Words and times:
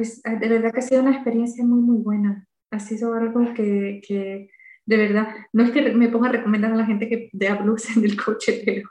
Pues 0.00 0.22
de 0.22 0.48
verdad 0.48 0.72
que 0.72 0.78
ha 0.78 0.82
sido 0.82 1.02
una 1.02 1.14
experiencia 1.14 1.62
muy, 1.62 1.82
muy 1.82 1.98
buena. 1.98 2.48
Ha 2.70 2.80
sido 2.80 3.12
algo 3.12 3.52
que, 3.52 4.00
que 4.08 4.48
de 4.86 4.96
verdad, 4.96 5.28
no 5.52 5.62
es 5.62 5.72
que 5.72 5.92
me 5.92 6.08
ponga 6.08 6.30
a 6.30 6.32
recomendar 6.32 6.72
a 6.72 6.76
la 6.76 6.86
gente 6.86 7.06
que 7.06 7.28
dé 7.34 7.52
blues 7.52 7.94
en 7.94 8.04
el 8.04 8.16
coche, 8.16 8.62
pero, 8.64 8.88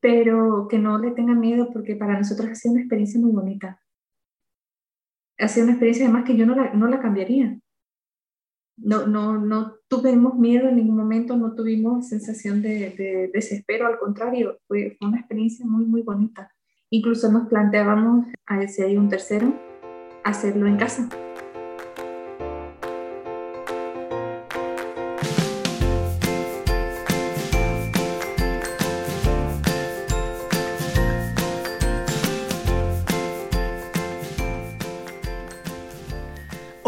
pero 0.00 0.66
que 0.66 0.78
no 0.78 0.98
le 0.98 1.10
tengan 1.10 1.38
miedo 1.38 1.68
porque 1.70 1.96
para 1.96 2.16
nosotros 2.16 2.48
ha 2.48 2.54
sido 2.54 2.72
una 2.72 2.80
experiencia 2.80 3.20
muy 3.20 3.30
bonita. 3.30 3.78
Ha 5.38 5.48
sido 5.48 5.64
una 5.64 5.74
experiencia 5.74 6.06
además 6.06 6.24
que 6.24 6.38
yo 6.38 6.46
no 6.46 6.54
la, 6.54 6.72
no 6.72 6.88
la 6.88 6.98
cambiaría. 6.98 7.60
No, 8.78 9.06
no, 9.06 9.36
no 9.36 9.74
tuvimos 9.86 10.38
miedo 10.38 10.70
en 10.70 10.76
ningún 10.76 10.96
momento, 10.96 11.36
no 11.36 11.54
tuvimos 11.54 12.08
sensación 12.08 12.62
de, 12.62 12.94
de 12.96 13.30
desespero, 13.34 13.86
al 13.86 13.98
contrario, 13.98 14.60
fue, 14.66 14.96
fue 14.98 15.08
una 15.08 15.18
experiencia 15.18 15.66
muy, 15.66 15.84
muy 15.84 16.00
bonita. 16.00 16.50
Incluso 16.88 17.30
nos 17.30 17.48
planteábamos, 17.48 18.28
a 18.46 18.56
ver 18.56 18.70
si 18.70 18.80
hay 18.80 18.96
un 18.96 19.10
tercero, 19.10 19.67
hacerlo 20.24 20.66
en 20.66 20.76
casa. 20.76 21.08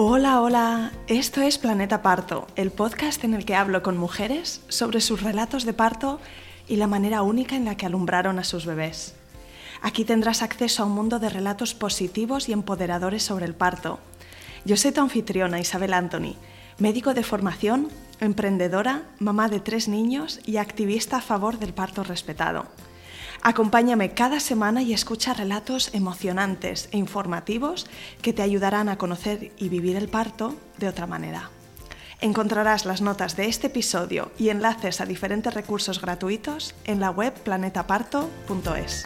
Hola, 0.02 0.40
hola, 0.40 0.92
esto 1.08 1.42
es 1.42 1.58
Planeta 1.58 2.00
Parto, 2.00 2.46
el 2.56 2.70
podcast 2.70 3.22
en 3.24 3.34
el 3.34 3.44
que 3.44 3.54
hablo 3.54 3.82
con 3.82 3.98
mujeres 3.98 4.62
sobre 4.68 5.02
sus 5.02 5.22
relatos 5.22 5.66
de 5.66 5.74
parto 5.74 6.20
y 6.66 6.76
la 6.76 6.86
manera 6.86 7.20
única 7.20 7.54
en 7.54 7.66
la 7.66 7.76
que 7.76 7.84
alumbraron 7.84 8.38
a 8.38 8.44
sus 8.44 8.64
bebés. 8.64 9.19
Aquí 9.82 10.04
tendrás 10.04 10.42
acceso 10.42 10.82
a 10.82 10.86
un 10.86 10.92
mundo 10.92 11.18
de 11.18 11.30
relatos 11.30 11.74
positivos 11.74 12.48
y 12.48 12.52
empoderadores 12.52 13.22
sobre 13.22 13.46
el 13.46 13.54
parto. 13.54 13.98
Yo 14.64 14.76
soy 14.76 14.92
tu 14.92 15.00
anfitriona, 15.00 15.60
Isabel 15.60 15.94
Anthony, 15.94 16.36
médico 16.78 17.14
de 17.14 17.22
formación, 17.22 17.88
emprendedora, 18.20 19.02
mamá 19.18 19.48
de 19.48 19.60
tres 19.60 19.88
niños 19.88 20.40
y 20.44 20.58
activista 20.58 21.18
a 21.18 21.22
favor 21.22 21.58
del 21.58 21.72
parto 21.72 22.04
respetado. 22.04 22.66
Acompáñame 23.42 24.12
cada 24.12 24.38
semana 24.38 24.82
y 24.82 24.92
escucha 24.92 25.32
relatos 25.32 25.94
emocionantes 25.94 26.90
e 26.92 26.98
informativos 26.98 27.86
que 28.20 28.34
te 28.34 28.42
ayudarán 28.42 28.90
a 28.90 28.98
conocer 28.98 29.52
y 29.56 29.70
vivir 29.70 29.96
el 29.96 30.08
parto 30.08 30.56
de 30.76 30.88
otra 30.88 31.06
manera. 31.06 31.50
Encontrarás 32.20 32.84
las 32.84 33.00
notas 33.00 33.36
de 33.36 33.46
este 33.46 33.68
episodio 33.68 34.30
y 34.38 34.50
enlaces 34.50 35.00
a 35.00 35.06
diferentes 35.06 35.54
recursos 35.54 36.02
gratuitos 36.02 36.74
en 36.84 37.00
la 37.00 37.10
web 37.10 37.32
planetaparto.es. 37.32 39.04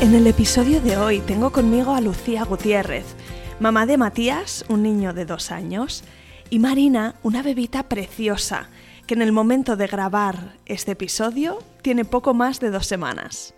En 0.00 0.14
el 0.14 0.26
episodio 0.26 0.80
de 0.80 0.96
hoy 0.96 1.20
tengo 1.20 1.52
conmigo 1.52 1.94
a 1.94 2.00
Lucía 2.00 2.44
Gutiérrez, 2.44 3.04
mamá 3.60 3.84
de 3.84 3.98
Matías, 3.98 4.64
un 4.70 4.82
niño 4.82 5.12
de 5.12 5.26
dos 5.26 5.50
años, 5.50 6.04
y 6.48 6.58
Marina, 6.58 7.16
una 7.22 7.42
bebita 7.42 7.82
preciosa, 7.82 8.70
que 9.06 9.12
en 9.12 9.20
el 9.20 9.30
momento 9.30 9.76
de 9.76 9.86
grabar 9.86 10.54
este 10.64 10.92
episodio 10.92 11.58
tiene 11.82 12.06
poco 12.06 12.32
más 12.32 12.60
de 12.60 12.70
dos 12.70 12.86
semanas. 12.86 13.52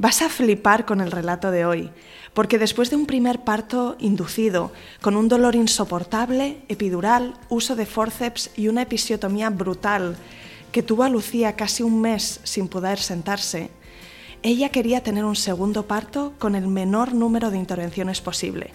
Vas 0.00 0.22
a 0.22 0.28
flipar 0.28 0.86
con 0.86 1.00
el 1.00 1.12
relato 1.12 1.52
de 1.52 1.64
hoy, 1.64 1.90
porque 2.34 2.58
después 2.58 2.90
de 2.90 2.96
un 2.96 3.06
primer 3.06 3.44
parto 3.44 3.94
inducido, 4.00 4.72
con 5.00 5.16
un 5.16 5.28
dolor 5.28 5.54
insoportable, 5.54 6.62
epidural, 6.68 7.34
uso 7.48 7.76
de 7.76 7.86
forceps 7.86 8.50
y 8.56 8.66
una 8.66 8.82
episiotomía 8.82 9.50
brutal, 9.50 10.16
que 10.72 10.82
tuvo 10.82 11.04
a 11.04 11.08
Lucía 11.08 11.54
casi 11.54 11.84
un 11.84 12.00
mes 12.00 12.40
sin 12.42 12.66
poder 12.66 12.98
sentarse, 12.98 13.70
ella 14.42 14.70
quería 14.70 15.02
tener 15.02 15.24
un 15.24 15.36
segundo 15.36 15.86
parto 15.86 16.34
con 16.38 16.54
el 16.54 16.66
menor 16.66 17.14
número 17.14 17.50
de 17.50 17.58
intervenciones 17.58 18.20
posible. 18.20 18.72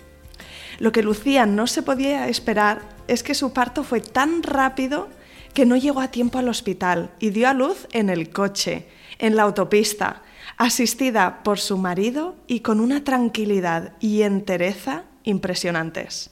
Lo 0.79 0.91
que 0.91 1.03
Lucía 1.03 1.45
no 1.45 1.67
se 1.67 1.81
podía 1.81 2.27
esperar 2.27 2.81
es 3.07 3.23
que 3.23 3.33
su 3.33 3.53
parto 3.53 3.83
fue 3.83 4.01
tan 4.01 4.43
rápido 4.43 5.09
que 5.53 5.65
no 5.65 5.77
llegó 5.77 6.01
a 6.01 6.09
tiempo 6.09 6.37
al 6.37 6.49
hospital 6.49 7.11
y 7.19 7.29
dio 7.29 7.47
a 7.47 7.53
luz 7.53 7.87
en 7.93 8.09
el 8.09 8.29
coche, 8.29 8.87
en 9.19 9.35
la 9.35 9.43
autopista, 9.43 10.21
asistida 10.57 11.43
por 11.43 11.59
su 11.59 11.77
marido 11.77 12.35
y 12.47 12.59
con 12.59 12.79
una 12.79 13.03
tranquilidad 13.03 13.93
y 13.99 14.23
entereza 14.23 15.03
impresionantes. 15.23 16.31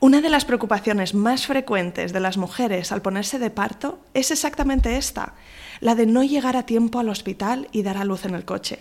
Una 0.00 0.20
de 0.20 0.30
las 0.30 0.44
preocupaciones 0.44 1.14
más 1.14 1.46
frecuentes 1.46 2.12
de 2.12 2.20
las 2.20 2.36
mujeres 2.36 2.92
al 2.92 3.02
ponerse 3.02 3.38
de 3.38 3.50
parto 3.50 4.00
es 4.14 4.30
exactamente 4.30 4.96
esta, 4.96 5.34
la 5.82 5.96
de 5.96 6.06
no 6.06 6.22
llegar 6.22 6.56
a 6.56 6.64
tiempo 6.64 7.00
al 7.00 7.10
hospital 7.10 7.68
y 7.72 7.82
dar 7.82 7.98
a 7.98 8.04
luz 8.04 8.24
en 8.24 8.34
el 8.34 8.46
coche. 8.46 8.78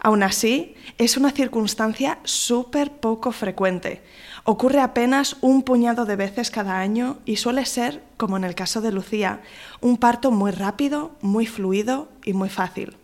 Aún 0.00 0.22
así, 0.22 0.76
es 0.96 1.18
una 1.18 1.32
circunstancia 1.32 2.20
súper 2.22 2.92
poco 2.92 3.32
frecuente. 3.32 4.00
Ocurre 4.44 4.80
apenas 4.80 5.36
un 5.42 5.62
puñado 5.62 6.06
de 6.06 6.16
veces 6.16 6.50
cada 6.50 6.78
año 6.78 7.18
y 7.26 7.36
suele 7.36 7.66
ser, 7.66 8.02
como 8.16 8.38
en 8.38 8.44
el 8.44 8.54
caso 8.54 8.80
de 8.80 8.92
Lucía, 8.92 9.42
un 9.80 9.98
parto 9.98 10.30
muy 10.30 10.52
rápido, 10.52 11.10
muy 11.20 11.46
fluido 11.46 12.08
y 12.24 12.32
muy 12.32 12.48
fácil. 12.48 12.96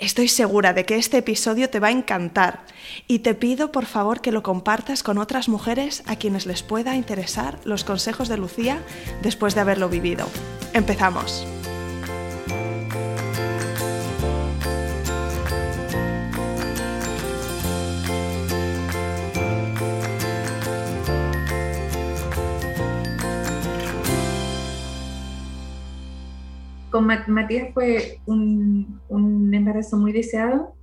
Estoy 0.00 0.28
segura 0.28 0.72
de 0.72 0.84
que 0.84 0.96
este 0.96 1.18
episodio 1.18 1.70
te 1.70 1.78
va 1.78 1.88
a 1.88 1.92
encantar 1.92 2.64
y 3.06 3.20
te 3.20 3.34
pido 3.34 3.70
por 3.70 3.86
favor 3.86 4.20
que 4.20 4.32
lo 4.32 4.42
compartas 4.42 5.02
con 5.02 5.18
otras 5.18 5.48
mujeres 5.48 6.02
a 6.06 6.16
quienes 6.16 6.46
les 6.46 6.62
pueda 6.62 6.96
interesar 6.96 7.60
los 7.64 7.84
consejos 7.84 8.28
de 8.28 8.38
Lucía 8.38 8.82
después 9.22 9.54
de 9.54 9.60
haberlo 9.60 9.88
vivido. 9.88 10.26
Empezamos. 10.74 11.46
Con 26.90 27.06
Matías 27.06 27.72
fue 27.72 28.20
un, 28.26 29.00
embarazo 29.52 29.96
muy 29.96 30.12
deseado 30.12 30.74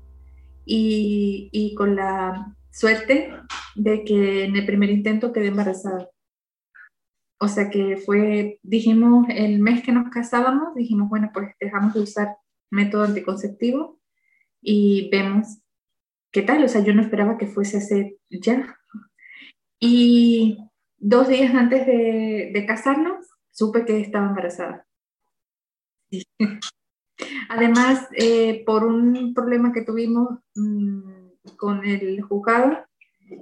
y, 0.66 1.74
con 1.78 1.96
la 1.96 2.56
suerte 2.72 3.32
de 3.76 4.04
que 4.04 4.46
en 4.46 4.56
el 4.56 4.66
primer 4.66 4.90
intento 4.90 5.32
quedé 5.32 5.48
embarazada. 5.48 6.10
O 7.40 7.48
sea 7.48 7.70
que 7.70 7.98
fue, 7.98 8.60
dijimos, 8.64 9.28
el 9.30 9.60
mes 9.60 9.84
que 9.84 9.92
nos 9.92 10.10
casábamos, 10.10 10.74
dijimos, 10.76 11.10
bueno, 11.10 11.30
pues 11.34 11.50
dejamos 11.60 11.94
de 11.94 12.02
usar 12.02 12.38
método 12.72 13.04
anticonceptivo 13.04 14.00
y 14.62 15.10
vemos 15.12 15.60
qué 16.32 16.42
tal. 16.42 16.64
O 16.64 16.68
sea, 16.68 16.84
yo 16.84 16.94
no 16.94 17.02
esperaba 17.02 17.38
que 17.38 17.46
fuese 17.46 17.78
ese 17.78 18.18
ya. 18.30 18.76
Y 19.80 20.58
dos 20.98 21.28
días 21.28 21.54
antes 21.54 21.86
de, 21.86 22.52
de 22.54 22.66
casarnos, 22.66 23.28
supe 23.52 23.86
que 23.86 24.00
estaba 24.00 24.28
embarazada. 24.28 24.87
Además, 27.50 28.08
eh, 28.14 28.64
por 28.66 28.84
un 28.84 29.34
problema 29.34 29.72
que 29.74 29.82
tuvimos 29.82 30.40
mm, 30.56 31.56
con 31.58 31.86
el 31.86 32.22
juzgado, 32.22 32.86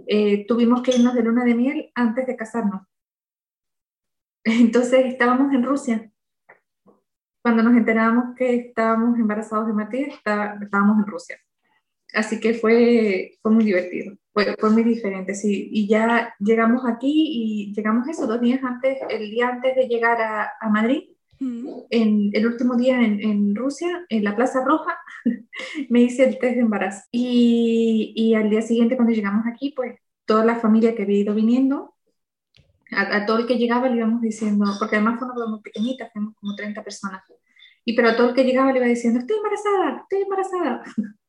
eh, 0.08 0.46
tuvimos 0.48 0.82
que 0.82 0.96
irnos 0.96 1.14
de 1.14 1.24
luna 1.24 1.44
de 1.44 1.56
miel 1.56 1.92
antes 1.96 2.26
de 2.26 2.36
casarnos. 2.36 2.82
Entonces 4.44 5.06
estábamos 5.06 5.54
en 5.54 5.64
Rusia. 5.64 6.12
Cuando 7.42 7.62
nos 7.62 7.76
enterábamos 7.76 8.36
que 8.36 8.56
estábamos 8.56 9.20
embarazados 9.20 9.68
de 9.68 9.74
Matías, 9.74 10.16
estábamos 10.16 10.98
en 11.00 11.06
Rusia. 11.06 11.38
Así 12.14 12.40
que 12.40 12.54
fue, 12.54 13.38
fue 13.42 13.52
muy 13.52 13.66
divertido, 13.66 14.16
fue, 14.34 14.56
fue 14.58 14.70
muy 14.70 14.84
diferente, 14.84 15.36
sí. 15.36 15.70
Y 15.72 15.88
ya 15.88 16.34
llegamos 16.40 16.84
aquí 16.88 17.12
y 17.12 17.74
llegamos 17.74 18.08
esos 18.08 18.28
dos 18.28 18.40
días 18.40 18.64
antes, 18.64 18.98
el 19.10 19.30
día 19.30 19.50
antes 19.50 19.76
de 19.76 19.88
llegar 19.88 20.18
a 20.22 20.70
Madrid, 20.70 21.15
en 21.40 22.30
el 22.34 22.48
último 22.48 22.76
día 22.76 23.02
en, 23.02 23.56
Rusia, 23.56 24.06
en 24.10 24.24
la 24.24 24.36
Plaza 24.36 24.64
Roja, 24.64 24.98
me 25.90 26.02
hice 26.02 26.24
el 26.24 26.40
test 26.40 26.56
de 26.56 26.62
embarazo. 26.62 27.04
Y, 27.12 28.14
y, 28.16 28.36
al 28.36 28.50
día 28.50 28.62
siguiente, 28.62 28.96
cuando 28.96 29.14
llegamos 29.14 29.46
aquí, 29.48 29.74
pues 29.76 30.00
toda 30.26 30.46
la 30.46 30.56
familia 30.56 30.96
que 30.96 31.04
había 31.04 31.20
ido 31.20 31.36
viniendo, 31.36 31.96
a, 32.92 33.26
todo 33.26 33.40
el 33.40 33.48
que 33.48 33.58
llegaba 33.58 33.90
le 33.90 33.98
íbamos 33.98 34.22
diciendo, 34.22 34.66
porque 34.80 34.96
además 34.96 35.18
fue 35.18 35.28
una 35.28 35.36
boda 35.36 35.48
muy 35.48 35.62
pequeñita, 35.62 36.10
fuimos 36.12 36.36
como 36.36 36.56
30 36.56 36.84
personas. 36.84 37.24
Y 37.84 37.96
pero 37.96 38.10
a 38.10 38.16
todo 38.16 38.30
el 38.30 38.36
que 38.36 38.44
llegaba 38.44 38.72
le 38.72 38.80
iba 38.80 38.88
diciendo, 38.88 39.20
estoy 39.20 39.38
embarazada, 39.38 40.02
estoy 40.02 40.22
embarazada. 40.24 40.84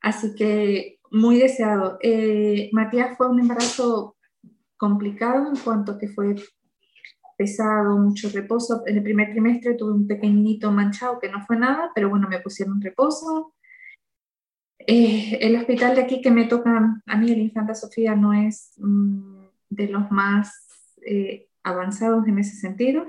Así 0.00 0.34
que 0.34 0.98
muy 1.10 1.38
deseado. 1.38 1.98
Eh, 2.02 2.70
Matías 2.72 3.16
fue 3.16 3.28
un 3.28 3.40
embarazo 3.40 4.16
complicado 4.76 5.48
en 5.48 5.56
cuanto 5.56 5.98
que 5.98 6.08
fue 6.08 6.34
pesado, 7.36 7.98
mucho 7.98 8.28
reposo. 8.30 8.82
En 8.86 8.96
el 8.96 9.02
primer 9.02 9.30
trimestre 9.30 9.74
tuve 9.74 9.92
un 9.92 10.06
pequeñito 10.06 10.70
manchado 10.70 11.18
que 11.18 11.28
no 11.28 11.44
fue 11.46 11.56
nada, 11.56 11.90
pero 11.94 12.10
bueno, 12.10 12.28
me 12.28 12.40
pusieron 12.40 12.80
reposo. 12.80 13.54
Eh, 14.86 15.38
el 15.40 15.56
hospital 15.56 15.94
de 15.94 16.02
aquí 16.02 16.20
que 16.20 16.30
me 16.30 16.44
toca 16.44 17.00
a 17.06 17.16
mí, 17.16 17.32
el 17.32 17.38
Infanta 17.38 17.74
Sofía, 17.74 18.14
no 18.14 18.32
es 18.32 18.72
mm, 18.76 19.44
de 19.70 19.88
los 19.88 20.10
más 20.10 20.52
eh, 21.06 21.48
avanzados 21.62 22.26
en 22.28 22.38
ese 22.38 22.56
sentido. 22.56 23.06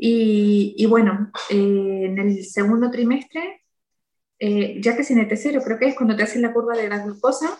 Y, 0.00 0.86
bueno, 0.86 1.32
eh, 1.50 2.04
en 2.04 2.18
el 2.18 2.44
segundo 2.44 2.90
trimestre, 2.90 3.64
ya 4.38 4.94
que 4.94 5.02
es 5.02 5.10
en 5.10 5.18
ET0, 5.18 5.62
creo 5.64 5.78
que 5.78 5.88
es 5.88 5.96
cuando 5.96 6.14
te 6.14 6.22
hacen 6.22 6.42
la 6.42 6.52
curva 6.52 6.76
de 6.76 6.88
la 6.88 7.04
glucosa, 7.04 7.58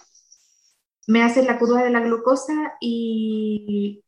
me 1.08 1.22
hacen 1.22 1.46
la 1.46 1.58
curva 1.58 1.82
de 1.82 1.90
la 1.90 2.00
glucosa 2.00 2.74
y, 2.80 4.02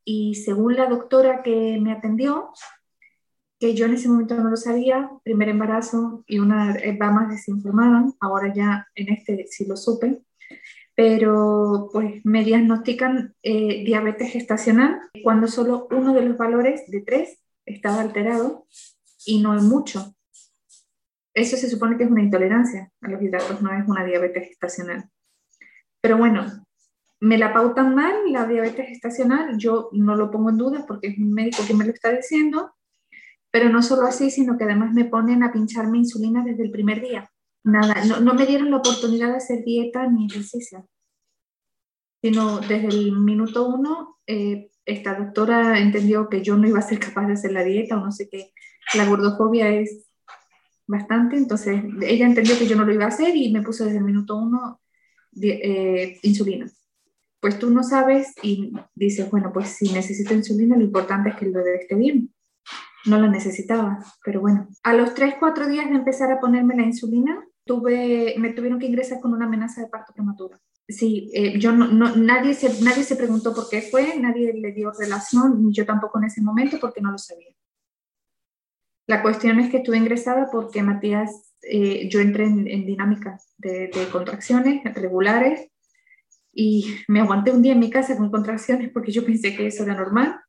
según 0.44 0.76
la 0.76 0.86
doctora 0.86 1.42
que 1.42 1.78
me 1.80 1.92
atendió, 1.92 2.50
que 3.58 3.74
yo 3.74 3.86
en 3.86 3.94
ese 3.94 4.08
momento 4.08 4.34
no 4.34 4.50
lo 4.50 4.56
sabía, 4.56 5.10
primer 5.24 5.48
embarazo 5.48 6.24
y 6.26 6.40
una 6.40 6.76
va 7.00 7.10
más 7.10 7.30
desinformada, 7.30 8.04
ahora 8.20 8.52
ya 8.54 8.86
en 8.94 9.14
este 9.14 9.46
sí 9.48 9.64
lo 9.66 9.78
supe, 9.78 10.22
pero 10.94 11.88
pues 11.90 12.22
me 12.24 12.44
diagnostican 12.44 13.34
eh, 13.42 13.82
diabetes 13.82 14.32
gestacional 14.32 15.00
cuando 15.24 15.48
solo 15.48 15.88
uno 15.90 16.12
de 16.12 16.22
los 16.22 16.36
valores 16.36 16.82
de 16.88 17.00
tres 17.00 17.40
estaba 17.64 18.02
alterado 18.02 18.66
y 19.24 19.40
no 19.40 19.56
es 19.56 19.62
mucho. 19.62 20.14
Eso 21.32 21.56
se 21.56 21.70
supone 21.70 21.96
que 21.96 22.04
es 22.04 22.10
una 22.10 22.22
intolerancia 22.22 22.92
a 23.00 23.08
los 23.08 23.22
hidratos, 23.22 23.62
no 23.62 23.72
es 23.72 23.88
una 23.88 24.04
diabetes 24.04 24.48
gestacional. 24.48 25.08
Pero 26.02 26.18
bueno, 26.18 26.66
me 27.20 27.38
la 27.38 27.52
pautan 27.52 27.94
mal 27.94 28.14
la 28.32 28.46
diabetes 28.46 28.88
gestacional, 28.88 29.58
yo 29.58 29.90
no 29.92 30.16
lo 30.16 30.30
pongo 30.30 30.50
en 30.50 30.56
duda 30.58 30.84
porque 30.86 31.08
es 31.08 31.18
un 31.18 31.32
médico 31.32 31.62
que 31.66 31.74
me 31.74 31.84
lo 31.84 31.92
está 31.92 32.10
diciendo, 32.12 32.72
pero 33.50 33.68
no 33.68 33.82
solo 33.82 34.06
así, 34.06 34.30
sino 34.30 34.56
que 34.56 34.64
además 34.64 34.92
me 34.94 35.04
ponen 35.04 35.42
a 35.42 35.52
pincharme 35.52 35.98
insulina 35.98 36.42
desde 36.44 36.64
el 36.64 36.70
primer 36.70 37.00
día 37.00 37.30
nada, 37.62 38.04
no, 38.20 38.34
me 38.34 38.46
dieron 38.46 38.70
la 38.70 38.78
oportunidad 38.78 39.30
de 39.30 39.36
hacer 39.36 39.64
dieta 39.64 40.06
ni 40.06 40.26
ejercicio, 40.26 40.88
sino 42.22 42.60
desde 42.60 42.88
el 42.88 43.12
minuto 43.12 43.66
uno, 43.66 44.18
eh, 44.26 44.70
esta 44.84 45.14
doctora 45.14 45.78
entendió 45.78 46.28
que 46.28 46.42
yo 46.42 46.56
no 46.56 46.68
iba 46.68 46.78
a 46.78 46.82
ser 46.82 46.98
capaz 46.98 47.26
de 47.26 47.34
hacer 47.34 47.52
la 47.52 47.64
dieta 47.64 47.96
o 47.96 48.04
no 48.04 48.12
sé 48.12 48.28
qué, 48.28 48.52
la 48.94 49.06
gordofobia 49.06 49.70
es 49.70 50.06
bastante, 50.86 51.36
entonces 51.36 51.82
ella 52.02 52.26
entendió 52.26 52.58
que 52.58 52.66
yo 52.66 52.76
no 52.76 52.84
lo 52.84 52.92
iba 52.92 53.04
a 53.04 53.08
hacer 53.08 53.36
y 53.36 53.52
me 53.52 53.62
puso 53.62 53.84
desde 53.84 53.98
el 53.98 54.04
minuto 54.04 54.36
uno 54.36 54.80
eh, 55.40 56.18
insulina. 56.22 56.66
Pues 57.40 57.58
tú 57.58 57.70
no 57.70 57.82
sabes 57.82 58.34
y 58.42 58.72
dices, 58.94 59.30
bueno, 59.30 59.50
pues 59.52 59.68
si 59.68 59.92
necesito 59.92 60.34
insulina, 60.34 60.76
lo 60.76 60.84
importante 60.84 61.30
es 61.30 61.36
que 61.36 61.46
el 61.46 61.52
bebé 61.52 61.76
esté 61.76 61.94
bien 61.94 62.30
no 63.06 63.18
la 63.18 63.28
necesitaba, 63.28 63.98
pero 64.24 64.40
bueno. 64.40 64.68
A 64.82 64.92
los 64.92 65.14
3, 65.14 65.34
4 65.38 65.68
días 65.68 65.88
de 65.88 65.96
empezar 65.96 66.30
a 66.32 66.40
ponerme 66.40 66.76
la 66.76 66.82
insulina, 66.82 67.44
tuve, 67.64 68.34
me 68.38 68.52
tuvieron 68.52 68.78
que 68.78 68.86
ingresar 68.86 69.20
con 69.20 69.32
una 69.32 69.46
amenaza 69.46 69.80
de 69.80 69.88
parto 69.88 70.12
prematuro. 70.12 70.58
Sí, 70.88 71.30
eh, 71.34 71.58
yo 71.58 71.72
no, 71.72 72.16
nadie, 72.16 72.52
se, 72.54 72.82
nadie 72.82 73.04
se 73.04 73.16
preguntó 73.16 73.54
por 73.54 73.68
qué 73.68 73.80
fue, 73.82 74.18
nadie 74.18 74.52
le 74.52 74.72
dio 74.72 74.90
relación, 74.90 75.64
ni 75.64 75.72
yo 75.72 75.86
tampoco 75.86 76.18
en 76.18 76.24
ese 76.24 76.42
momento 76.42 76.78
porque 76.80 77.00
no 77.00 77.12
lo 77.12 77.18
sabía. 77.18 77.54
La 79.06 79.22
cuestión 79.22 79.58
es 79.60 79.70
que 79.70 79.78
estuve 79.78 79.96
ingresada 79.96 80.48
porque 80.50 80.82
Matías, 80.82 81.54
eh, 81.62 82.08
yo 82.08 82.20
entré 82.20 82.44
en, 82.44 82.64
dinámica 82.64 83.40
de, 83.56 83.90
contracciones 84.10 84.82
regulares 84.94 85.68
y 86.52 86.96
me 87.08 87.20
aguanté 87.20 87.52
un 87.52 87.62
día 87.62 87.72
en 87.72 87.78
mi 87.80 87.90
casa 87.90 88.16
con 88.16 88.30
contracciones 88.30 88.90
porque 88.92 89.12
yo 89.12 89.24
pensé 89.24 89.56
que 89.56 89.66
eso 89.66 89.84
era 89.84 89.94
normal. 89.94 90.40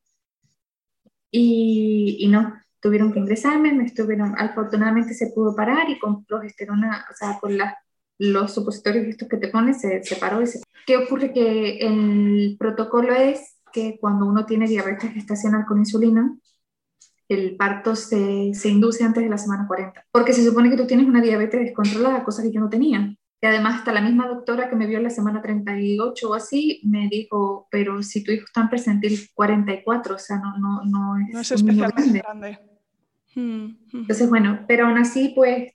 Y, 1.29 2.17
y 2.19 2.27
no, 2.27 2.53
tuvieron 2.81 3.13
que 3.13 3.19
ingresarme, 3.19 3.73
me 3.73 3.85
estuvieron, 3.85 4.33
afortunadamente 4.37 5.13
se 5.13 5.27
pudo 5.27 5.55
parar 5.55 5.89
y 5.89 5.99
con 5.99 6.25
progesterona, 6.25 7.05
o 7.09 7.15
sea, 7.15 7.39
con 7.39 7.57
los 8.17 8.53
supositorios 8.53 9.07
estos 9.07 9.29
que 9.29 9.37
te 9.37 9.47
pones, 9.47 9.79
se, 9.79 10.03
se 10.03 10.15
paró. 10.17 10.41
Y 10.41 10.47
se... 10.47 10.61
¿Qué 10.85 10.97
ocurre? 10.97 11.31
Que 11.31 11.77
el 11.77 12.57
protocolo 12.59 13.13
es 13.13 13.57
que 13.71 13.97
cuando 13.99 14.25
uno 14.25 14.45
tiene 14.45 14.67
diabetes 14.67 15.13
gestacional 15.13 15.65
con 15.65 15.79
insulina, 15.79 16.35
el 17.29 17.55
parto 17.55 17.95
se, 17.95 18.53
se, 18.53 18.67
induce 18.67 19.05
antes 19.05 19.23
de 19.23 19.29
la 19.29 19.37
semana 19.37 19.65
40, 19.65 20.05
porque 20.11 20.33
se 20.33 20.43
supone 20.43 20.69
que 20.69 20.75
tú 20.75 20.85
tienes 20.85 21.07
una 21.07 21.21
diabetes 21.21 21.61
descontrolada, 21.61 22.25
cosa 22.25 22.43
que 22.43 22.51
yo 22.51 22.59
no 22.59 22.69
tenía. 22.69 23.15
Y 23.43 23.47
además 23.47 23.79
hasta 23.79 23.91
la 23.91 24.01
misma 24.01 24.27
doctora 24.27 24.69
que 24.69 24.75
me 24.75 24.85
vio 24.85 25.01
la 25.01 25.09
semana 25.09 25.41
38 25.41 26.29
o 26.29 26.33
así, 26.35 26.79
me 26.83 27.09
dijo, 27.09 27.67
pero 27.71 28.03
si 28.03 28.23
tu 28.23 28.31
hijo 28.31 28.45
está 28.45 28.61
en 28.61 28.69
percentil 28.69 29.19
44, 29.33 30.15
o 30.15 30.19
sea, 30.19 30.37
no, 30.37 30.59
no, 30.59 30.83
no 30.85 31.17
es, 31.17 31.33
no 31.33 31.39
es 31.39 31.51
especialmente 31.51 32.19
grande. 32.19 32.59
Mm, 33.33 33.69
Entonces, 33.93 34.29
bueno, 34.29 34.63
pero 34.67 34.85
aún 34.85 34.99
así, 34.99 35.33
pues 35.35 35.73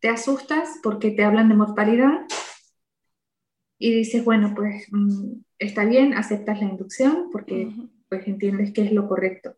te 0.00 0.10
asustas 0.10 0.78
porque 0.82 1.10
te 1.10 1.24
hablan 1.24 1.48
de 1.48 1.54
mortalidad 1.54 2.26
y 3.78 3.94
dices, 3.94 4.22
bueno, 4.22 4.52
pues 4.54 4.86
mm, 4.90 5.40
está 5.58 5.86
bien, 5.86 6.12
aceptas 6.12 6.60
la 6.60 6.68
inducción 6.68 7.30
porque 7.32 7.72
pues 8.10 8.26
entiendes 8.26 8.72
que 8.72 8.82
es 8.82 8.92
lo 8.92 9.08
correcto. 9.08 9.56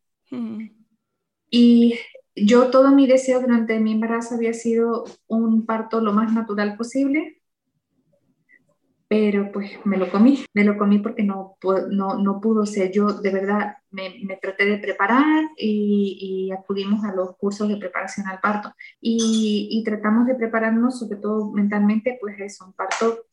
Y 1.51 1.99
yo 2.37 2.71
todo 2.71 2.93
mi 2.93 3.09
deseo 3.09 3.41
durante 3.41 3.81
mi 3.81 3.93
embarazo 3.93 4.37
había 4.37 4.53
sido 4.53 5.05
un 5.27 5.67
parto 5.67 6.01
lo 6.01 6.13
más 6.13 6.33
natural 6.33 6.77
posible 6.77 7.38
pero 9.09 9.51
pues 9.51 9.71
me 9.87 9.97
lo 9.97 10.11
comí, 10.11 10.45
me 10.53 10.65
lo 10.65 10.77
comí 10.77 10.99
porque 10.99 11.23
no, 11.23 11.57
no, 11.91 12.19
no 12.19 12.41
pudo 12.43 12.67
ser. 12.67 12.93
Yo 12.93 13.07
de 13.15 13.31
verdad 13.31 13.79
me, 13.91 14.17
me 14.23 14.37
traté 14.37 14.67
de 14.67 14.77
preparar 14.77 15.45
y, 15.57 16.19
y, 16.21 16.53
acudimos 16.53 17.03
a 17.05 17.15
los 17.15 17.35
cursos 17.37 17.69
de 17.69 17.79
preparación 17.79 18.27
al 18.27 18.39
parto 18.41 18.75
y, 19.01 19.69
y, 19.71 19.83
tratamos 19.83 20.27
de 20.27 20.35
prepararnos, 20.35 20.99
sobre 20.99 21.17
todo 21.21 21.51
mentalmente, 21.53 22.19
pues 22.21 22.39
es 22.39 22.61
un 22.61 22.75
parto. 22.75 23.25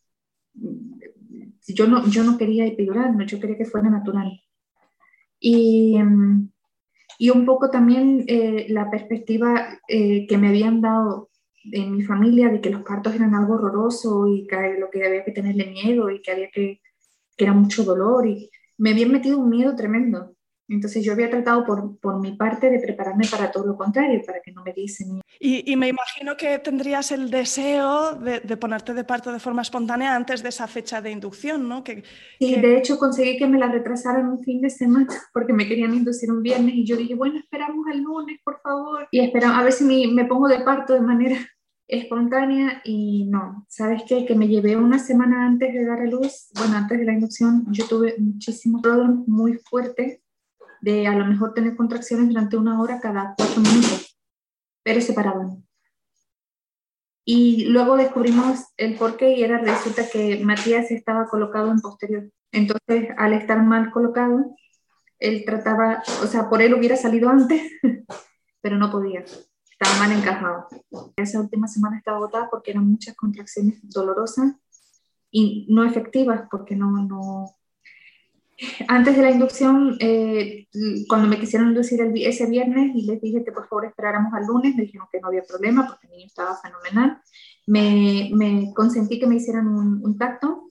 Yo 1.68 1.86
no, 1.86 2.06
yo 2.08 2.24
no 2.24 2.38
quería 2.38 2.64
epidural, 2.64 3.16
no, 3.16 3.26
yo 3.26 3.38
quería 3.38 3.58
que 3.58 3.66
fuera 3.66 3.90
natural. 3.90 4.40
Y, 5.38 5.98
y 7.18 7.30
un 7.30 7.44
poco 7.44 7.68
también 7.68 8.24
eh, 8.28 8.66
la 8.70 8.90
perspectiva 8.90 9.78
eh, 9.88 10.26
que 10.26 10.38
me 10.38 10.48
habían 10.48 10.80
dado 10.80 11.28
en 11.72 11.92
mi 11.92 12.02
familia 12.02 12.48
de 12.48 12.60
que 12.60 12.70
los 12.70 12.82
partos 12.82 13.14
eran 13.14 13.34
algo 13.34 13.54
horroroso 13.54 14.26
y 14.26 14.46
que 14.46 14.76
lo 14.78 14.90
que 14.90 15.04
había 15.04 15.24
que 15.24 15.32
tenerle 15.32 15.66
miedo 15.66 16.10
y 16.10 16.22
que 16.22 16.32
había 16.32 16.50
que, 16.50 16.80
que 17.36 17.44
era 17.44 17.52
mucho 17.52 17.84
dolor 17.84 18.26
y 18.26 18.50
me 18.78 18.90
habían 18.90 19.12
metido 19.12 19.38
un 19.38 19.50
miedo 19.50 19.74
tremendo. 19.74 20.36
Entonces 20.68 21.04
yo 21.04 21.12
había 21.12 21.30
tratado 21.30 21.64
por, 21.64 21.98
por, 22.00 22.20
mi 22.20 22.32
parte 22.32 22.68
de 22.68 22.80
prepararme 22.80 23.24
para 23.30 23.52
todo 23.52 23.66
lo 23.66 23.76
contrario, 23.76 24.20
para 24.26 24.40
que 24.40 24.50
no 24.50 24.64
me 24.64 24.72
diesen. 24.72 25.20
Y, 25.38 25.70
y 25.70 25.76
me 25.76 25.88
imagino 25.88 26.36
que 26.36 26.58
tendrías 26.58 27.12
el 27.12 27.30
deseo 27.30 28.16
de, 28.16 28.40
de, 28.40 28.56
ponerte 28.56 28.92
de 28.92 29.04
parto 29.04 29.32
de 29.32 29.38
forma 29.38 29.62
espontánea 29.62 30.16
antes 30.16 30.42
de 30.42 30.48
esa 30.48 30.66
fecha 30.66 31.00
de 31.00 31.12
inducción, 31.12 31.68
¿no? 31.68 31.84
Que, 31.84 32.02
sí, 32.40 32.60
de 32.60 32.78
hecho 32.78 32.98
conseguí 32.98 33.38
que 33.38 33.46
me 33.46 33.58
la 33.58 33.68
retrasaran 33.68 34.28
un 34.28 34.42
fin 34.42 34.60
de 34.60 34.70
semana 34.70 35.06
porque 35.32 35.52
me 35.52 35.68
querían 35.68 35.94
inducir 35.94 36.32
un 36.32 36.42
viernes 36.42 36.74
y 36.74 36.84
yo 36.84 36.96
dije, 36.96 37.14
bueno, 37.14 37.38
esperamos 37.38 37.86
el 37.92 38.02
lunes, 38.02 38.40
por 38.42 38.60
favor. 38.60 39.06
Y 39.12 39.20
esperamos, 39.20 39.58
a 39.58 39.62
ver 39.62 39.72
si 39.72 39.84
me, 39.84 40.12
me 40.12 40.24
pongo 40.24 40.48
de 40.48 40.60
parto 40.60 40.94
de 40.94 41.00
manera 41.00 41.38
espontánea 41.88 42.80
y 42.84 43.26
no, 43.26 43.64
¿sabes 43.68 44.02
qué? 44.08 44.26
Que 44.26 44.34
me 44.34 44.48
llevé 44.48 44.76
una 44.76 44.98
semana 44.98 45.46
antes 45.46 45.72
de 45.72 45.84
dar 45.84 46.00
a 46.00 46.06
luz, 46.06 46.48
bueno, 46.56 46.76
antes 46.76 46.98
de 46.98 47.04
la 47.04 47.12
inducción, 47.12 47.66
yo 47.70 47.86
tuve 47.86 48.16
muchísimos 48.18 48.82
problemas 48.82 49.26
muy 49.28 49.54
fuertes 49.58 50.20
de 50.80 51.06
a 51.06 51.14
lo 51.14 51.24
mejor 51.26 51.54
tener 51.54 51.76
contracciones 51.76 52.28
durante 52.28 52.56
una 52.56 52.80
hora 52.80 53.00
cada 53.00 53.34
cuatro 53.36 53.60
minutos, 53.60 54.18
pero 54.82 55.00
se 55.00 55.12
paraban. 55.12 55.64
Y 57.24 57.64
luego 57.66 57.96
descubrimos 57.96 58.66
el 58.76 58.96
porqué 58.96 59.34
y 59.34 59.42
era 59.42 59.58
resulta 59.58 60.08
que 60.08 60.44
Matías 60.44 60.90
estaba 60.92 61.26
colocado 61.26 61.72
en 61.72 61.80
posterior. 61.80 62.30
Entonces, 62.52 63.08
al 63.16 63.32
estar 63.32 63.60
mal 63.64 63.90
colocado, 63.90 64.54
él 65.18 65.44
trataba, 65.44 66.02
o 66.22 66.26
sea, 66.26 66.48
por 66.48 66.62
él 66.62 66.74
hubiera 66.74 66.96
salido 66.96 67.28
antes, 67.28 67.62
pero 68.60 68.76
no 68.76 68.90
podía 68.90 69.24
estaba 69.78 69.98
mal 69.98 70.16
encajado. 70.16 70.66
Esa 71.16 71.40
última 71.40 71.68
semana 71.68 71.98
estaba 71.98 72.16
agotada 72.16 72.48
porque 72.50 72.70
eran 72.70 72.88
muchas 72.88 73.14
contracciones 73.14 73.78
dolorosas 73.82 74.54
y 75.30 75.66
no 75.68 75.84
efectivas 75.84 76.48
porque 76.50 76.76
no, 76.76 76.90
no... 77.06 77.50
Antes 78.88 79.16
de 79.16 79.22
la 79.22 79.30
inducción, 79.30 79.98
eh, 80.00 80.66
cuando 81.08 81.28
me 81.28 81.38
quisieron 81.38 81.68
inducir 81.68 82.00
el, 82.00 82.16
ese 82.22 82.46
viernes 82.46 82.92
y 82.94 83.02
les 83.02 83.20
dije 83.20 83.44
que 83.44 83.52
por 83.52 83.68
favor 83.68 83.84
esperáramos 83.84 84.32
al 84.32 84.46
lunes, 84.46 84.74
me 84.74 84.82
dijeron 84.82 85.08
que 85.12 85.20
no 85.20 85.28
había 85.28 85.42
problema 85.42 85.86
porque 85.86 86.06
el 86.06 86.12
niño 86.14 86.26
estaba 86.26 86.56
fenomenal. 86.56 87.20
Me, 87.66 88.30
me 88.32 88.72
consentí 88.74 89.18
que 89.18 89.26
me 89.26 89.36
hicieran 89.36 89.68
un, 89.68 90.02
un 90.02 90.16
tacto 90.16 90.70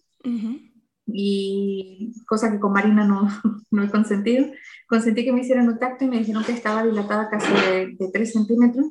y 1.08 2.14
cosa 2.28 2.52
que 2.52 2.60
con 2.60 2.74
Marina 2.74 3.06
no, 3.06 3.28
no 3.72 3.84
he 3.84 3.90
consentido. 3.90 4.48
Consentí 4.88 5.24
que 5.24 5.34
me 5.34 5.42
hicieran 5.42 5.68
un 5.68 5.80
tacto 5.80 6.06
y 6.06 6.08
me 6.08 6.20
dijeron 6.20 6.44
que 6.44 6.52
estaba 6.52 6.84
dilatada 6.84 7.30
casi 7.30 7.52
de, 7.52 7.96
de 7.98 8.12
3 8.12 8.32
centímetros 8.32 8.88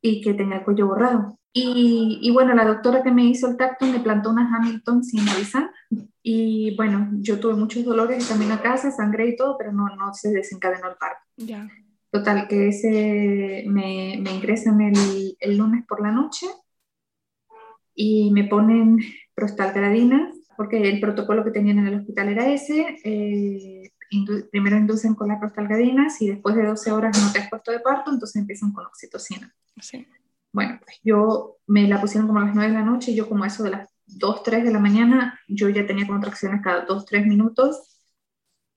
y 0.00 0.20
que 0.20 0.34
tenía 0.34 0.58
el 0.58 0.64
cuello 0.64 0.86
borrado. 0.86 1.38
Y, 1.56 2.18
y, 2.20 2.30
bueno, 2.32 2.52
la 2.52 2.64
doctora 2.64 3.04
que 3.04 3.12
me 3.12 3.24
hizo 3.24 3.48
el 3.48 3.56
tacto 3.56 3.86
me 3.86 4.00
plantó 4.00 4.30
una 4.30 4.50
Hamilton 4.52 5.04
sin 5.04 5.26
avisar. 5.28 5.70
Y 6.20 6.74
bueno, 6.76 7.10
yo 7.20 7.38
tuve 7.38 7.54
muchos 7.54 7.84
dolores 7.84 8.28
también 8.28 8.50
a 8.50 8.60
casa, 8.60 8.90
sangre 8.90 9.28
y 9.28 9.36
todo, 9.36 9.56
pero 9.56 9.72
no, 9.72 9.86
no 9.94 10.12
se 10.12 10.30
desencadenó 10.30 10.88
el 10.88 10.96
parto. 10.96 11.22
Ya. 11.36 11.68
Total, 12.10 12.48
que 12.48 12.68
ese 12.68 13.64
me, 13.66 14.18
me 14.20 14.32
ingresan 14.32 14.80
el, 14.80 15.36
el, 15.38 15.56
lunes 15.56 15.84
por 15.86 16.00
la 16.00 16.12
noche 16.12 16.46
y 17.94 18.30
me 18.32 18.44
ponen 18.44 18.98
prostalgradinas, 19.34 20.34
porque 20.56 20.88
el 20.88 21.00
protocolo 21.00 21.44
que 21.44 21.50
tenían 21.50 21.78
en 21.78 21.86
el 21.88 22.00
hospital 22.00 22.28
era 22.28 22.48
ese, 22.48 22.98
eh, 23.04 23.90
primero 24.50 24.76
inducen 24.76 25.14
con 25.14 25.28
las 25.28 25.38
prostalgadinas 25.38 26.20
y 26.22 26.28
después 26.28 26.54
de 26.56 26.66
12 26.66 26.92
horas 26.92 27.20
no 27.20 27.32
te 27.32 27.38
has 27.40 27.50
puesto 27.50 27.72
de 27.72 27.80
parto, 27.80 28.10
entonces 28.10 28.36
empiezan 28.36 28.72
con 28.72 28.86
oxitocina. 28.86 29.54
Sí. 29.80 30.06
Bueno, 30.52 30.78
pues 30.84 31.00
yo 31.02 31.56
me 31.66 31.88
la 31.88 32.00
pusieron 32.00 32.28
como 32.28 32.40
a 32.40 32.44
las 32.44 32.54
9 32.54 32.70
de 32.70 32.78
la 32.78 32.84
noche 32.84 33.10
y 33.10 33.16
yo 33.16 33.28
como 33.28 33.44
eso 33.44 33.64
de 33.64 33.70
las 33.70 33.88
2, 34.06 34.42
3 34.42 34.64
de 34.64 34.70
la 34.70 34.78
mañana, 34.78 35.40
yo 35.48 35.68
ya 35.68 35.86
tenía 35.86 36.06
contracciones 36.06 36.62
cada 36.62 36.84
2, 36.84 37.06
3 37.06 37.26
minutos, 37.26 37.98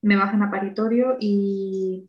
me 0.02 0.16
bajan 0.16 0.42
a 0.42 0.50
paritorio 0.50 1.18
y, 1.20 2.08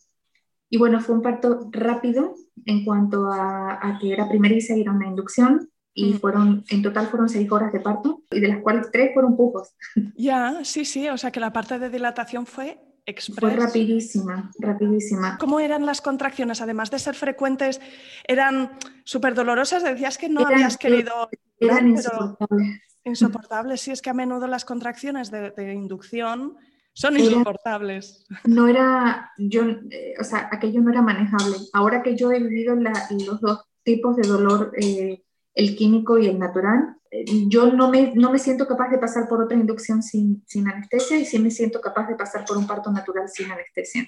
y 0.71 0.79
bueno, 0.79 1.01
fue 1.01 1.15
un 1.15 1.23
parto 1.23 1.69
rápido 1.71 2.35
en 2.65 2.85
cuanto 2.85 3.31
a, 3.31 3.79
a 3.81 3.99
que 3.99 4.13
era 4.13 4.29
primeriza 4.29 4.77
y 4.77 4.83
era 4.83 4.93
una 4.93 5.09
inducción 5.09 5.69
y 6.01 6.13
fueron, 6.15 6.65
en 6.69 6.83
total 6.83 7.07
fueron 7.09 7.29
seis 7.29 7.51
horas 7.51 7.73
de 7.73 7.81
parto 7.81 8.23
y 8.31 8.39
de 8.41 8.49
las 8.49 8.59
cuales 8.63 8.89
tres 8.93 9.11
fueron 9.15 9.37
pujos. 9.37 9.75
Ya, 10.17 10.61
sí, 10.65 10.85
sí, 10.85 11.09
o 11.09 11.17
sea 11.19 11.31
que 11.33 11.41
la 11.41 11.53
parte 11.53 11.79
de 11.79 11.91
dilatación 11.91 12.47
fue 12.47 12.79
express. 13.07 13.41
Fue 13.41 13.57
rapidísima, 13.67 14.51
rapidísima. 14.61 15.39
¿Cómo 15.39 15.61
eran 15.61 15.87
las 15.87 16.01
contracciones? 16.01 16.61
Además 16.61 16.91
de 16.91 16.99
ser 16.99 17.15
frecuentes, 17.15 17.81
¿eran 18.27 18.73
súper 19.05 19.35
dolorosas? 19.35 19.83
Decías 19.83 20.19
que 20.19 20.29
no 20.29 20.41
Eran- 20.43 20.55
habías 20.55 20.77
querido... 20.77 21.29
Eran 21.59 21.89
insoportables. 21.89 22.81
Insoportables, 23.05 23.81
sí, 23.81 23.91
es 23.91 24.03
que 24.03 24.11
a 24.11 24.15
menudo 24.15 24.47
las 24.47 24.65
contracciones 24.65 25.31
de, 25.31 25.51
de 25.51 25.73
inducción 25.75 26.57
son 26.93 27.17
insoportables. 27.17 28.27
No 28.45 28.69
era, 28.69 29.31
yo, 29.39 29.63
eh, 29.91 30.15
o 30.21 30.25
sea, 30.25 30.49
aquello 30.53 30.81
no 30.81 30.91
era 30.91 31.01
manejable. 31.03 31.57
Ahora 31.73 32.03
que 32.03 32.17
yo 32.17 32.31
he 32.33 32.39
vivido 32.41 32.75
la- 32.77 33.07
los 33.27 33.41
dos 33.41 33.65
tipos 33.83 34.17
de 34.17 34.29
dolor, 34.29 34.73
eh, 34.81 35.23
el 35.59 35.75
químico 35.77 36.19
y 36.19 36.27
el 36.29 36.39
natural, 36.39 36.97
eh, 37.11 37.25
yo 37.49 37.73
no 37.73 37.91
me, 37.91 38.13
no 38.15 38.31
me 38.31 38.39
siento 38.39 38.67
capaz 38.69 38.91
de 38.91 38.99
pasar 38.99 39.29
por 39.29 39.43
otra 39.43 39.59
inducción 39.59 40.03
sin, 40.05 40.45
sin 40.47 40.69
anestesia 40.69 41.19
y 41.19 41.25
sí 41.25 41.39
me 41.41 41.51
siento 41.51 41.81
capaz 41.81 42.07
de 42.07 42.15
pasar 42.15 42.45
por 42.47 42.57
un 42.57 42.67
parto 42.67 42.93
natural 42.93 43.29
sin 43.29 43.51
anestesia. 43.51 44.07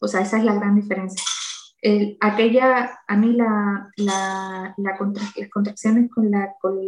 O 0.00 0.06
sea, 0.06 0.20
esa 0.20 0.38
es 0.38 0.44
la 0.44 0.54
gran 0.54 0.76
diferencia. 0.76 1.20
El- 1.82 2.16
aquella, 2.20 3.00
a 3.06 3.16
mí 3.16 3.32
la, 3.32 3.90
la, 3.96 4.74
la 4.76 4.96
contra- 4.96 5.24
las 5.36 5.50
contracciones 5.50 6.08
con 6.10 6.30
la, 6.30 6.54
con, 6.60 6.78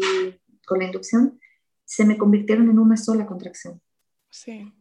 con 0.66 0.78
la 0.78 0.84
inducción 0.84 1.40
se 1.84 2.04
me 2.04 2.16
convirtieron 2.16 2.70
en 2.70 2.78
una 2.78 2.96
sola 2.96 3.26
contracción. 3.26 3.80
Sí, 4.30 4.72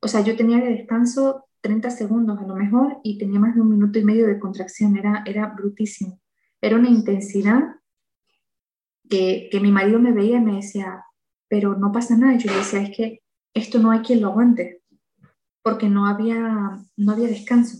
O 0.00 0.08
sea, 0.08 0.20
yo 0.20 0.36
tenía 0.36 0.58
de 0.58 0.70
descanso 0.74 1.46
30 1.62 1.90
segundos 1.90 2.38
a 2.40 2.46
lo 2.46 2.54
mejor 2.56 2.98
y 3.02 3.16
tenía 3.18 3.40
más 3.40 3.54
de 3.54 3.62
un 3.62 3.70
minuto 3.70 3.98
y 3.98 4.04
medio 4.04 4.26
de 4.26 4.38
contracción, 4.38 4.96
era, 4.98 5.22
era 5.24 5.46
brutísimo. 5.46 6.20
Era 6.60 6.76
una 6.76 6.90
intensidad 6.90 7.60
que, 9.08 9.48
que 9.50 9.60
mi 9.60 9.70
marido 9.70 9.98
me 9.98 10.12
veía 10.12 10.38
y 10.38 10.44
me 10.44 10.56
decía, 10.56 11.04
pero 11.48 11.76
no 11.76 11.92
pasa 11.92 12.16
nada. 12.16 12.36
Yo 12.36 12.52
decía, 12.52 12.82
es 12.82 12.96
que 12.96 13.22
esto 13.54 13.78
no 13.78 13.90
hay 13.90 14.00
quien 14.00 14.20
lo 14.20 14.28
aguante, 14.28 14.82
porque 15.62 15.88
no 15.88 16.06
había, 16.06 16.78
no 16.96 17.12
había 17.12 17.28
descanso. 17.28 17.78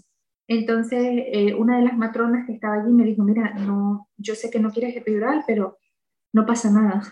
Entonces, 0.48 1.24
eh, 1.32 1.54
una 1.54 1.78
de 1.78 1.84
las 1.84 1.96
matronas 1.96 2.46
que 2.46 2.52
estaba 2.52 2.82
allí 2.82 2.92
me 2.92 3.04
dijo, 3.04 3.22
mira, 3.24 3.54
no, 3.54 4.08
yo 4.16 4.34
sé 4.34 4.50
que 4.50 4.60
no 4.60 4.70
quieres 4.70 4.96
epidural, 4.96 5.42
pero 5.46 5.78
no 6.32 6.46
pasa 6.46 6.70
nada. 6.70 7.02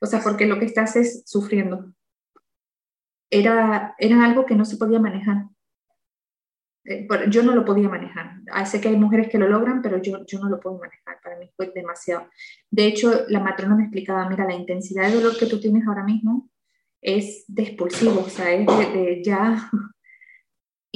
O 0.00 0.06
sea, 0.06 0.20
porque 0.22 0.46
lo 0.46 0.58
que 0.58 0.64
estás 0.64 0.96
es 0.96 1.22
sufriendo 1.26 1.94
era, 3.30 3.94
era 3.98 4.24
algo 4.24 4.46
que 4.46 4.54
no 4.54 4.64
se 4.64 4.76
podía 4.76 4.98
manejar. 4.98 5.46
Eh, 6.84 7.06
yo 7.30 7.42
no 7.42 7.54
lo 7.54 7.64
podía 7.64 7.88
manejar. 7.88 8.23
Sé 8.66 8.80
que 8.80 8.88
hay 8.88 8.96
mujeres 8.96 9.28
que 9.28 9.38
lo 9.38 9.48
logran, 9.48 9.82
pero 9.82 10.00
yo, 10.00 10.24
yo 10.26 10.38
no 10.38 10.48
lo 10.48 10.60
puedo 10.60 10.78
manejar. 10.78 11.20
Para 11.22 11.38
mí 11.38 11.50
fue 11.56 11.72
demasiado. 11.74 12.28
De 12.70 12.86
hecho, 12.86 13.24
la 13.28 13.40
matrona 13.40 13.76
me 13.76 13.84
explicaba, 13.84 14.28
mira, 14.28 14.46
la 14.46 14.54
intensidad 14.54 15.08
de 15.08 15.16
dolor 15.16 15.36
que 15.38 15.46
tú 15.46 15.60
tienes 15.60 15.86
ahora 15.86 16.04
mismo 16.04 16.50
es 17.00 17.44
de 17.48 17.62
expulsivo, 17.62 18.20
o 18.20 18.28
sea, 18.28 18.52
es 18.52 18.66
de, 18.66 18.98
de 18.98 19.22
ya... 19.24 19.70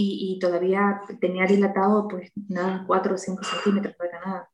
Y, 0.01 0.37
y 0.37 0.39
todavía 0.39 1.01
tenía 1.21 1.45
dilatado, 1.45 2.07
pues 2.07 2.31
nada, 2.49 2.85
4 2.87 3.15
o 3.17 3.19
5 3.19 3.43
centímetros, 3.43 3.97
no 3.99 4.05
era 4.05 4.21
nada. 4.25 4.51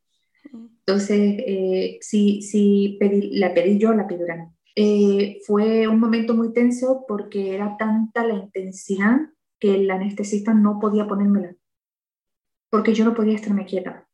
Entonces, 0.86 1.18
eh, 1.46 1.98
sí, 2.00 2.42
sí 2.42 2.96
pedí, 3.00 3.38
la 3.38 3.54
pedí 3.54 3.78
yo 3.78 3.92
la 3.94 4.02
epidural. 4.02 4.48
Eh, 4.76 5.40
fue 5.46 5.86
un 5.86 6.00
momento 6.00 6.34
muy 6.34 6.52
tenso 6.52 7.04
porque 7.06 7.54
era 7.54 7.76
tanta 7.76 8.26
la 8.26 8.34
intensidad 8.34 9.18
que 9.58 9.76
el 9.76 9.90
anestesista 9.90 10.52
no 10.52 10.78
podía 10.80 11.06
ponérmela, 11.06 11.54
porque 12.74 12.92
yo 12.92 13.04
no 13.04 13.14
podía 13.14 13.36
estarme 13.36 13.66
quieta. 13.66 14.08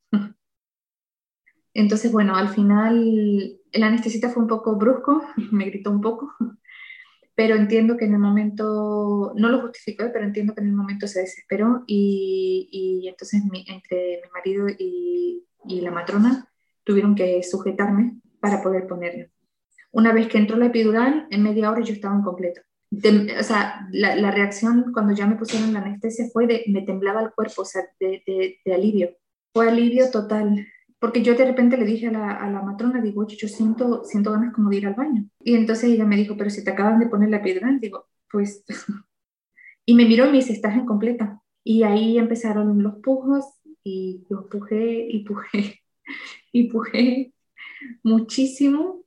Entonces, 1.74 2.12
bueno, 2.12 2.36
al 2.36 2.48
final 2.50 3.58
el 3.72 3.82
anestesista 3.82 4.28
fue 4.30 4.42
un 4.42 4.48
poco 4.48 4.76
brusco, 4.76 5.22
me 5.52 5.66
gritó 5.66 5.90
un 5.90 6.00
poco, 6.00 6.32
pero 7.34 7.54
entiendo 7.56 7.96
que 7.96 8.04
en 8.04 8.14
el 8.14 8.20
momento, 8.20 9.32
no 9.36 9.48
lo 9.48 9.62
justificó, 9.62 10.04
pero 10.12 10.24
entiendo 10.24 10.54
que 10.54 10.60
en 10.60 10.68
el 10.68 10.74
momento 10.74 11.06
se 11.06 11.20
desesperó 11.20 11.84
y, 11.86 13.06
entonces 13.08 13.42
mi- 13.50 13.64
entre 13.68 14.20
mi 14.22 14.30
marido 14.32 14.66
y, 14.78 15.46
y 15.66 15.80
la 15.80 15.90
matrona 15.90 16.48
tuvieron 16.84 17.14
que 17.14 17.42
sujetarme 17.42 18.20
para 18.40 18.62
poder 18.62 18.86
ponerlo. 18.86 19.26
Una 19.92 20.12
vez 20.12 20.28
que 20.28 20.38
entró 20.38 20.56
la 20.58 20.66
epidural, 20.66 21.28
en 21.30 21.42
media 21.42 21.70
hora 21.70 21.82
yo 21.82 21.94
estaba 21.94 22.16
en 22.16 22.22
completo. 22.22 22.62
Tem- 22.90 23.28
o 23.38 23.42
sea, 23.42 23.86
la, 23.92 24.16
la 24.16 24.30
reacción 24.32 24.92
cuando 24.92 25.14
ya 25.14 25.26
me 25.26 25.36
pusieron 25.36 25.72
la 25.72 25.80
anestesia 25.80 26.26
fue 26.32 26.46
de, 26.46 26.64
me 26.68 26.82
temblaba 26.82 27.22
el 27.22 27.32
cuerpo, 27.32 27.62
o 27.62 27.64
sea, 27.64 27.82
de, 28.00 28.22
de, 28.26 28.58
de 28.64 28.74
alivio. 28.74 29.10
Fue 29.52 29.68
alivio 29.68 30.10
total. 30.10 30.66
Porque 30.98 31.22
yo 31.22 31.34
de 31.34 31.46
repente 31.46 31.76
le 31.78 31.86
dije 31.86 32.08
a 32.08 32.12
la, 32.12 32.30
a 32.32 32.50
la 32.50 32.62
matrona, 32.62 33.00
digo, 33.00 33.22
oye, 33.22 33.36
yo 33.36 33.48
siento, 33.48 34.04
siento 34.04 34.32
ganas 34.32 34.52
como 34.54 34.68
de 34.70 34.76
ir 34.76 34.86
al 34.86 34.94
baño. 34.94 35.24
Y 35.42 35.54
entonces 35.54 35.90
ella 35.90 36.04
me 36.04 36.16
dijo, 36.16 36.36
pero 36.36 36.50
si 36.50 36.62
te 36.64 36.70
acaban 36.72 36.98
de 37.00 37.06
poner 37.06 37.30
la 37.30 37.38
epidural, 37.38 37.80
digo, 37.80 38.06
pues... 38.30 38.64
y 39.86 39.94
me 39.94 40.04
miró 40.06 40.26
y 40.26 40.30
me 40.30 40.36
dice, 40.38 40.52
estás 40.52 40.74
en 40.76 40.86
completa. 40.86 41.40
Y 41.64 41.82
ahí 41.82 42.18
empezaron 42.18 42.82
los 42.82 42.96
pujos 42.96 43.44
y 43.84 44.24
yo 44.30 44.48
pujé 44.48 45.06
y 45.10 45.24
pujé 45.24 45.80
y 46.52 46.64
pujé 46.70 47.32
muchísimo. 48.02 49.04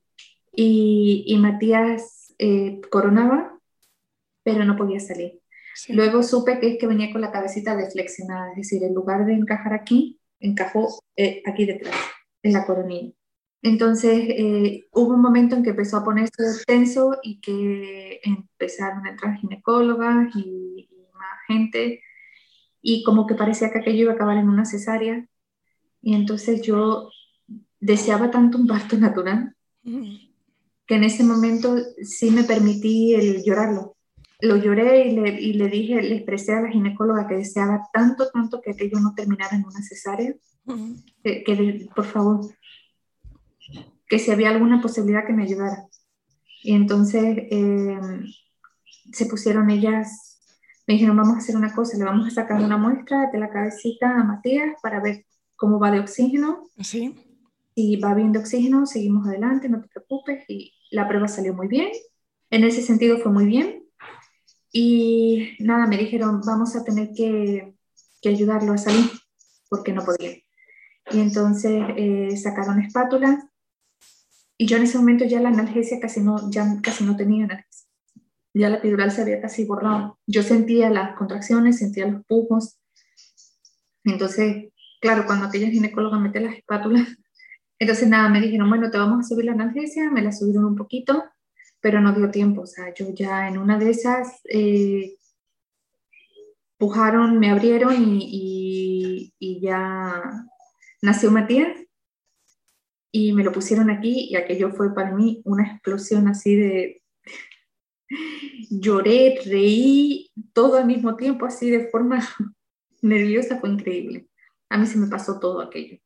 Y, 0.56 1.24
y 1.26 1.38
Matías 1.38 2.34
eh, 2.38 2.80
coronaba, 2.90 3.53
pero 4.44 4.64
no 4.64 4.76
podía 4.76 5.00
salir. 5.00 5.40
sí. 5.74 5.92
Luego 5.92 6.22
supe 6.22 6.60
que 6.60 6.74
es 6.74 6.78
que 6.78 6.86
venía 6.86 7.10
con 7.10 7.20
la 7.20 7.32
cabecita 7.32 7.74
deflexionada, 7.76 8.50
es 8.50 8.56
decir, 8.56 8.84
en 8.84 8.94
lugar 8.94 9.26
de 9.26 9.34
encajar 9.34 9.72
aquí, 9.72 10.20
encajó 10.38 10.88
eh, 11.16 11.42
aquí 11.44 11.66
detrás, 11.66 11.96
en 12.42 12.52
la 12.52 12.64
coronilla. 12.64 13.12
Entonces 13.62 14.26
eh, 14.28 14.84
hubo 14.92 15.14
un 15.14 15.22
momento 15.22 15.56
en 15.56 15.62
que 15.62 15.70
empezó 15.70 15.96
a 15.96 16.04
ponerse 16.04 16.44
tenso 16.66 17.18
y 17.22 17.40
que 17.40 18.20
empezaron 18.22 19.06
a 19.06 19.10
entrar 19.10 19.36
ginecólogas 19.38 20.36
y, 20.36 20.86
y 20.90 21.12
más 21.14 21.38
gente 21.48 22.02
y 22.86 23.02
como 23.02 23.26
que 23.26 23.34
parecía 23.34 23.72
que 23.72 23.78
aquello 23.78 24.02
iba 24.02 24.12
a 24.12 24.14
acabar 24.14 24.36
en 24.36 24.50
una 24.50 24.66
cesárea. 24.66 25.26
Y 26.02 26.14
entonces 26.14 26.60
yo 26.60 27.08
deseaba 27.80 28.30
tanto 28.30 28.58
un 28.58 28.66
parto 28.66 28.98
natural 28.98 29.56
que 29.82 30.94
en 30.94 31.04
ese 31.04 31.24
momento 31.24 31.76
sí 32.02 32.30
me 32.30 32.44
permití 32.44 33.14
el 33.14 33.42
llorarlo. 33.42 33.96
Lo 34.40 34.56
lloré 34.56 35.06
y 35.08 35.12
le, 35.16 35.40
y 35.40 35.52
le 35.54 35.68
dije, 35.68 36.02
le 36.02 36.16
expresé 36.16 36.54
a 36.54 36.60
la 36.62 36.70
ginecóloga 36.70 37.26
que 37.26 37.36
deseaba 37.36 37.88
tanto, 37.92 38.28
tanto 38.30 38.60
que 38.60 38.72
aquello 38.72 38.98
no 39.00 39.14
terminara 39.14 39.56
en 39.56 39.64
una 39.64 39.80
cesárea, 39.82 40.34
mm, 40.64 40.92
que, 41.22 41.44
que 41.44 41.56
de- 41.56 41.88
por 41.94 42.04
favor, 42.04 42.40
que 44.08 44.18
si 44.18 44.30
había 44.30 44.50
alguna 44.50 44.80
posibilidad 44.82 45.26
que 45.26 45.32
me 45.32 45.44
ayudara. 45.44 45.86
Y 46.62 46.74
entonces 46.74 47.36
eh, 47.50 47.98
se 49.12 49.26
pusieron 49.26 49.70
ellas, 49.70 50.40
me 50.86 50.94
dijeron, 50.94 51.16
vamos 51.16 51.36
a 51.36 51.38
hacer 51.38 51.56
una 51.56 51.74
cosa, 51.74 51.96
le 51.96 52.04
vamos 52.04 52.26
a 52.26 52.30
sacar 52.30 52.62
una 52.62 52.76
muestra 52.76 53.30
de 53.30 53.38
la 53.38 53.50
cabecita 53.50 54.10
a 54.20 54.24
Matías 54.24 54.74
para 54.82 55.00
ver 55.00 55.24
cómo 55.56 55.78
va 55.78 55.90
de 55.90 56.00
oxígeno 56.00 56.64
Sí, 56.80 57.14
si 57.74 57.96
va 57.96 58.14
bien 58.14 58.32
de 58.32 58.38
oxígeno, 58.40 58.86
seguimos 58.86 59.26
adelante, 59.26 59.68
no 59.68 59.80
te 59.80 59.88
preocupes. 59.88 60.44
Y 60.48 60.72
la 60.90 61.08
prueba 61.08 61.28
salió 61.28 61.54
muy 61.54 61.66
bien. 61.68 61.88
En 62.50 62.64
ese 62.64 62.82
sentido 62.82 63.18
fue 63.18 63.32
muy 63.32 63.46
bien. 63.46 63.83
Y 64.76 65.56
nada, 65.60 65.86
me 65.86 65.96
dijeron, 65.96 66.40
vamos 66.44 66.74
a 66.74 66.82
tener 66.82 67.12
que, 67.14 67.76
que 68.20 68.28
ayudarlo 68.28 68.72
a 68.72 68.78
salir, 68.78 69.08
porque 69.70 69.92
no 69.92 70.04
podía. 70.04 70.32
Y 71.12 71.20
entonces 71.20 71.80
eh, 71.96 72.36
sacaron 72.36 72.80
espátula. 72.80 73.48
Y 74.58 74.66
yo 74.66 74.76
en 74.76 74.82
ese 74.82 74.98
momento 74.98 75.26
ya 75.26 75.40
la 75.40 75.50
analgesia 75.50 76.00
casi 76.00 76.20
no, 76.20 76.50
ya 76.50 76.80
casi 76.82 77.04
no 77.04 77.16
tenía 77.16 77.44
analgesia. 77.44 77.88
Ya 78.52 78.68
la 78.68 78.78
epidural 78.78 79.12
se 79.12 79.22
había 79.22 79.40
casi 79.40 79.64
borrado. 79.64 80.18
Yo 80.26 80.42
sentía 80.42 80.90
las 80.90 81.16
contracciones, 81.16 81.78
sentía 81.78 82.08
los 82.08 82.24
pujos. 82.26 82.80
Entonces, 84.02 84.72
claro, 85.00 85.24
cuando 85.24 85.46
aquella 85.46 85.68
ginecóloga 85.68 86.18
mete 86.18 86.40
las 86.40 86.56
espátulas, 86.56 87.06
entonces 87.78 88.08
nada, 88.08 88.28
me 88.28 88.40
dijeron, 88.40 88.68
bueno, 88.68 88.90
te 88.90 88.98
vamos 88.98 89.20
a 89.20 89.28
subir 89.28 89.44
la 89.44 89.52
analgesia, 89.52 90.10
me 90.10 90.22
la 90.22 90.32
subieron 90.32 90.64
un 90.64 90.74
poquito, 90.74 91.22
pero 91.84 92.00
no 92.00 92.14
dio 92.14 92.30
tiempo, 92.30 92.62
o 92.62 92.66
sea, 92.66 92.94
yo 92.94 93.12
ya 93.12 93.46
en 93.46 93.58
una 93.58 93.78
de 93.78 93.90
esas 93.90 94.40
eh, 94.44 95.18
pujaron, 96.78 97.38
me 97.38 97.50
abrieron 97.50 97.92
y, 98.02 98.20
y, 98.22 99.34
y 99.38 99.60
ya 99.60 100.46
nació 101.02 101.30
Matías 101.30 101.76
y 103.12 103.34
me 103.34 103.44
lo 103.44 103.52
pusieron 103.52 103.90
aquí 103.90 104.28
y 104.30 104.36
aquello 104.36 104.70
fue 104.70 104.94
para 104.94 105.14
mí 105.14 105.42
una 105.44 105.72
explosión 105.72 106.26
así 106.26 106.56
de, 106.56 107.02
Lloré, 108.70 109.38
reí, 109.44 110.30
todo 110.54 110.78
al 110.78 110.86
mismo 110.86 111.16
tiempo, 111.16 111.44
así 111.44 111.68
de 111.68 111.88
forma 111.90 112.20
nerviosa, 113.02 113.60
fue 113.60 113.68
increíble. 113.68 114.26
A 114.70 114.78
mí 114.78 114.86
se 114.86 114.96
me 114.96 115.08
pasó 115.08 115.38
todo 115.38 115.60
aquello. 115.60 115.98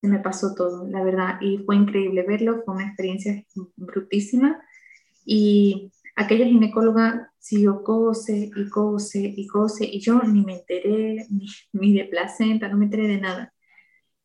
Se 0.00 0.08
me 0.08 0.20
pasó 0.20 0.54
todo, 0.54 0.88
la 0.88 1.02
verdad, 1.02 1.42
y 1.42 1.58
fue 1.58 1.76
increíble 1.76 2.24
verlo, 2.26 2.62
fue 2.64 2.74
una 2.76 2.86
experiencia 2.86 3.44
brutísima. 3.76 4.58
Y 5.30 5.92
aquella 6.16 6.46
ginecóloga 6.46 7.34
siguió 7.38 7.82
cose 7.84 8.50
y 8.56 8.68
cose 8.70 9.18
y 9.36 9.46
cose, 9.46 9.84
y 9.84 10.00
yo 10.00 10.22
ni 10.22 10.42
me 10.42 10.54
enteré, 10.60 11.26
ni, 11.30 11.46
ni 11.72 11.92
de 11.94 12.06
placenta, 12.06 12.68
no 12.68 12.78
me 12.78 12.86
enteré 12.86 13.08
de 13.08 13.20
nada. 13.20 13.52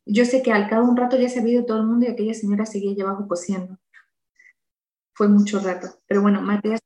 Yo 0.06 0.26
sé 0.26 0.42
que 0.44 0.54
al 0.54 0.70
cabo 0.70 0.86
de 0.86 0.92
un 0.92 0.98
rato 0.98 1.18
ya 1.18 1.30
se 1.30 1.42
había 1.42 1.56
ido 1.56 1.66
todo 1.66 1.80
el 1.80 1.88
mundo 1.88 2.06
y 2.06 2.10
aquella 2.10 2.34
señora 2.34 2.66
seguía 2.66 2.92
allá 2.94 3.04
abajo 3.04 3.28
cosiendo. 3.28 3.78
Fue 5.14 5.28
mucho 5.28 5.60
rato. 5.60 5.88
Pero 6.08 6.22
bueno, 6.22 6.42
Matías 6.42 6.80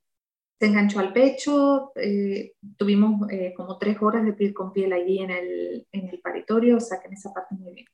se 0.60 0.68
enganchó 0.68 1.00
al 1.00 1.14
pecho, 1.14 1.92
eh, 1.96 2.54
tuvimos 2.78 3.30
eh, 3.32 3.54
como 3.58 3.78
tres 3.78 3.98
horas 4.02 4.26
de 4.26 4.34
piel 4.34 4.54
con 4.54 4.74
piel 4.74 4.94
allí 4.94 5.20
en 5.20 5.32
el, 5.32 5.88
en 5.92 6.10
el 6.10 6.20
paritorio, 6.22 6.78
o 6.78 6.80
sea 6.82 7.00
que 7.00 7.08
en 7.08 7.14
esa 7.14 7.34
parte 7.34 7.56
muy 7.56 7.74
bien. 7.74 7.88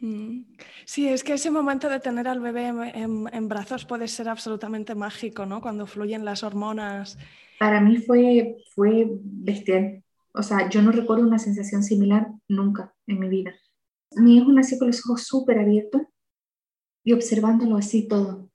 Mm. 0.00 0.42
Sí, 0.84 1.08
es 1.08 1.24
que 1.24 1.34
ese 1.34 1.50
momento 1.50 1.88
de 1.88 2.00
tener 2.00 2.28
al 2.28 2.40
bebé 2.40 2.68
en, 2.68 3.28
en, 3.32 3.48
brazos 3.48 3.84
puede 3.84 4.08
ser 4.08 4.28
absolutamente 4.28 4.94
mágico, 4.94 5.46
¿no? 5.46 5.60
Cuando 5.60 5.86
fluyen 5.86 6.24
las 6.24 6.42
hormonas. 6.42 7.18
Para 7.58 7.80
mí 7.80 7.96
fue, 7.98 8.56
fue 8.74 9.08
bestial. 9.20 10.04
O 10.32 10.42
sea, 10.42 10.68
yo 10.68 10.82
no 10.82 10.92
recuerdo 10.92 11.26
una 11.26 11.38
sensación 11.38 11.82
similar 11.82 12.28
nunca 12.46 12.94
en 13.06 13.18
mi 13.18 13.28
vida. 13.28 13.54
Mi 14.16 14.36
hijo 14.36 14.52
nació 14.52 14.78
con 14.78 14.88
los 14.88 15.04
ojos 15.04 15.24
súper 15.24 15.58
abiertos 15.58 16.02
y 17.04 17.12
observándolo 17.12 17.76
así 17.76 18.06
todo. 18.06 18.50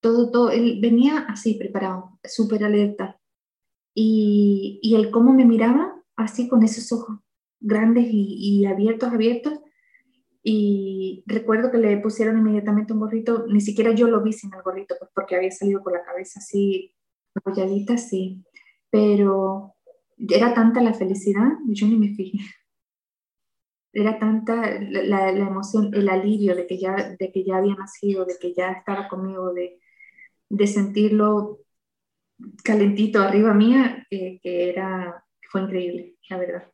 Todo, 0.00 0.30
todo. 0.30 0.50
Él 0.50 0.78
venía 0.80 1.20
así 1.28 1.54
preparado, 1.54 2.18
súper 2.24 2.64
alerta. 2.64 3.18
Y, 3.94 4.78
y 4.82 4.94
él 4.94 5.10
cómo 5.10 5.32
me 5.32 5.46
miraba 5.46 6.02
así 6.16 6.48
con 6.48 6.62
esos 6.62 6.92
ojos 6.92 7.18
grandes 7.60 8.06
y, 8.10 8.36
y 8.38 8.66
abiertos, 8.66 9.12
abiertos. 9.12 9.58
Y 10.48 11.24
recuerdo 11.26 11.72
que 11.72 11.78
le 11.78 11.96
pusieron 11.98 12.38
inmediatamente 12.38 12.92
un 12.92 13.00
gorrito, 13.00 13.46
ni 13.48 13.60
siquiera 13.60 13.92
yo 13.92 14.06
lo 14.06 14.22
vi 14.22 14.32
sin 14.32 14.54
el 14.54 14.62
gorrito, 14.62 14.94
pues 14.98 15.10
porque 15.14 15.34
había 15.36 15.50
salido 15.50 15.82
con 15.82 15.92
la 15.92 16.04
cabeza 16.04 16.38
así 16.38 16.94
apoyadita, 17.34 17.98
sí. 17.98 18.44
Pero 18.90 19.74
era 20.18 20.54
tanta 20.54 20.80
la 20.82 20.94
felicidad, 20.94 21.48
yo 21.68 21.86
ni 21.88 21.96
me 21.96 22.14
fijé 22.14 22.38
era 23.96 24.18
tanta 24.18 24.78
la, 24.80 25.32
la, 25.32 25.46
emoción, 25.46 25.90
el 25.94 26.08
alivio 26.10 26.54
de 26.54 26.66
que, 26.66 26.78
ya, 26.78 27.16
de 27.18 27.32
que 27.32 27.44
ya 27.44 27.56
había 27.56 27.74
nacido, 27.76 28.26
de 28.26 28.34
que 28.38 28.52
ya 28.52 28.72
estaba 28.72 29.08
conmigo, 29.08 29.54
de, 29.54 29.80
de 30.50 30.66
sentirlo 30.66 31.60
calentito 32.62 33.20
arriba 33.20 33.54
mía, 33.54 34.06
que, 34.10 34.38
que 34.42 34.68
era, 34.68 35.24
fue 35.50 35.62
increíble, 35.62 36.16
la 36.28 36.38
verdad. 36.38 36.72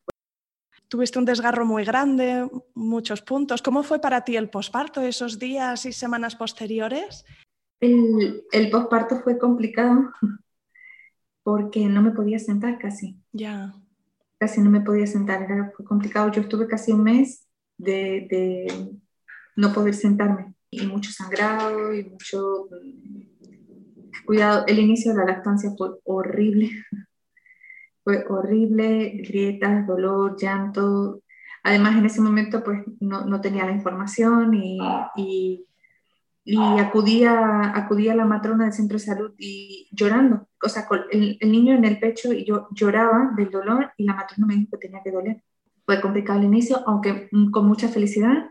Tuviste 0.93 1.19
un 1.19 1.25
desgarro 1.25 1.65
muy 1.65 1.87
grande, 1.87 2.47
muchos 2.75 3.23
puntos. 3.23 3.63
¿Cómo 3.63 3.83
fue 3.83 3.99
para 3.99 4.25
ti 4.25 4.37
el 4.37 4.51
posparto, 4.51 5.01
esos 5.01 5.39
días 5.39 5.87
y 5.87 5.93
semanas 5.93 6.37
posteriores? 6.37 7.25
El, 7.81 8.45
el 8.53 8.71
posparto 8.71 9.23
fue 9.23 9.39
complicado 9.39 10.13
porque 11.43 11.87
no 11.87 12.03
me 12.03 12.11
podía 12.11 12.39
sentar 12.39 12.79
casi. 12.79 13.17
Ya 13.33 13.75
casi 14.43 14.61
no 14.61 14.71
me 14.71 14.81
podía 14.81 15.07
sentar, 15.07 15.41
era 15.43 15.73
complicado. 15.87 16.33
Yo 16.33 16.43
estuve 16.43 16.67
casi 16.67 16.91
un 16.91 17.05
mes 17.05 17.47
de, 17.79 18.27
de 18.29 18.99
no 19.55 19.73
poder 19.73 19.95
sentarme 19.95 20.53
y 20.69 20.85
mucho 20.85 21.13
sangrado 21.13 21.95
y 21.95 22.03
mucho 22.03 22.69
mm, 22.71 24.25
cuidado. 24.27 24.65
El 24.67 24.81
inicio 24.81 25.13
de 25.13 25.19
la 25.19 25.27
lactancia 25.27 25.71
fue 25.79 25.91
horrible, 26.03 26.71
fue 28.05 28.25
horrible, 28.29 29.11
grietas, 29.27 29.87
dolor, 29.87 30.37
llanto. 30.41 31.23
Además, 31.63 31.97
en 31.97 32.07
ese 32.07 32.21
momento, 32.21 32.63
pues 32.65 32.83
no, 33.01 33.25
no 33.25 33.41
tenía 33.41 33.67
la 33.67 33.73
información 33.73 34.55
y, 34.55 34.79
y 35.17 35.67
y 36.45 36.59
acudía, 36.59 37.73
acudía 37.77 38.13
a 38.13 38.17
la 38.17 38.25
matrona 38.25 38.65
del 38.65 38.73
centro 38.73 38.99
de 38.99 39.05
salud 39.05 39.33
y 39.39 39.89
llorando, 39.93 40.49
o 40.63 40.69
sea, 40.69 40.87
con 40.87 41.03
el, 41.13 41.39
el, 41.41 41.53
niño 41.53 41.75
en 41.75 41.85
el 41.85 42.01
pecho 42.01 42.33
y 42.33 42.45
yo 42.45 42.69
lloraba 42.73 43.33
del 43.37 43.51
dolor 43.51 43.93
y 43.97 44.05
la 44.05 44.15
matrona 44.15 44.47
me 44.47 44.57
dijo 44.57 44.71
que 44.73 44.89
tenía 44.89 45.03
que 45.05 45.13
doler. 45.13 45.43
Fue 45.85 46.01
complicado 46.01 46.41
al 46.41 46.45
inicio, 46.45 46.83
aunque 46.87 47.29
con 47.53 47.67
mucha 47.67 47.89
felicidad. 47.89 48.51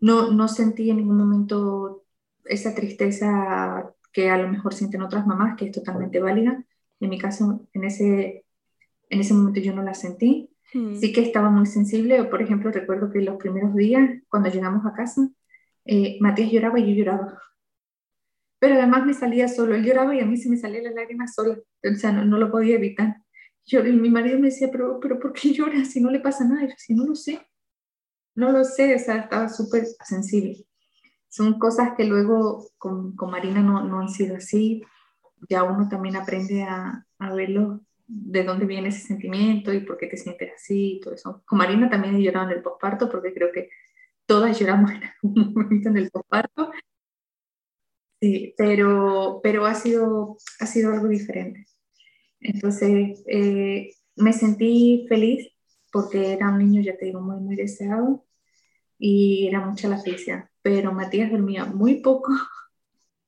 No, 0.00 0.32
no 0.32 0.48
sentí 0.48 0.90
en 0.90 0.98
ningún 0.98 1.16
momento 1.16 2.04
esa 2.44 2.74
tristeza 2.74 3.92
que 4.12 4.30
a 4.30 4.38
lo 4.38 4.48
mejor 4.48 4.74
sienten 4.74 5.02
otras 5.02 5.26
mamás, 5.26 5.56
que 5.56 5.66
es 5.66 5.72
totalmente 5.72 6.20
válida. 6.20 6.64
En 7.00 7.10
mi 7.10 7.18
caso, 7.18 7.66
en 7.72 7.84
ese, 7.84 8.44
en 9.10 9.20
ese 9.20 9.34
momento 9.34 9.60
yo 9.60 9.74
no 9.74 9.82
la 9.82 9.94
sentí. 9.94 10.50
Hmm. 10.72 10.94
Sí 10.96 11.12
que 11.12 11.22
estaba 11.22 11.50
muy 11.50 11.66
sensible. 11.66 12.24
Por 12.24 12.42
ejemplo, 12.42 12.70
recuerdo 12.70 13.10
que 13.10 13.20
los 13.20 13.36
primeros 13.36 13.74
días, 13.74 14.22
cuando 14.28 14.50
llegamos 14.50 14.84
a 14.86 14.92
casa, 14.92 15.28
eh, 15.84 16.18
Matías 16.20 16.52
lloraba 16.52 16.78
y 16.78 16.88
yo 16.88 17.04
lloraba. 17.04 17.40
Pero 18.58 18.74
además 18.74 19.06
me 19.06 19.14
salía 19.14 19.48
solo, 19.48 19.74
él 19.74 19.84
lloraba 19.84 20.14
y 20.14 20.20
a 20.20 20.26
mí 20.26 20.36
se 20.36 20.50
me 20.50 20.56
salía 20.56 20.82
la 20.82 20.90
lágrima 20.90 21.28
sola, 21.28 21.56
o 21.58 21.94
sea, 21.94 22.12
no, 22.12 22.24
no 22.24 22.38
lo 22.38 22.50
podía 22.50 22.74
evitar. 22.74 23.22
Yo, 23.64 23.84
y 23.86 23.92
mi 23.92 24.10
marido 24.10 24.38
me 24.38 24.46
decía, 24.46 24.68
pero, 24.72 24.98
pero 25.00 25.20
¿por 25.20 25.32
qué 25.32 25.52
llora 25.52 25.84
si 25.84 26.00
no 26.00 26.10
le 26.10 26.20
pasa 26.20 26.44
nada? 26.44 26.64
Y 26.64 26.68
yo, 26.68 26.74
si 26.76 26.94
no 26.94 27.04
lo 27.06 27.14
sé, 27.14 27.40
no 28.34 28.52
lo 28.52 28.64
sé, 28.64 28.94
o 28.94 28.98
sea, 28.98 29.18
estaba 29.18 29.48
súper 29.48 29.84
sensible. 30.04 30.66
Son 31.28 31.58
cosas 31.58 31.92
que 31.96 32.04
luego 32.04 32.70
con, 32.78 33.14
con 33.14 33.30
Marina 33.30 33.60
no, 33.60 33.84
no, 33.84 34.00
han 34.00 34.08
sido 34.08 34.36
así. 34.36 34.82
Ya 35.48 35.62
uno 35.64 35.88
también 35.88 36.16
aprende 36.16 36.62
a, 36.62 37.06
a 37.18 37.34
verlo, 37.34 37.80
de 38.08 38.42
dónde 38.42 38.66
viene 38.66 38.88
ese 38.88 39.06
sentimiento 39.06 39.72
y 39.72 39.80
por 39.80 39.98
qué 39.98 40.06
te 40.06 40.16
sientes 40.16 40.52
así 40.54 40.94
y 40.96 41.00
todo 41.00 41.14
eso. 41.14 41.42
Con 41.46 41.58
Marina 41.58 41.90
también 41.90 42.16
he 42.16 42.22
llorado 42.22 42.50
en 42.50 42.56
el 42.56 42.62
posparto 42.62 43.08
porque 43.10 43.34
creo 43.34 43.52
que 43.52 43.68
todas 44.26 44.58
lloramos 44.58 44.90
en 44.92 45.02
algún 45.04 45.54
momento 45.54 45.88
en 45.90 45.96
el 45.98 46.10
posparto, 46.10 46.72
sí, 48.20 48.54
pero, 48.56 49.40
pero 49.42 49.66
ha, 49.66 49.74
sido, 49.74 50.38
ha 50.60 50.66
sido 50.66 50.92
algo 50.92 51.08
diferente. 51.08 51.66
Entonces, 52.40 53.22
eh, 53.26 53.90
me 54.16 54.32
sentí 54.32 55.06
feliz 55.08 55.48
porque 55.92 56.32
era 56.32 56.50
un 56.50 56.58
niño, 56.58 56.82
ya 56.82 56.96
te 56.96 57.06
digo, 57.06 57.20
muy, 57.20 57.40
muy 57.40 57.56
deseado 57.56 58.24
y 58.98 59.48
era 59.48 59.60
mucha 59.60 59.88
la 59.88 59.98
felicidad. 59.98 60.48
Pero 60.62 60.92
Matías 60.92 61.30
dormía 61.30 61.64
muy 61.64 62.00
poco, 62.00 62.32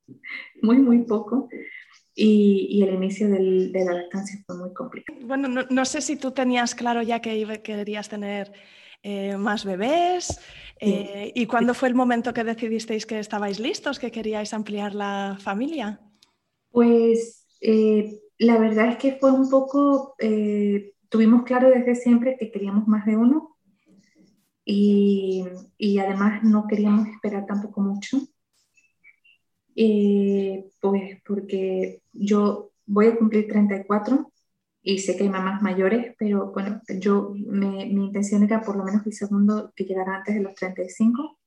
muy, 0.63 0.79
muy 0.79 1.05
poco. 1.05 1.49
Y, 2.23 2.67
y 2.69 2.83
el 2.83 2.93
inicio 2.97 3.31
del, 3.31 3.73
de 3.73 3.83
la 3.83 3.95
lactancia 3.95 4.39
fue 4.47 4.55
muy 4.55 4.75
complicado. 4.75 5.19
Bueno, 5.23 5.49
no, 5.49 5.63
no, 5.71 5.85
sé 5.87 6.03
si 6.03 6.17
tú 6.17 6.33
tenías 6.33 6.75
claro 6.75 7.01
ya 7.01 7.21
que 7.21 7.63
querías 7.63 8.11
tener 8.11 8.53
eh, 9.03 9.39
más 9.39 9.65
bebés. 9.65 10.39
Eh, 10.79 11.33
¿Y 11.35 11.47
cuándo 11.47 11.73
fue 11.73 11.89
el 11.89 11.95
momento 11.95 12.35
que 12.35 12.45
decidisteis 12.45 13.07
que 13.07 13.19
estabais 13.19 13.59
listos, 13.59 13.99
que 13.99 14.11
queríais 14.11 14.53
ampliar 14.53 14.95
la 14.95 15.39
familia? 15.41 15.99
Pues 16.71 17.47
eh, 17.63 18.21
la 18.37 18.59
verdad 18.59 18.89
es 18.89 18.99
que 18.99 19.13
fue 19.13 19.33
un 19.33 19.49
poco, 19.49 20.15
tuvimos 21.09 21.45
claro 21.45 21.71
desde 21.71 21.95
siempre 21.95 22.37
que 22.39 22.51
queríamos 22.51 22.87
más 22.87 23.07
de 23.07 23.17
uno 23.17 23.57
y, 24.63 25.47
y 25.79 25.99
además 25.99 26.43
no 26.45 26.67
queríamos 26.67 27.09
esperar 27.09 27.47
tampoco 27.47 27.81
mucho. 27.81 28.19
Pues 30.81 31.23
porque 31.25 32.03
yo 32.13 32.71
voy 32.87 33.07
a 33.07 33.17
cumplir 33.17 33.49
34 33.49 34.31
y 34.83 34.99
sé 34.99 35.17
que 35.17 35.25
hay 35.25 35.31
mamás 35.31 35.63
mayores, 35.63 36.15
pero 36.19 36.53
bueno, 36.53 36.81
yo, 36.99 37.33
me, 37.35 37.87
mi 37.87 38.07
intención 38.07 38.43
era 38.43 38.63
por 38.63 38.77
lo 38.77 38.85
menos 38.85 39.07
el 39.07 39.13
segundo 39.13 39.73
que 39.77 39.85
llegara 39.85 40.17
antes 40.17 40.35
de 40.35 40.43
los 40.43 40.55
35. 40.55 41.39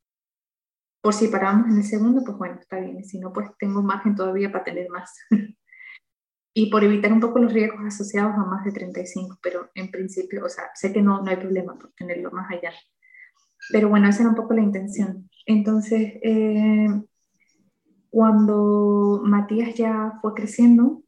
Por 1.02 1.14
si 1.14 1.28
parábamos 1.28 1.70
en 1.70 1.78
el 1.78 1.84
segundo, 1.84 2.24
pues 2.24 2.38
bueno, 2.38 2.60
está 2.60 2.80
bien. 2.80 3.00
Y 3.00 3.04
si 3.04 3.20
no, 3.20 3.34
pues 3.34 3.50
tengo 3.60 3.82
margen 3.82 4.16
todavía 4.16 4.52
para 4.52 4.64
tener 4.64 4.90
más. 4.90 5.12
y 6.54 6.70
por 6.72 6.84
evitar 6.84 7.12
un 7.12 7.20
poco 7.20 7.40
los 7.40 7.52
riesgos 7.52 7.82
asociados 7.86 8.34
a 8.34 8.46
más 8.46 8.64
de 8.64 8.72
35, 8.72 9.40
pero 9.42 9.70
en 9.76 9.92
principio, 9.92 10.46
o 10.46 10.50
sea, 10.50 10.66
sé 10.76 10.94
que 10.94 11.02
no, 11.02 11.22
no 11.22 11.30
hay 11.30 11.38
problema 11.38 11.76
por 11.78 11.92
tenerlo 11.94 12.32
más 12.32 12.50
allá. 12.52 12.72
Pero 13.72 13.90
bueno, 13.90 14.08
esa 14.10 14.22
era 14.22 14.30
un 14.30 14.36
poco 14.36 14.54
la 14.54 14.62
intención. 14.62 15.30
Entonces, 15.46 16.14
eh, 16.22 16.88
cuando 18.14 19.24
Matías 19.26 19.74
ya 19.74 20.20
fue 20.22 20.36
creciendo, 20.36 21.02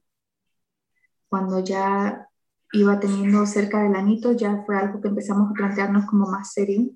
cuando 1.30 1.64
ya 1.64 2.28
iba 2.72 3.00
teniendo 3.00 3.46
cerca 3.46 3.84
del 3.84 3.96
anito, 3.96 4.32
ya 4.32 4.64
fue 4.66 4.76
algo 4.76 5.02
que 5.02 5.10
empezamos 5.10 5.52
a 5.52 5.54
plantearnos 5.54 6.08
como 6.08 6.26
más 6.26 6.54
serio. 6.54 6.90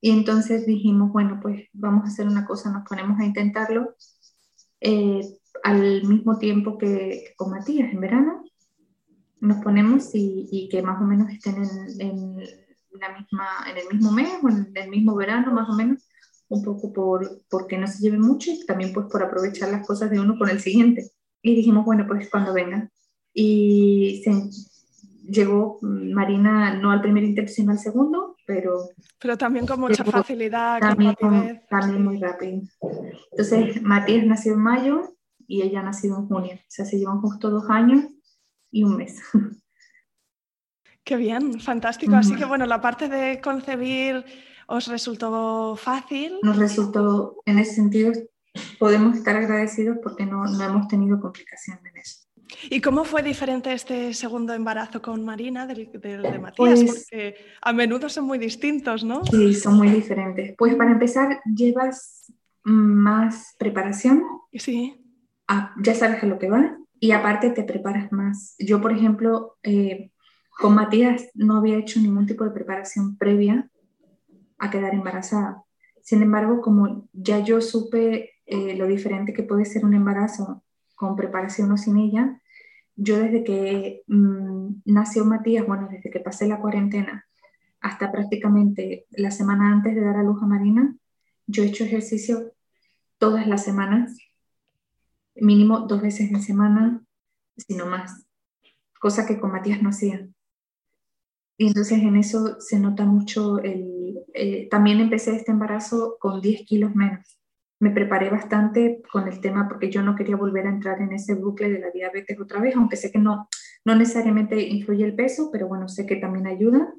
Y 0.00 0.12
entonces 0.12 0.64
dijimos, 0.64 1.10
bueno, 1.10 1.40
pues 1.42 1.68
vamos 1.72 2.04
a 2.04 2.06
hacer 2.06 2.28
una 2.28 2.46
cosa, 2.46 2.70
nos 2.70 2.88
ponemos 2.88 3.18
a 3.18 3.24
intentarlo 3.24 3.96
eh, 4.80 5.22
al 5.64 6.04
mismo 6.04 6.38
tiempo 6.38 6.78
que, 6.78 6.86
que, 6.86 7.34
con 7.36 7.50
Matías 7.50 7.92
en 7.92 8.00
verano. 8.00 8.44
Nos 9.40 9.56
ponemos 9.64 10.14
y, 10.14 10.48
y 10.52 10.68
que 10.68 10.82
más 10.82 11.02
o 11.02 11.04
menos 11.04 11.28
estén 11.30 11.56
en, 11.56 12.00
en, 12.00 12.36
la 12.92 13.18
misma, 13.18 13.48
en 13.68 13.76
el 13.76 13.88
mismo 13.92 14.12
mes 14.12 14.34
o 14.40 14.48
en 14.48 14.70
el 14.72 14.88
mismo 14.88 15.16
verano, 15.16 15.52
más 15.52 15.68
o 15.68 15.72
menos, 15.72 16.06
un 16.52 16.62
poco 16.62 16.92
por 16.92 17.42
porque 17.48 17.78
no 17.78 17.86
se 17.86 18.02
lleve 18.02 18.18
mucho 18.18 18.50
y 18.50 18.66
también 18.66 18.92
pues 18.92 19.06
por 19.06 19.22
aprovechar 19.22 19.70
las 19.70 19.86
cosas 19.86 20.10
de 20.10 20.20
uno 20.20 20.36
con 20.38 20.50
el 20.50 20.60
siguiente. 20.60 21.10
Y 21.40 21.56
dijimos, 21.56 21.84
bueno, 21.84 22.04
pues 22.06 22.30
cuando 22.30 22.52
venga 22.52 22.88
Y 23.32 24.22
llegó 25.28 25.78
Marina 25.80 26.74
no 26.74 26.90
al 26.90 27.00
primer 27.00 27.24
intento, 27.24 27.50
sino 27.50 27.72
al 27.72 27.78
segundo, 27.78 28.36
pero... 28.46 28.90
Pero 29.18 29.38
también 29.38 29.66
con 29.66 29.80
mucha 29.80 30.04
facilidad, 30.04 30.78
también, 30.80 31.14
también 31.70 32.04
muy 32.04 32.18
rápido. 32.18 32.60
Entonces, 33.30 33.80
Matías 33.82 34.26
nació 34.26 34.54
en 34.54 34.60
mayo 34.60 35.16
y 35.46 35.62
ella 35.62 35.82
nació 35.82 36.18
en 36.18 36.26
junio. 36.26 36.54
O 36.54 36.68
sea, 36.68 36.84
se 36.84 36.98
llevan 36.98 37.20
justo 37.20 37.50
dos 37.50 37.64
años 37.70 38.04
y 38.70 38.84
un 38.84 38.96
mes. 38.96 39.20
Qué 41.04 41.16
bien, 41.16 41.60
fantástico. 41.60 42.14
Así 42.14 42.36
que 42.36 42.44
bueno, 42.44 42.66
la 42.66 42.80
parte 42.80 43.08
de 43.08 43.40
concebir 43.40 44.24
os 44.66 44.86
resultó 44.88 45.76
fácil. 45.76 46.38
Nos 46.42 46.56
resultó, 46.56 47.42
en 47.46 47.58
ese 47.58 47.74
sentido, 47.74 48.12
podemos 48.78 49.16
estar 49.16 49.36
agradecidos 49.36 49.98
porque 50.02 50.26
no, 50.26 50.44
no 50.44 50.64
hemos 50.64 50.88
tenido 50.88 51.20
complicaciones 51.20 51.84
en 51.84 51.96
eso. 51.96 52.22
¿Y 52.70 52.80
cómo 52.80 53.04
fue 53.04 53.22
diferente 53.22 53.72
este 53.72 54.12
segundo 54.14 54.52
embarazo 54.52 55.00
con 55.00 55.24
Marina 55.24 55.66
del, 55.66 55.90
de 55.90 56.38
Matías? 56.38 56.54
Pues 56.56 56.84
Porque 56.84 57.36
a 57.60 57.72
menudo 57.72 58.08
son 58.08 58.24
muy 58.24 58.38
distintos, 58.38 59.04
¿no? 59.04 59.24
Sí, 59.24 59.54
son 59.54 59.76
muy 59.76 59.88
diferentes. 59.88 60.54
Pues 60.58 60.74
para 60.74 60.92
empezar, 60.92 61.40
llevas 61.54 62.32
más 62.62 63.54
preparación. 63.58 64.22
Sí. 64.52 64.96
Ah, 65.48 65.74
ya 65.82 65.94
sabes 65.94 66.22
a 66.22 66.26
lo 66.26 66.38
que 66.38 66.50
va 66.50 66.76
y 67.00 67.12
aparte 67.12 67.50
te 67.50 67.64
preparas 67.64 68.12
más. 68.12 68.54
Yo, 68.58 68.80
por 68.80 68.92
ejemplo, 68.92 69.56
eh, 69.62 70.12
con 70.58 70.74
Matías 70.74 71.28
no 71.34 71.56
había 71.56 71.78
hecho 71.78 72.00
ningún 72.00 72.26
tipo 72.26 72.44
de 72.44 72.50
preparación 72.50 73.16
previa 73.16 73.68
a 74.62 74.70
quedar 74.70 74.94
embarazada. 74.94 75.64
Sin 76.02 76.22
embargo, 76.22 76.60
como 76.60 77.08
ya 77.12 77.40
yo 77.40 77.60
supe 77.60 78.30
eh, 78.46 78.76
lo 78.76 78.86
diferente 78.86 79.32
que 79.32 79.42
puede 79.42 79.64
ser 79.64 79.84
un 79.84 79.92
embarazo 79.92 80.62
con 80.94 81.16
preparación 81.16 81.72
o 81.72 81.76
sin 81.76 81.98
ella, 81.98 82.40
yo 82.94 83.18
desde 83.18 83.42
que 83.42 84.02
mm, 84.06 84.82
nació 84.84 85.24
Matías, 85.24 85.66
bueno, 85.66 85.88
desde 85.90 86.10
que 86.10 86.20
pasé 86.20 86.46
la 86.46 86.60
cuarentena 86.60 87.26
hasta 87.80 88.12
prácticamente 88.12 89.06
la 89.10 89.32
semana 89.32 89.72
antes 89.72 89.96
de 89.96 90.00
dar 90.00 90.16
a 90.16 90.22
luz 90.22 90.40
a 90.40 90.46
Marina, 90.46 90.94
yo 91.48 91.64
he 91.64 91.66
hecho 91.66 91.82
ejercicio 91.82 92.52
todas 93.18 93.48
las 93.48 93.64
semanas, 93.64 94.16
mínimo 95.34 95.80
dos 95.80 96.02
veces 96.02 96.30
en 96.30 96.40
semana, 96.40 97.02
sino 97.56 97.86
más, 97.86 98.24
cosa 99.00 99.26
que 99.26 99.40
con 99.40 99.50
Matías 99.50 99.82
no 99.82 99.88
hacía. 99.88 100.28
Y 101.58 101.68
entonces 101.68 101.98
en 102.02 102.16
eso 102.16 102.60
se 102.60 102.78
nota 102.78 103.04
mucho 103.04 103.58
el... 103.58 104.18
Eh, 104.34 104.68
también 104.70 105.00
empecé 105.00 105.36
este 105.36 105.52
embarazo 105.52 106.16
con 106.18 106.40
10 106.40 106.62
kilos 106.66 106.94
menos 106.94 107.38
me 107.82 107.90
preparé 107.90 108.30
bastante 108.30 109.02
con 109.10 109.26
el 109.26 109.40
tema 109.40 109.66
porque 109.68 109.90
yo 109.90 110.02
no 110.02 110.14
quería 110.14 110.36
volver 110.36 110.68
a 110.68 110.70
entrar 110.70 111.00
en 111.00 111.12
ese 111.12 111.34
bucle 111.34 111.68
de 111.68 111.80
la 111.80 111.90
diabetes 111.90 112.38
otra 112.40 112.60
vez, 112.60 112.76
aunque 112.76 112.94
sé 112.94 113.10
que 113.10 113.18
no, 113.18 113.48
no 113.84 113.96
necesariamente 113.96 114.60
influye 114.68 115.04
el 115.04 115.16
peso, 115.16 115.50
pero 115.50 115.66
bueno, 115.66 115.88
sé 115.88 116.06
que 116.06 116.14
también 116.14 116.46
ayuda. 116.46 116.94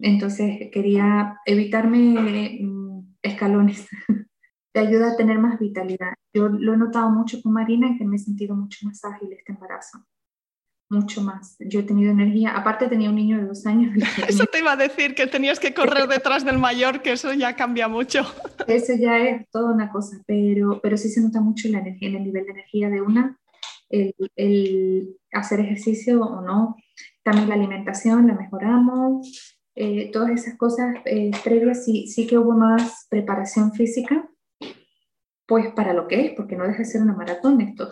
Entonces 0.00 0.70
quería 0.72 1.38
evitarme 1.46 2.58
mm, 2.60 3.14
escalones. 3.22 3.86
Te 4.72 4.80
ayuda 4.80 5.12
a 5.12 5.16
tener 5.16 5.38
más 5.38 5.60
vitalidad. 5.60 6.14
Yo 6.34 6.48
lo 6.48 6.74
he 6.74 6.76
notado 6.76 7.08
mucho 7.10 7.40
con 7.40 7.52
Marina 7.52 7.86
en 7.86 7.96
que 7.96 8.04
me 8.04 8.16
he 8.16 8.18
sentido 8.18 8.56
mucho 8.56 8.84
más 8.88 9.04
ágil 9.04 9.32
este 9.32 9.52
embarazo 9.52 10.04
mucho 10.90 11.22
más. 11.22 11.56
Yo 11.60 11.80
he 11.80 11.82
tenido 11.84 12.10
energía, 12.10 12.50
aparte 12.50 12.88
tenía 12.88 13.08
un 13.08 13.14
niño 13.14 13.38
de 13.38 13.46
dos 13.46 13.64
años. 13.64 13.94
Eso 14.28 14.44
te 14.46 14.58
iba 14.58 14.72
a 14.72 14.76
decir, 14.76 15.14
que 15.14 15.26
tenías 15.26 15.58
que 15.60 15.72
correr 15.72 16.08
detrás 16.08 16.44
del 16.44 16.58
mayor, 16.58 17.00
que 17.00 17.12
eso 17.12 17.32
ya 17.32 17.56
cambia 17.56 17.88
mucho. 17.88 18.20
Eso 18.66 18.94
ya 18.94 19.18
es 19.18 19.48
toda 19.50 19.72
una 19.72 19.90
cosa, 19.90 20.20
pero, 20.26 20.80
pero 20.82 20.96
sí 20.96 21.08
se 21.08 21.20
nota 21.20 21.40
mucho 21.40 21.68
la 21.68 21.78
energía, 21.78 22.08
en 22.08 22.16
el 22.16 22.24
nivel 22.24 22.44
de 22.44 22.50
energía 22.50 22.90
de 22.90 23.00
una, 23.00 23.38
el, 23.88 25.16
hacer 25.32 25.60
ejercicio 25.60 26.20
o 26.22 26.40
no, 26.42 26.76
también 27.22 27.48
la 27.48 27.54
alimentación 27.54 28.26
la 28.26 28.34
mejoramos, 28.34 29.56
eh, 29.74 30.10
todas 30.12 30.30
esas 30.30 30.56
cosas 30.56 30.96
eh, 31.04 31.30
previas 31.42 31.84
sí, 31.84 32.06
sí 32.06 32.26
que 32.26 32.38
hubo 32.38 32.52
más 32.52 33.06
preparación 33.08 33.72
física, 33.72 34.28
pues 35.46 35.72
para 35.72 35.92
lo 35.92 36.06
que 36.06 36.26
es, 36.26 36.32
porque 36.36 36.56
no 36.56 36.64
deja 36.64 36.78
de 36.78 36.84
ser 36.84 37.02
una 37.02 37.14
maratón 37.14 37.60
esto. 37.60 37.88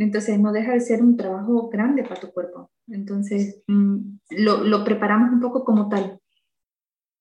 Entonces 0.00 0.40
no 0.40 0.52
deja 0.52 0.72
de 0.72 0.80
ser 0.80 1.02
un 1.02 1.16
trabajo 1.16 1.68
grande 1.68 2.02
para 2.02 2.20
tu 2.20 2.32
cuerpo. 2.32 2.70
Entonces 2.88 3.62
mm, 3.66 3.98
lo, 4.30 4.64
lo 4.64 4.84
preparamos 4.84 5.30
un 5.30 5.40
poco 5.40 5.64
como 5.64 5.88
tal, 5.88 6.18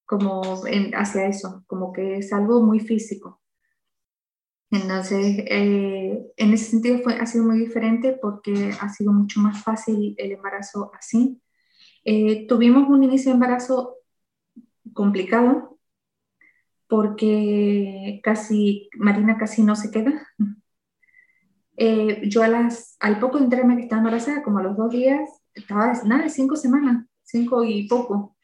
como 0.05 0.41
hacia 0.93 1.27
eso, 1.27 1.63
como 1.67 1.91
que 1.91 2.17
es 2.17 2.31
algo 2.31 2.61
muy 2.61 2.79
físico. 2.79 3.41
Entonces, 4.71 5.43
eh, 5.47 6.31
en 6.37 6.53
ese 6.53 6.65
sentido 6.65 6.99
fue, 6.99 7.15
ha 7.15 7.25
sido 7.25 7.43
muy 7.43 7.59
diferente 7.59 8.17
porque 8.21 8.71
ha 8.79 8.89
sido 8.89 9.11
mucho 9.11 9.39
más 9.39 9.63
fácil 9.63 10.15
el 10.17 10.31
embarazo 10.31 10.91
así. 10.97 11.41
Eh, 12.05 12.47
tuvimos 12.47 12.87
un 12.87 13.03
inicio 13.03 13.31
de 13.31 13.35
embarazo 13.35 13.97
complicado 14.93 15.77
porque 16.87 18.19
casi, 18.23 18.89
Marina 18.97 19.37
casi 19.37 19.63
no 19.63 19.75
se 19.75 19.91
queda. 19.91 20.27
Eh, 21.81 22.27
yo 22.27 22.43
al 22.43 23.19
poco 23.21 23.37
de 23.37 23.45
enterarme 23.45 23.77
que 23.77 23.83
estaba 23.83 24.01
embarazada, 24.01 24.43
como 24.43 24.59
a 24.59 24.63
los 24.63 24.75
dos 24.75 24.91
días, 24.91 25.29
estaba, 25.53 25.93
nada, 26.03 26.27
cinco 26.27 26.57
semanas, 26.57 27.05
cinco 27.23 27.63
y 27.63 27.87
poco, 27.87 28.35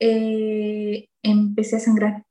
eh, 0.00 1.10
empecé 1.22 1.76
a 1.76 1.80
sangrar. 1.80 2.24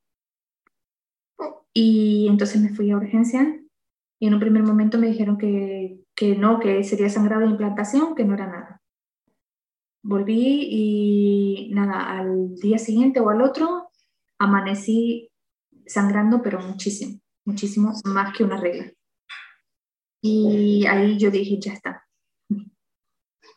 Y 1.71 2.27
entonces 2.29 2.59
me 2.59 2.69
fui 2.69 2.89
a 2.89 2.97
urgencia 2.97 3.61
y 4.19 4.25
en 4.25 4.33
un 4.33 4.39
primer 4.39 4.63
momento 4.63 4.97
me 4.97 5.07
dijeron 5.07 5.37
que, 5.37 5.99
que 6.15 6.35
no, 6.35 6.59
que 6.59 6.83
sería 6.83 7.09
sangrado 7.09 7.41
de 7.41 7.51
implantación, 7.51 8.15
que 8.15 8.25
no 8.25 8.33
era 8.33 8.47
nada. 8.47 8.81
Volví 10.01 10.67
y 10.67 11.71
nada, 11.75 12.09
al 12.09 12.55
día 12.55 12.79
siguiente 12.79 13.19
o 13.19 13.29
al 13.29 13.41
otro 13.43 13.89
amanecí 14.39 15.29
sangrando, 15.85 16.41
pero 16.41 16.59
muchísimo, 16.59 17.19
muchísimo 17.45 17.93
más 18.05 18.35
que 18.35 18.43
una 18.43 18.59
regla. 18.59 18.91
Y 20.25 20.85
ahí 20.85 21.17
yo 21.17 21.29
dije, 21.29 21.59
ya 21.59 21.73
está. 21.73 22.07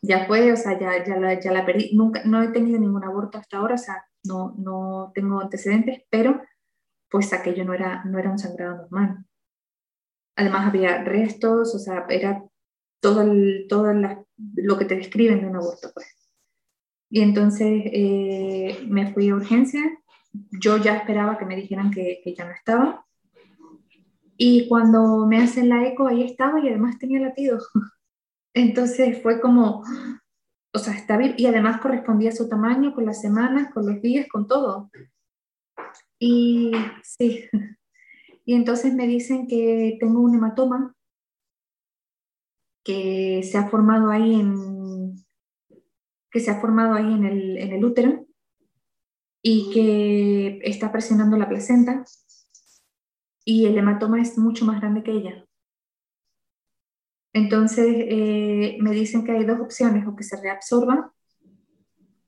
Ya 0.02 0.26
fue, 0.26 0.52
o 0.52 0.56
sea, 0.56 0.76
ya, 0.78 1.04
ya, 1.04 1.16
la, 1.16 1.38
ya 1.40 1.52
la 1.52 1.64
perdí. 1.64 1.94
Nunca, 1.94 2.24
no 2.24 2.42
he 2.42 2.48
tenido 2.48 2.80
ningún 2.80 3.04
aborto 3.04 3.38
hasta 3.38 3.58
ahora, 3.58 3.76
o 3.76 3.78
sea, 3.78 4.04
no, 4.24 4.52
no 4.58 5.12
tengo 5.14 5.40
antecedentes, 5.40 6.02
pero 6.10 6.42
pues 7.08 7.32
aquello 7.32 7.64
no 7.64 7.72
era, 7.72 8.04
no 8.04 8.18
era 8.18 8.32
un 8.32 8.38
sangrado 8.38 8.78
normal. 8.78 9.24
Además 10.34 10.66
había 10.66 11.04
restos, 11.04 11.72
o 11.72 11.78
sea, 11.78 12.04
era 12.08 12.42
todo, 13.00 13.22
el, 13.22 13.66
todo 13.68 13.92
lo 14.56 14.76
que 14.76 14.84
te 14.86 14.96
describen 14.96 15.42
de 15.42 15.46
un 15.46 15.56
aborto, 15.56 15.92
pues. 15.94 16.16
Y 17.10 17.20
entonces 17.20 17.82
eh, 17.86 18.84
me 18.88 19.14
fui 19.14 19.28
a 19.28 19.36
urgencia. 19.36 19.82
Yo 20.60 20.78
ya 20.78 20.96
esperaba 20.96 21.38
que 21.38 21.44
me 21.44 21.54
dijeran 21.54 21.92
que, 21.92 22.20
que 22.24 22.34
ya 22.34 22.44
no 22.44 22.50
estaba. 22.50 23.05
Y 24.36 24.68
cuando 24.68 25.26
me 25.26 25.42
hacen 25.42 25.68
la 25.68 25.86
eco, 25.86 26.06
ahí 26.06 26.22
estaba 26.22 26.60
y 26.60 26.68
además 26.68 26.98
tenía 26.98 27.20
latidos. 27.20 27.68
Entonces 28.54 29.22
fue 29.22 29.40
como, 29.40 29.82
o 30.72 30.78
sea, 30.78 30.94
está 30.94 31.16
bien. 31.16 31.34
Y 31.36 31.46
además 31.46 31.80
correspondía 31.80 32.30
a 32.30 32.36
su 32.36 32.48
tamaño, 32.48 32.94
con 32.94 33.06
las 33.06 33.20
semanas, 33.20 33.72
con 33.72 33.86
los 33.86 34.00
días, 34.02 34.26
con 34.28 34.46
todo. 34.46 34.90
Y 36.18 36.72
sí. 37.02 37.44
Y 38.48 38.54
entonces 38.54 38.94
me 38.94 39.08
dicen 39.08 39.48
que 39.48 39.96
tengo 39.98 40.20
un 40.20 40.36
hematoma 40.36 40.94
que 42.84 43.42
se 43.42 43.58
ha 43.58 43.68
formado 43.68 44.10
ahí 44.10 44.38
en 44.38 45.16
que 46.30 46.38
se 46.38 46.52
ha 46.52 46.60
formado 46.60 46.94
ahí 46.94 47.12
en 47.12 47.24
el, 47.24 47.58
en 47.58 47.72
el 47.72 47.84
útero 47.84 48.24
y 49.42 49.70
que 49.72 50.60
está 50.62 50.92
presionando 50.92 51.36
la 51.36 51.48
placenta 51.48 52.04
y 53.48 53.64
el 53.66 53.78
hematoma 53.78 54.20
es 54.20 54.36
mucho 54.36 54.64
más 54.64 54.80
grande 54.80 55.04
que 55.04 55.12
ella. 55.12 55.46
Entonces 57.32 57.86
eh, 57.88 58.76
me 58.80 58.90
dicen 58.90 59.24
que 59.24 59.32
hay 59.32 59.44
dos 59.44 59.60
opciones, 59.60 60.04
o 60.06 60.16
que 60.16 60.24
se 60.24 60.40
reabsorba, 60.42 61.12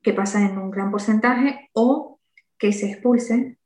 que 0.00 0.12
pasa 0.12 0.40
en 0.48 0.57
un 0.57 0.70
gran 0.70 0.92
porcentaje, 0.92 1.70
o 1.72 2.20
que 2.57 2.72
se 2.72 2.90
expulse 2.90 3.59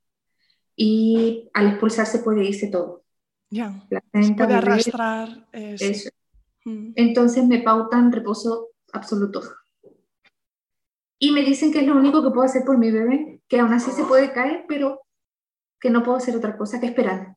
y 0.75 1.51
al 1.53 1.69
expulsarse 1.69 2.21
puede 2.21 2.45
irse 2.45 2.69
todo. 2.69 3.05
Ya, 3.51 3.87
puede 3.91 4.55
arrastrar. 4.55 5.47
Eso. 5.53 6.09
Mm. 6.65 6.93
Entonces 6.97 7.47
me 7.47 7.61
pautan 7.61 8.12
reposo 8.12 8.71
absoluto. 8.95 9.43
Y 11.19 11.33
me 11.33 11.43
dicen 11.43 11.71
que 11.71 11.81
es 11.81 11.87
lo 11.87 11.97
único 11.97 12.23
que 12.23 12.31
puedo 12.31 12.45
hacer 12.45 12.65
por 12.65 12.79
mi 12.79 12.91
bebé, 12.91 13.43
que 13.47 13.61
aún 13.61 13.75
así 13.75 13.91
se 13.91 14.05
puede 14.05 14.33
caer, 14.33 14.65
pero 14.67 15.03
que 15.79 15.91
no 15.91 16.03
puedo 16.03 16.17
hacer 16.17 16.35
otra 16.35 16.57
cosa 16.57 16.81
que 16.81 16.87
esperar. 16.87 17.37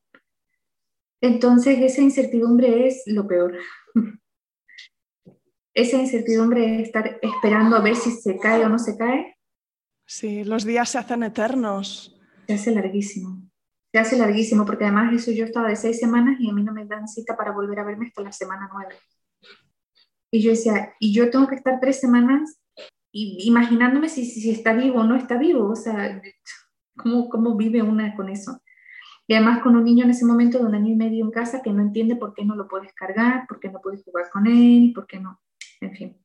Entonces, 1.20 1.78
esa 1.80 2.02
incertidumbre 2.02 2.86
es 2.86 3.02
lo 3.06 3.26
peor. 3.26 3.58
esa 5.74 5.96
incertidumbre 5.98 6.60
de 6.60 6.82
estar 6.82 7.18
esperando 7.20 7.76
a 7.76 7.80
ver 7.80 7.96
si 7.96 8.10
se 8.10 8.38
cae 8.38 8.64
o 8.64 8.68
no 8.68 8.78
se 8.78 8.96
cae. 8.96 9.36
Sí, 10.06 10.44
los 10.44 10.64
días 10.64 10.88
se 10.88 10.98
hacen 10.98 11.22
eternos. 11.22 12.18
Se 12.46 12.54
hace 12.54 12.70
larguísimo. 12.70 13.42
Se 13.92 13.98
hace 13.98 14.16
larguísimo, 14.16 14.64
porque 14.64 14.84
además 14.84 15.12
eso 15.14 15.32
yo 15.32 15.44
estaba 15.44 15.68
de 15.68 15.76
seis 15.76 15.98
semanas 15.98 16.36
y 16.40 16.48
a 16.48 16.52
mí 16.52 16.62
no 16.62 16.72
me 16.72 16.86
dan 16.86 17.08
cita 17.08 17.36
para 17.36 17.52
volver 17.52 17.78
a 17.80 17.84
verme 17.84 18.06
hasta 18.06 18.22
la 18.22 18.32
semana 18.32 18.68
nueve. 18.72 18.94
Y 20.30 20.42
yo 20.42 20.50
decía, 20.50 20.94
y 20.98 21.12
yo 21.12 21.30
tengo 21.30 21.46
que 21.46 21.56
estar 21.56 21.78
tres 21.80 22.00
semanas 22.00 22.58
imaginándome 23.12 24.08
si, 24.08 24.24
si, 24.26 24.50
está 24.50 24.74
vivo 24.74 25.00
o 25.00 25.04
no 25.04 25.16
está 25.16 25.38
vivo, 25.38 25.70
o 25.70 25.76
sea, 25.76 26.20
¿cómo, 26.96 27.28
¿cómo 27.30 27.56
vive 27.56 27.82
una 27.82 28.14
con 28.14 28.28
eso? 28.28 28.60
Y 29.28 29.34
además 29.34 29.60
con 29.60 29.74
un 29.76 29.84
niño 29.84 30.04
en 30.04 30.10
ese 30.10 30.24
momento 30.24 30.58
de 30.58 30.66
un 30.66 30.74
año 30.74 30.92
y 30.92 30.96
medio 30.96 31.24
en 31.24 31.30
casa 31.30 31.62
que 31.62 31.72
no 31.72 31.82
entiende 31.82 32.16
por 32.16 32.32
qué 32.34 32.44
no 32.44 32.54
lo 32.54 32.68
puedes 32.68 32.92
cargar, 32.94 33.46
por 33.48 33.58
qué 33.58 33.70
no 33.70 33.80
puedes 33.80 34.04
jugar 34.04 34.30
con 34.30 34.46
él, 34.46 34.92
por 34.94 35.06
qué 35.06 35.18
no, 35.18 35.40
en 35.80 35.92
fin. 35.92 36.16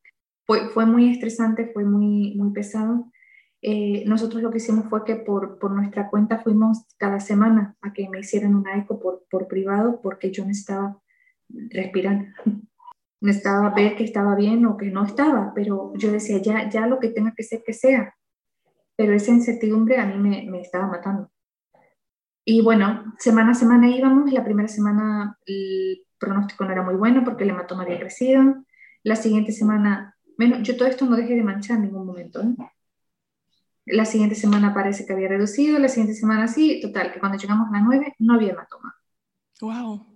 Fue, 0.45 0.69
fue 0.69 0.85
muy 0.85 1.11
estresante, 1.11 1.71
fue 1.73 1.83
muy, 1.83 2.35
muy 2.35 2.51
pesado. 2.51 3.11
Eh, 3.63 4.03
nosotros 4.07 4.41
lo 4.41 4.51
que 4.51 4.57
hicimos 4.57 4.85
fue 4.89 5.03
que 5.03 5.15
por, 5.15 5.59
por, 5.59 5.71
nuestra 5.71 6.09
cuenta 6.09 6.39
fuimos 6.39 6.85
cada 6.97 7.19
semana 7.19 7.75
a 7.81 7.93
que 7.93 8.09
me 8.09 8.19
hicieran 8.19 8.55
una 8.55 8.75
eco 8.77 8.99
por, 8.99 9.23
por 9.29 9.47
privado 9.47 10.01
porque 10.01 10.31
yo 10.31 10.43
necesitaba 10.45 10.99
respirar 11.69 12.33
necesitaba 13.21 13.69
ver 13.69 13.95
que 13.95 14.03
estaba 14.03 14.35
bien 14.35 14.65
o 14.65 14.77
que 14.77 14.87
no 14.87 15.05
estaba, 15.05 15.53
pero 15.53 15.93
yo 15.95 16.11
decía, 16.11 16.39
ya, 16.39 16.69
ya 16.69 16.87
lo 16.87 16.99
que 16.99 17.09
tenga 17.09 17.33
que 17.35 17.43
ser, 17.43 17.61
que 17.63 17.73
sea. 17.73 18.15
Pero 18.95 19.13
esa 19.13 19.31
incertidumbre 19.31 19.97
a 19.97 20.07
mí 20.07 20.17
me, 20.17 20.49
me 20.49 20.61
estaba 20.61 20.87
matando. 20.87 21.29
Y 22.43 22.61
bueno, 22.61 23.13
semana 23.19 23.51
a 23.51 23.55
semana 23.55 23.89
íbamos, 23.89 24.31
la 24.31 24.43
primera 24.43 24.67
semana 24.67 25.37
el 25.45 26.05
pronóstico 26.17 26.65
no 26.65 26.71
era 26.71 26.83
muy 26.83 26.95
bueno 26.95 27.23
porque 27.23 27.43
el 27.43 27.51
hematoma 27.51 27.83
había 27.83 27.99
crecido, 27.99 28.65
la 29.03 29.15
siguiente 29.15 29.51
semana, 29.51 30.17
menos, 30.37 30.61
yo 30.63 30.75
todo 30.75 30.87
esto 30.87 31.05
no 31.05 31.15
dejé 31.15 31.35
de 31.35 31.43
manchar 31.43 31.77
en 31.77 31.83
ningún 31.83 32.05
momento. 32.05 32.41
¿eh? 32.41 32.55
La 33.85 34.05
siguiente 34.05 34.35
semana 34.35 34.73
parece 34.73 35.05
que 35.05 35.13
había 35.13 35.27
reducido, 35.27 35.79
la 35.79 35.87
siguiente 35.87 36.13
semana 36.15 36.47
sí, 36.47 36.79
total, 36.81 37.11
que 37.11 37.19
cuando 37.19 37.37
llegamos 37.37 37.69
a 37.69 37.71
la 37.71 37.81
9 37.81 38.15
no 38.19 38.35
había 38.35 38.51
hematoma. 38.51 38.95
Wow 39.61 40.11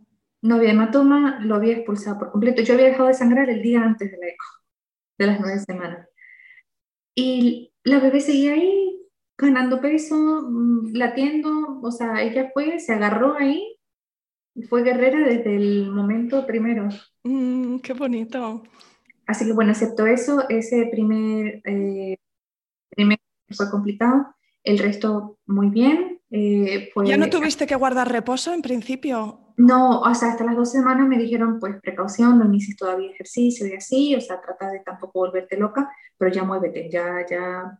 no 0.45 0.55
había 0.55 0.71
hematoma, 0.71 1.39
lo 1.41 1.55
había 1.55 1.73
expulsado 1.73 2.19
por 2.19 2.31
completo. 2.31 2.61
Yo 2.61 2.75
había 2.75 2.85
dejado 2.85 3.07
de 3.07 3.15
sangrar 3.15 3.49
el 3.49 3.63
día 3.63 3.81
antes 3.81 4.11
de 4.11 4.17
la 4.17 4.27
eco, 4.27 4.45
de 5.17 5.25
las 5.25 5.39
nueve 5.39 5.59
semanas. 5.59 6.07
Y 7.15 7.73
la 7.83 7.99
bebé 7.99 8.21
seguía 8.21 8.53
ahí, 8.53 9.01
ganando 9.37 9.81
peso, 9.81 10.15
mm, 10.15 10.93
latiendo, 10.93 11.79
o 11.81 11.91
sea, 11.91 12.21
ella 12.21 12.51
fue, 12.53 12.79
se 12.79 12.93
agarró 12.93 13.35
ahí, 13.37 13.77
fue 14.69 14.83
guerrera 14.83 15.19
desde 15.19 15.55
el 15.55 15.91
momento 15.91 16.45
primero. 16.45 16.87
Mm, 17.23 17.77
qué 17.79 17.93
bonito. 17.93 18.63
Así 19.27 19.45
que 19.45 19.53
bueno, 19.53 19.71
excepto 19.71 20.05
eso, 20.05 20.47
ese 20.49 20.87
primer, 20.91 21.61
eh, 21.65 22.17
primer 22.89 23.17
fue 23.49 23.69
complicado, 23.69 24.35
el 24.63 24.79
resto 24.79 25.39
muy 25.45 25.69
bien. 25.69 26.21
Eh, 26.31 26.89
¿Ya 27.05 27.17
no 27.17 27.29
tuviste 27.29 27.67
que 27.67 27.75
guardar 27.75 28.11
reposo 28.11 28.53
en 28.53 28.61
principio? 28.61 29.39
No, 29.57 30.01
o 30.01 30.13
sea, 30.13 30.29
hasta 30.29 30.43
las 30.43 30.55
dos 30.55 30.71
semanas 30.71 31.07
me 31.07 31.17
dijeron, 31.17 31.59
pues 31.59 31.75
precaución, 31.81 32.37
no 32.37 32.45
inicies 32.45 32.75
todavía 32.75 33.11
ejercicio 33.11 33.67
y 33.67 33.73
así, 33.73 34.15
o 34.15 34.21
sea, 34.21 34.41
trata 34.41 34.69
de 34.69 34.79
tampoco 34.79 35.19
volverte 35.19 35.57
loca, 35.57 35.89
pero 36.17 36.31
ya 36.31 36.43
muévete, 36.43 36.89
ya, 36.91 37.25
ya 37.29 37.79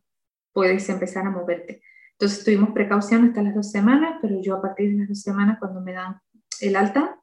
puedes 0.56 0.88
empezar 0.90 1.28
a 1.28 1.30
moverte. 1.30 1.84
Entonces 2.14 2.44
tuvimos 2.44 2.70
precaución 2.70 3.26
hasta 3.26 3.44
las 3.44 3.54
dos 3.54 3.70
semanas, 3.70 4.20
pero 4.22 4.42
yo 4.42 4.56
a 4.56 4.62
partir 4.62 4.92
de 4.92 5.00
las 5.00 5.10
dos 5.10 5.22
semanas, 5.22 5.58
cuando 5.60 5.82
me 5.82 5.92
dan 5.92 6.20
el 6.62 6.76
alta, 6.76 7.20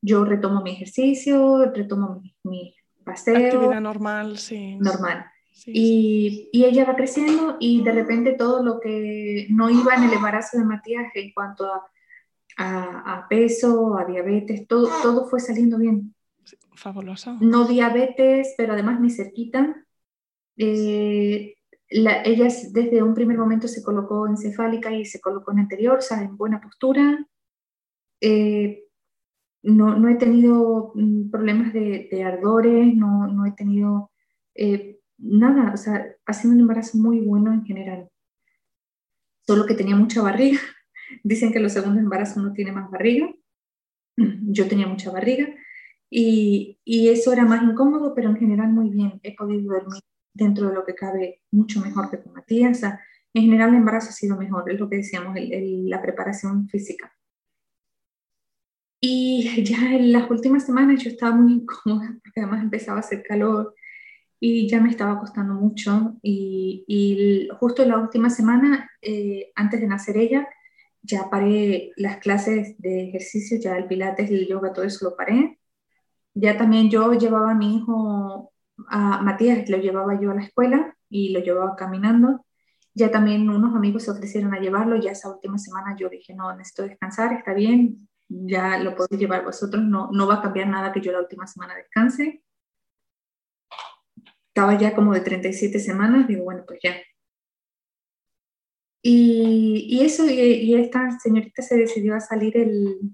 yo 0.00 0.24
retomo 0.24 0.62
mi 0.62 0.72
ejercicio, 0.72 1.70
retomo 1.72 2.20
mi, 2.20 2.34
mi 2.42 2.74
paseo. 3.04 3.36
Actividad 3.36 3.80
normal, 3.80 4.38
sí. 4.38 4.76
Normal. 4.80 5.26
y, 5.66 6.48
y, 6.52 6.64
ella 6.64 6.84
va 6.86 6.96
creciendo 6.96 7.58
y 7.60 7.84
de 7.84 7.92
repente 7.92 8.32
todo 8.32 8.64
lo 8.64 8.80
que 8.80 9.46
no 9.50 9.70
iba 9.70 9.94
en 9.94 10.04
el 10.04 10.12
embarazo 10.14 10.58
de 10.58 10.64
Matías 10.64 11.12
en 11.14 11.32
cuanto 11.32 11.66
a 11.72 11.84
a, 12.56 13.26
peso, 13.28 13.98
a 13.98 14.04
diabetes, 14.04 14.66
todo, 14.66 14.88
todo 15.02 15.26
fue 15.28 15.40
saliendo 15.40 15.78
bien. 15.78 16.14
Fabuloso. 16.74 17.36
No 17.40 17.66
diabetes, 17.66 18.54
pero 18.56 18.72
además 18.72 19.00
ni 19.00 19.10
cerquita. 19.10 19.84
Eh, 20.56 21.56
ella 21.94 22.48
desde 22.72 23.02
un 23.02 23.14
primer 23.14 23.38
momento 23.38 23.68
se 23.68 23.82
colocó 23.82 24.26
encefálica 24.26 24.92
y 24.92 25.04
se 25.04 25.20
colocó 25.20 25.52
en 25.52 25.60
anterior, 25.60 25.98
o 25.98 26.02
sea, 26.02 26.22
en 26.22 26.36
buena 26.36 26.60
postura. 26.60 27.26
Eh, 28.20 28.84
no, 29.62 29.96
no, 29.96 30.08
he 30.08 30.16
tenido 30.16 30.92
mm, 30.94 31.30
problemas 31.30 31.72
de, 31.72 32.08
de 32.10 32.22
ardores, 32.24 32.94
no, 32.96 33.26
no, 33.28 33.46
he 33.46 33.52
tenido 33.52 34.10
eh, 34.54 34.98
nada, 35.18 35.72
o 35.72 35.76
sea, 35.76 36.04
ha 36.26 36.32
sido 36.32 36.52
un 36.54 36.60
embarazo 36.60 36.98
muy 36.98 37.20
bueno 37.20 37.52
en 37.52 37.64
general. 37.64 38.08
Solo 39.46 39.66
que 39.66 39.74
tenía 39.74 39.96
mucha 39.96 40.22
barriga, 40.22 40.58
Dicen 41.22 41.52
que 41.52 41.60
los 41.60 41.72
segundos 41.72 42.02
embarazos 42.02 42.38
uno 42.38 42.52
tiene 42.52 42.72
más 42.72 42.90
barriga. 42.90 43.32
Yo 44.16 44.68
tenía 44.68 44.86
mucha 44.86 45.10
barriga 45.10 45.48
y, 46.10 46.78
y, 46.84 47.08
eso 47.08 47.32
era 47.32 47.44
más 47.44 47.62
incómodo, 47.62 48.14
pero 48.14 48.30
en 48.30 48.36
general 48.36 48.70
muy 48.70 48.90
bien. 48.90 49.20
He 49.22 49.34
podido 49.34 49.74
dormir 49.74 50.02
dentro 50.34 50.68
de 50.68 50.74
lo 50.74 50.84
que 50.84 50.94
cabe 50.94 51.42
mucho 51.50 51.80
mejor 51.80 52.10
que 52.10 52.22
con 52.22 52.34
Matías. 52.34 52.82
en 52.82 53.42
general 53.42 53.70
el 53.70 53.76
embarazo 53.76 54.10
ha 54.10 54.12
sido 54.12 54.36
mejor, 54.36 54.70
es 54.70 54.78
lo 54.78 54.88
que 54.90 54.96
decíamos, 54.96 55.36
la 55.38 56.02
preparación 56.02 56.68
física. 56.68 57.12
Y 59.00 59.64
ya 59.64 59.94
en 59.94 60.12
las 60.12 60.30
últimas 60.30 60.64
semanas 60.64 61.02
yo 61.02 61.10
estaba 61.10 61.34
muy 61.36 61.52
incómoda 61.52 62.18
porque 62.22 62.40
además 62.40 62.62
empezaba 62.62 62.98
a 62.98 63.00
hacer 63.00 63.22
calor 63.22 63.74
y 64.40 64.68
ya 64.68 64.80
me 64.80 64.90
estaba 64.90 65.18
costando 65.18 65.54
mucho. 65.54 66.16
Y, 66.22 66.84
y 66.88 67.48
justo 67.58 67.84
la 67.84 67.98
última 67.98 68.30
semana, 68.30 68.90
eh, 69.02 69.52
antes 69.54 69.80
de 69.80 69.86
nacer 69.86 70.16
ella, 70.16 70.48
ya 71.02 71.30
paré 71.30 71.92
las 71.96 72.18
clases 72.18 72.76
de 72.78 73.08
ejercicio, 73.08 73.58
ya 73.60 73.76
el 73.76 73.86
pilates, 73.86 74.30
el 74.30 74.46
yoga, 74.48 74.72
todo 74.72 74.84
eso 74.86 75.10
lo 75.10 75.16
paré. 75.16 75.58
Ya 76.34 76.56
también 76.56 76.90
yo 76.90 77.12
llevaba 77.14 77.52
a 77.52 77.54
mi 77.54 77.76
hijo, 77.76 78.53
a 78.88 79.22
Matías, 79.22 79.68
lo 79.68 79.78
llevaba 79.78 80.20
yo 80.20 80.30
a 80.30 80.34
la 80.34 80.42
escuela 80.42 80.96
y 81.08 81.32
lo 81.32 81.40
llevaba 81.40 81.76
caminando. 81.76 82.44
Ya 82.94 83.10
también 83.10 83.48
unos 83.50 83.74
amigos 83.74 84.04
se 84.04 84.10
ofrecieron 84.12 84.54
a 84.54 84.60
llevarlo, 84.60 84.96
ya 84.96 85.12
esa 85.12 85.30
última 85.30 85.58
semana 85.58 85.96
yo 85.98 86.08
dije, 86.08 86.34
no, 86.34 86.54
necesito 86.56 86.84
descansar, 86.84 87.32
está 87.32 87.52
bien, 87.52 88.08
ya 88.28 88.78
lo 88.78 88.94
podéis 88.94 89.20
llevar 89.20 89.44
vosotros, 89.44 89.82
no, 89.82 90.10
no 90.12 90.26
va 90.28 90.36
a 90.36 90.42
cambiar 90.42 90.68
nada 90.68 90.92
que 90.92 91.00
yo 91.00 91.12
la 91.12 91.20
última 91.20 91.46
semana 91.46 91.74
descanse. 91.74 92.42
Estaba 94.48 94.78
ya 94.78 94.94
como 94.94 95.12
de 95.12 95.20
37 95.20 95.80
semanas, 95.80 96.28
digo, 96.28 96.44
bueno, 96.44 96.62
pues 96.66 96.78
ya, 96.82 96.94
y, 99.06 100.00
eso, 100.02 100.24
y, 100.26 100.74
esta 100.76 101.10
señorita 101.20 101.60
se 101.60 101.76
decidió 101.76 102.14
a 102.14 102.20
salir 102.20 102.56
el, 102.56 103.12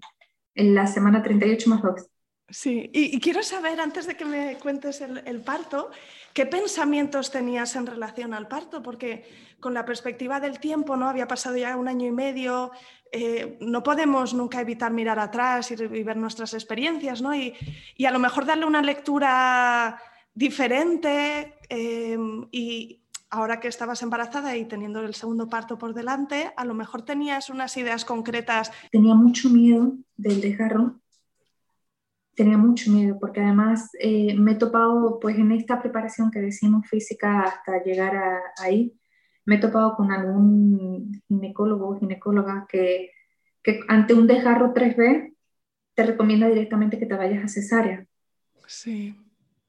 en 0.54 0.74
la 0.74 0.86
semana 0.86 1.20
38 1.20 1.68
más 1.68 1.82
2. 1.82 2.08
Sí, 2.50 2.90
y, 2.92 3.20
quiero 3.20 3.42
saber, 3.42 3.80
antes 3.80 4.06
de 4.06 4.16
que 4.16 4.24
me 4.24 4.56
cuentes 4.58 5.00
el, 5.00 5.40
parto, 5.40 5.90
¿qué 6.34 6.46
pensamientos 6.46 7.30
tenías 7.30 7.76
en 7.76 7.86
relación 7.86 8.34
al 8.34 8.48
parto? 8.48 8.82
Porque 8.82 9.24
con 9.60 9.72
la 9.72 9.84
perspectiva 9.84 10.40
del 10.40 10.58
tiempo, 10.58 10.96
¿no? 10.96 11.08
Había 11.08 11.28
pasado 11.28 11.56
ya 11.56 11.76
un 11.76 11.86
año 11.86 12.08
y 12.08 12.12
medio, 12.12 12.72
eh, 13.12 13.56
no 13.60 13.84
podemos 13.84 14.34
nunca 14.34 14.60
evitar 14.60 14.92
mirar 14.92 15.20
atrás 15.20 15.70
y, 15.70 15.76
ver 15.76 16.16
nuestras 16.16 16.52
experiencias, 16.54 17.22
¿no? 17.22 17.34
Y, 17.34 17.54
a 18.04 18.10
lo 18.10 18.18
mejor 18.18 18.44
darle 18.44 18.66
una 18.66 18.82
lectura 18.82 20.00
diferente 20.34 21.54
eh, 21.68 22.18
y, 22.50 23.00
ahora 23.30 23.60
que 23.60 23.68
estabas 23.68 24.02
embarazada 24.02 24.56
y 24.56 24.64
teniendo 24.64 25.00
el 25.02 25.14
segundo 25.14 25.48
parto 25.48 25.78
por 25.78 25.94
delante, 25.94 26.52
a 26.56 26.64
lo 26.64 26.74
mejor 26.74 27.02
tenías 27.02 27.48
unas 27.48 27.76
ideas 27.76 28.04
concretas. 28.04 28.72
Tenía 28.90 29.14
mucho 29.14 29.48
miedo 29.50 29.94
del 30.16 30.40
desgarro, 30.40 31.00
tenía 32.40 32.56
mucho 32.56 32.90
miedo 32.90 33.18
porque 33.20 33.42
además 33.42 33.90
eh, 34.00 34.34
me 34.34 34.52
he 34.52 34.54
topado 34.54 35.20
pues 35.20 35.36
en 35.36 35.52
esta 35.52 35.78
preparación 35.78 36.30
que 36.30 36.40
decimos 36.40 36.88
física 36.88 37.42
hasta 37.42 37.84
llegar 37.84 38.16
a, 38.16 38.40
ahí, 38.62 38.94
me 39.44 39.56
he 39.56 39.58
topado 39.58 39.94
con 39.94 40.10
algún 40.10 41.22
ginecólogo 41.28 41.90
o 41.90 41.98
ginecóloga 42.00 42.66
que, 42.66 43.10
que 43.62 43.80
ante 43.88 44.14
un 44.14 44.26
desgarro 44.26 44.72
3B 44.72 45.34
te 45.94 46.02
recomienda 46.02 46.48
directamente 46.48 46.98
que 46.98 47.04
te 47.04 47.14
vayas 47.14 47.44
a 47.44 47.48
cesárea. 47.48 48.06
Sí. 48.66 49.14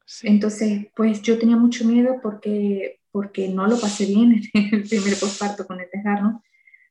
sí. 0.06 0.28
Entonces, 0.30 0.88
pues 0.96 1.22
yo 1.22 1.38
tenía 1.38 1.58
mucho 1.58 1.84
miedo 1.86 2.22
porque 2.24 3.02
porque 3.12 3.50
no 3.50 3.68
lo 3.68 3.78
pasé 3.82 4.06
bien 4.06 4.42
en 4.54 4.76
el 4.76 4.88
primer 4.88 5.20
posparto 5.20 5.68
con 5.68 5.82
el 5.82 5.90
desgarro, 5.92 6.42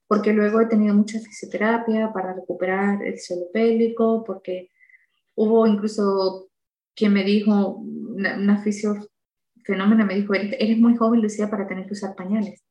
porque 0.06 0.34
luego 0.34 0.60
he 0.60 0.66
tenido 0.66 0.94
mucha 0.94 1.18
fisioterapia 1.18 2.12
para 2.12 2.34
recuperar 2.34 3.02
el 3.02 3.18
suelo 3.18 3.46
pélvico, 3.50 4.22
porque 4.24 4.68
hubo 5.40 5.66
incluso 5.66 6.50
quien 6.94 7.14
me 7.14 7.24
dijo, 7.24 7.76
una, 7.76 8.36
una 8.36 8.62
fenómeno 9.64 10.04
me 10.04 10.14
dijo, 10.14 10.34
eres, 10.34 10.78
muy 10.78 10.96
joven, 10.96 11.22
Lucía, 11.22 11.48
para 11.48 11.66
tener 11.66 11.86
que 11.86 11.94
usar 11.94 12.14
pañales. 12.14 12.62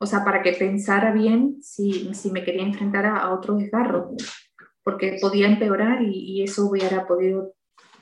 O 0.00 0.06
sea, 0.06 0.24
para 0.24 0.42
que 0.42 0.54
pensara 0.54 1.12
bien 1.12 1.62
si, 1.62 2.12
si 2.14 2.32
me 2.32 2.42
quería 2.42 2.64
enfrentar 2.64 3.06
a, 3.06 3.32
otro 3.32 3.54
desgarro, 3.54 4.10
porque 4.82 5.18
podía 5.20 5.46
empeorar 5.46 6.02
y, 6.02 6.10
y 6.10 6.42
eso 6.42 6.66
hubiera 6.66 7.06
podido 7.06 7.54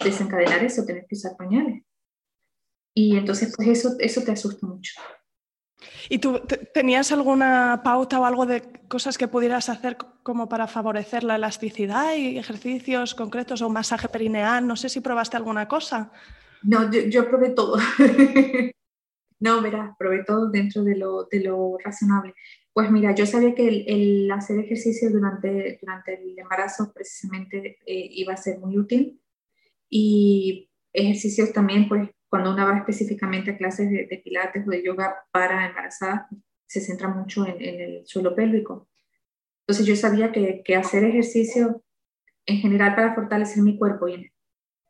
desencadenar 0.02 0.64
eso, 0.64 0.86
tener 0.86 1.04
que 1.06 1.16
usar 1.16 1.36
pañales. 1.36 1.84
Y 2.94 3.18
entonces, 3.18 3.52
pues 3.54 3.68
eso, 3.68 3.94
eso 3.98 4.22
te 4.22 4.32
asusta 4.32 4.66
mucho. 4.66 4.92
¿Y 6.08 6.18
tú 6.18 6.40
tenías 6.74 7.12
alguna 7.12 7.80
pauta 7.82 8.20
o 8.20 8.24
algo 8.24 8.46
de 8.46 8.62
cosas 8.88 9.16
que 9.16 9.28
pudieras 9.28 9.68
hacer 9.68 9.96
como 10.22 10.48
para 10.48 10.66
favorecer 10.66 11.24
la 11.24 11.36
elasticidad 11.36 12.14
y 12.16 12.38
ejercicios 12.38 13.14
concretos 13.14 13.62
o 13.62 13.66
un 13.66 13.74
masaje 13.74 14.08
perineal? 14.08 14.66
No 14.66 14.76
sé 14.76 14.88
si 14.88 15.00
probaste 15.00 15.36
alguna 15.36 15.68
cosa. 15.68 16.12
No, 16.62 16.90
yo, 16.90 17.28
probé 17.28 17.50
todo. 17.50 17.78
no, 19.40 19.62
verás, 19.62 19.96
probé 19.98 20.24
todo 20.24 20.50
dentro 20.50 20.84
de 20.84 20.96
lo, 20.96 21.24
de 21.24 21.40
lo 21.40 21.78
razonable. 21.82 22.34
Pues 22.72 22.90
mira, 22.90 23.14
yo 23.14 23.26
sabía 23.26 23.54
que 23.54 23.84
el, 23.86 24.30
hacer 24.30 24.58
ejercicio 24.60 25.10
durante, 25.10 25.78
durante 25.80 26.22
el 26.22 26.38
embarazo 26.38 26.92
precisamente 26.92 27.78
eh, 27.86 28.08
iba 28.12 28.34
a 28.34 28.36
ser 28.36 28.58
muy 28.58 28.78
útil 28.78 29.20
y 29.88 30.70
ejercicios 30.92 31.52
también, 31.52 31.88
pues 31.88 32.10
cuando 32.30 32.52
uno 32.52 32.64
va 32.64 32.78
específicamente 32.78 33.50
a 33.50 33.56
clases 33.58 33.90
de, 33.90 34.22
pilates 34.24 34.66
o 34.66 34.70
de 34.70 34.84
yoga 34.84 35.24
para 35.32 35.66
embarazadas, 35.66 36.26
se 36.64 36.80
centra 36.80 37.08
mucho 37.08 37.44
en, 37.44 37.60
el 37.60 38.06
suelo 38.06 38.36
pélvico. 38.36 38.88
Entonces 39.62 39.84
yo 39.84 39.96
sabía 39.96 40.30
que, 40.30 40.62
que, 40.64 40.76
hacer 40.76 41.02
ejercicio 41.04 41.82
en 42.46 42.58
general 42.58 42.94
para 42.94 43.14
fortalecer 43.14 43.62
mi 43.64 43.76
cuerpo 43.76 44.06
y 44.06 44.14
en, 44.14 44.32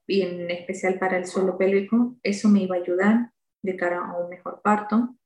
y 0.07 0.23
en 0.23 0.51
especial 0.51 0.99
para 0.99 1.17
el 1.17 1.27
suelo 1.27 1.57
pélvico, 1.57 2.17
eso 2.23 2.49
me 2.51 2.63
iba 2.63 2.77
a 2.77 2.81
ayudar 2.81 3.33
de 3.63 3.77
cara 3.77 4.05
a 4.05 4.19
un 4.19 4.29
mejor 4.29 4.61
parto. 4.63 5.17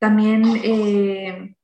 También 0.00 0.42
eh, 0.64 1.54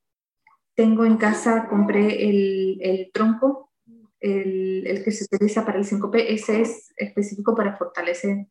tengo 0.76 1.04
en 1.04 1.16
casa, 1.16 1.66
compré 1.68 2.28
el, 2.28 2.78
el 2.80 3.10
tronco, 3.12 3.72
el, 4.20 4.86
el, 4.86 5.02
que 5.02 5.10
se 5.10 5.24
utiliza 5.24 5.66
para 5.66 5.78
el 5.78 5.84
5P, 5.84 6.26
ese 6.28 6.60
es 6.60 6.92
específico 6.96 7.56
para 7.56 7.76
fortalecer 7.76 8.46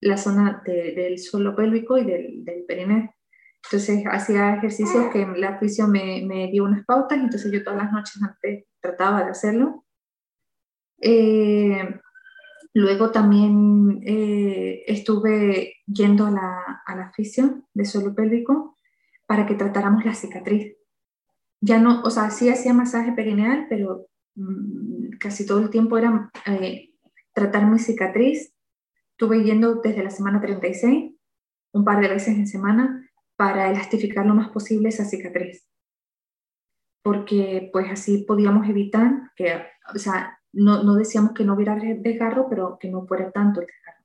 la 0.00 0.16
zona 0.16 0.62
del 0.64 1.18
suelo 1.18 1.54
pélvico 1.54 1.98
y 1.98 2.04
del, 2.04 2.44
del 2.44 2.64
perineo. 2.64 3.14
Entonces 3.64 4.04
hacía 4.08 4.56
ejercicios 4.56 5.06
que 5.12 5.26
la 5.26 5.58
fisio 5.58 5.88
me, 5.88 6.22
me, 6.24 6.48
dio 6.50 6.64
unas 6.64 6.84
pautas, 6.84 7.18
entonces 7.18 7.50
yo 7.50 7.64
todas 7.64 7.82
las 7.82 7.92
noches 7.92 8.22
antes 8.22 8.64
trataba 8.80 9.24
de 9.24 9.30
hacerlo. 9.30 9.84
Eh, 11.00 12.00
luego 12.74 13.10
también 13.10 14.00
eh, 14.06 14.84
estuve 14.86 15.74
yendo 15.86 16.26
a 16.26 16.30
la, 16.30 16.82
a 16.86 16.96
la 16.96 17.12
fisio 17.12 17.64
de 17.74 17.84
suelo 17.84 18.14
pélvico 18.14 18.76
para 19.26 19.46
que 19.46 19.56
tratáramos 19.56 20.04
la 20.04 20.14
cicatriz. 20.14 20.76
Ya 21.60 21.80
no, 21.80 22.02
o 22.02 22.10
sea, 22.10 22.30
sí 22.30 22.48
hacía 22.48 22.72
masaje 22.72 23.12
perineal, 23.12 23.66
pero 23.68 24.06
mm, 24.36 25.16
casi 25.18 25.44
todo 25.44 25.60
el 25.60 25.70
tiempo 25.70 25.98
era 25.98 26.30
eh, 26.46 26.90
tratar 27.32 27.66
mi 27.66 27.80
cicatriz 27.80 28.55
Estuve 29.18 29.42
yendo 29.44 29.76
desde 29.76 30.04
la 30.04 30.10
semana 30.10 30.42
36, 30.42 31.14
un 31.72 31.84
par 31.86 32.02
de 32.02 32.08
veces 32.08 32.36
en 32.36 32.46
semana, 32.46 33.10
para 33.34 33.70
elastificar 33.70 34.26
lo 34.26 34.34
más 34.34 34.50
posible 34.50 34.90
esa 34.90 35.06
cicatriz. 35.06 35.66
Porque 37.02 37.70
pues 37.72 37.90
así 37.90 38.24
podíamos 38.28 38.68
evitar 38.68 39.32
que, 39.34 39.54
o 39.94 39.98
sea, 39.98 40.38
no, 40.52 40.82
no 40.82 40.96
decíamos 40.96 41.32
que 41.32 41.44
no 41.44 41.54
hubiera 41.54 41.76
desgarro, 41.76 42.46
pero 42.50 42.76
que 42.78 42.90
no 42.90 43.06
fuera 43.06 43.30
tanto 43.30 43.62
el 43.62 43.66
desgarro. 43.66 44.04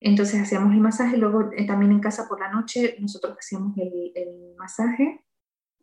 Entonces 0.00 0.40
hacíamos 0.40 0.72
el 0.72 0.80
masaje, 0.80 1.16
luego 1.16 1.52
eh, 1.52 1.64
también 1.64 1.92
en 1.92 2.00
casa 2.00 2.26
por 2.28 2.40
la 2.40 2.50
noche 2.50 2.96
nosotros 2.98 3.36
hacíamos 3.38 3.78
el, 3.78 4.56
masaje, 4.58 5.24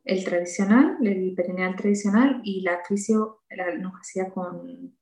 el 0.03 0.25
tradicional, 0.25 0.97
el 1.03 1.33
perineal 1.35 1.77
tradicional, 1.77 2.41
y 2.43 2.63
la 2.63 2.83
fisio 2.85 3.43
nos 3.79 3.93
hacía 3.93 4.29
con, 4.29 4.97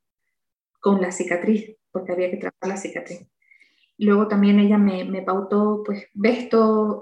con 0.79 1.01
la 1.01 1.11
cicatriz 1.11 1.77
porque 1.95 2.11
había 2.11 2.29
que 2.29 2.35
tratar 2.35 2.69
la 2.69 2.75
cicatriz. 2.75 3.25
Luego 3.97 4.27
también 4.27 4.59
ella 4.59 4.77
me, 4.77 5.05
me 5.05 5.21
pautó, 5.21 5.81
pues, 5.85 6.09
¿ves 6.13 6.49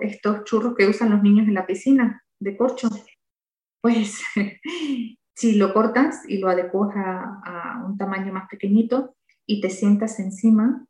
estos 0.01 0.43
churros 0.43 0.75
que 0.77 0.85
usan 0.85 1.09
los 1.09 1.23
niños 1.23 1.47
en 1.47 1.55
la 1.55 1.65
piscina 1.65 2.23
de 2.39 2.55
corcho? 2.55 2.89
Pues 3.81 4.21
si 5.33 5.55
lo 5.55 5.73
cortas 5.73 6.29
y 6.29 6.37
lo 6.37 6.47
adecuas 6.47 6.95
a, 6.95 7.83
un 7.87 7.97
tamaño 7.97 8.31
más 8.31 8.47
pequeñito 8.47 9.15
y 9.47 9.61
te 9.61 9.71
sientas 9.71 10.19
encima, 10.19 10.85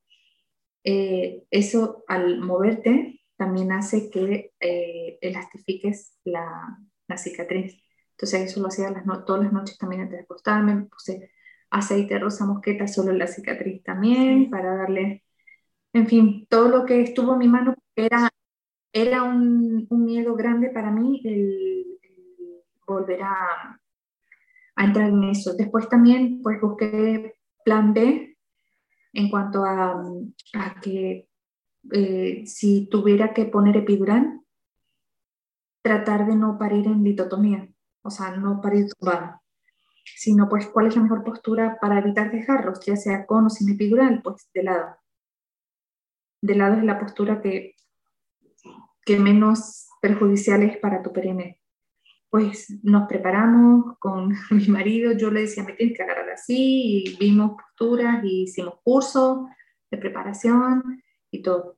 eh, 0.83 1.45
eso 1.49 2.03
al 2.09 2.41
moverte 2.41 3.21
también 3.37 3.71
hace 3.71 4.09
que 4.09 4.51
eh, 4.59 5.17
elastifiques 5.21 6.19
la, 6.25 6.77
la, 7.07 7.17
cicatriz. 7.17 7.81
Entonces 8.11 8.51
eso 8.51 8.59
lo 8.59 8.67
hacía 8.67 8.91
las 8.91 9.05
todas 9.25 9.43
las 9.43 9.53
noches 9.53 9.77
también 9.77 10.01
antes 10.01 10.17
de 10.17 10.23
acostarme, 10.23 10.87
puse 10.87 11.31
aceite 11.73 12.19
rosa 12.19 12.45
mosqueta 12.45 12.87
solo 12.87 13.11
en 13.11 13.19
la 13.19 13.27
cicatriz 13.27 13.83
también, 13.83 14.49
para 14.49 14.77
darle, 14.77 15.23
en 15.93 16.07
fin, 16.07 16.47
todo 16.49 16.69
lo 16.69 16.85
que 16.85 17.01
estuvo 17.01 17.33
en 17.33 17.39
mi 17.39 17.47
mano 17.47 17.75
era, 17.95 18.29
era 18.93 19.23
un, 19.23 19.87
un 19.89 20.05
miedo 20.05 20.35
grande 20.35 20.69
para 20.69 20.91
mí 20.91 21.21
el, 21.25 21.99
volver 22.87 23.23
a, 23.23 23.79
a, 24.75 24.85
entrar 24.85 25.09
en 25.09 25.23
eso. 25.25 25.55
Después 25.55 25.89
también 25.89 26.41
pues 26.43 26.61
busqué 26.61 27.35
plan 27.65 27.93
B 27.93 28.37
en 29.13 29.29
cuanto 29.29 29.63
a, 29.65 30.03
a 30.53 30.81
que 30.81 31.27
eh, 31.91 32.43
si 32.45 32.87
tuviera 32.89 33.33
que 33.33 33.45
poner 33.45 33.77
epidural, 33.77 34.41
tratar 35.81 36.27
de 36.27 36.35
no 36.35 36.57
parir 36.57 36.87
en 36.87 37.03
litotomía, 37.03 37.67
o 38.03 38.09
sea, 38.09 38.31
no 38.37 38.61
parir 38.61 38.87
tumbada 38.89 39.42
sino 40.03 40.49
pues 40.49 40.67
cuál 40.67 40.87
es 40.87 40.95
la 40.95 41.03
mejor 41.03 41.23
postura 41.23 41.77
para 41.79 41.99
evitar 41.99 42.31
desgarros, 42.31 42.79
ya 42.85 42.95
sea 42.95 43.25
con 43.25 43.45
o 43.45 43.49
sin 43.49 43.71
epidural, 43.71 44.21
pues 44.23 44.49
de 44.53 44.63
lado. 44.63 44.97
De 46.41 46.55
lado 46.55 46.77
es 46.77 46.83
la 46.83 46.99
postura 46.99 47.41
que, 47.41 47.75
que 49.05 49.19
menos 49.19 49.87
perjudicial 50.01 50.63
es 50.63 50.77
para 50.77 51.01
tu 51.01 51.13
perine. 51.13 51.61
Pues 52.29 52.79
nos 52.83 53.07
preparamos 53.07 53.97
con 53.99 54.33
mi 54.51 54.67
marido, 54.67 55.13
yo 55.13 55.31
le 55.31 55.41
decía, 55.41 55.63
me 55.63 55.73
tienes 55.73 55.95
que 55.95 56.03
agarrar 56.03 56.29
así, 56.31 57.03
y 57.05 57.17
vimos 57.17 57.53
posturas, 57.53 58.23
y 58.23 58.43
hicimos 58.43 58.75
cursos 58.83 59.47
de 59.89 59.97
preparación 59.97 61.01
y 61.31 61.41
todo. 61.41 61.77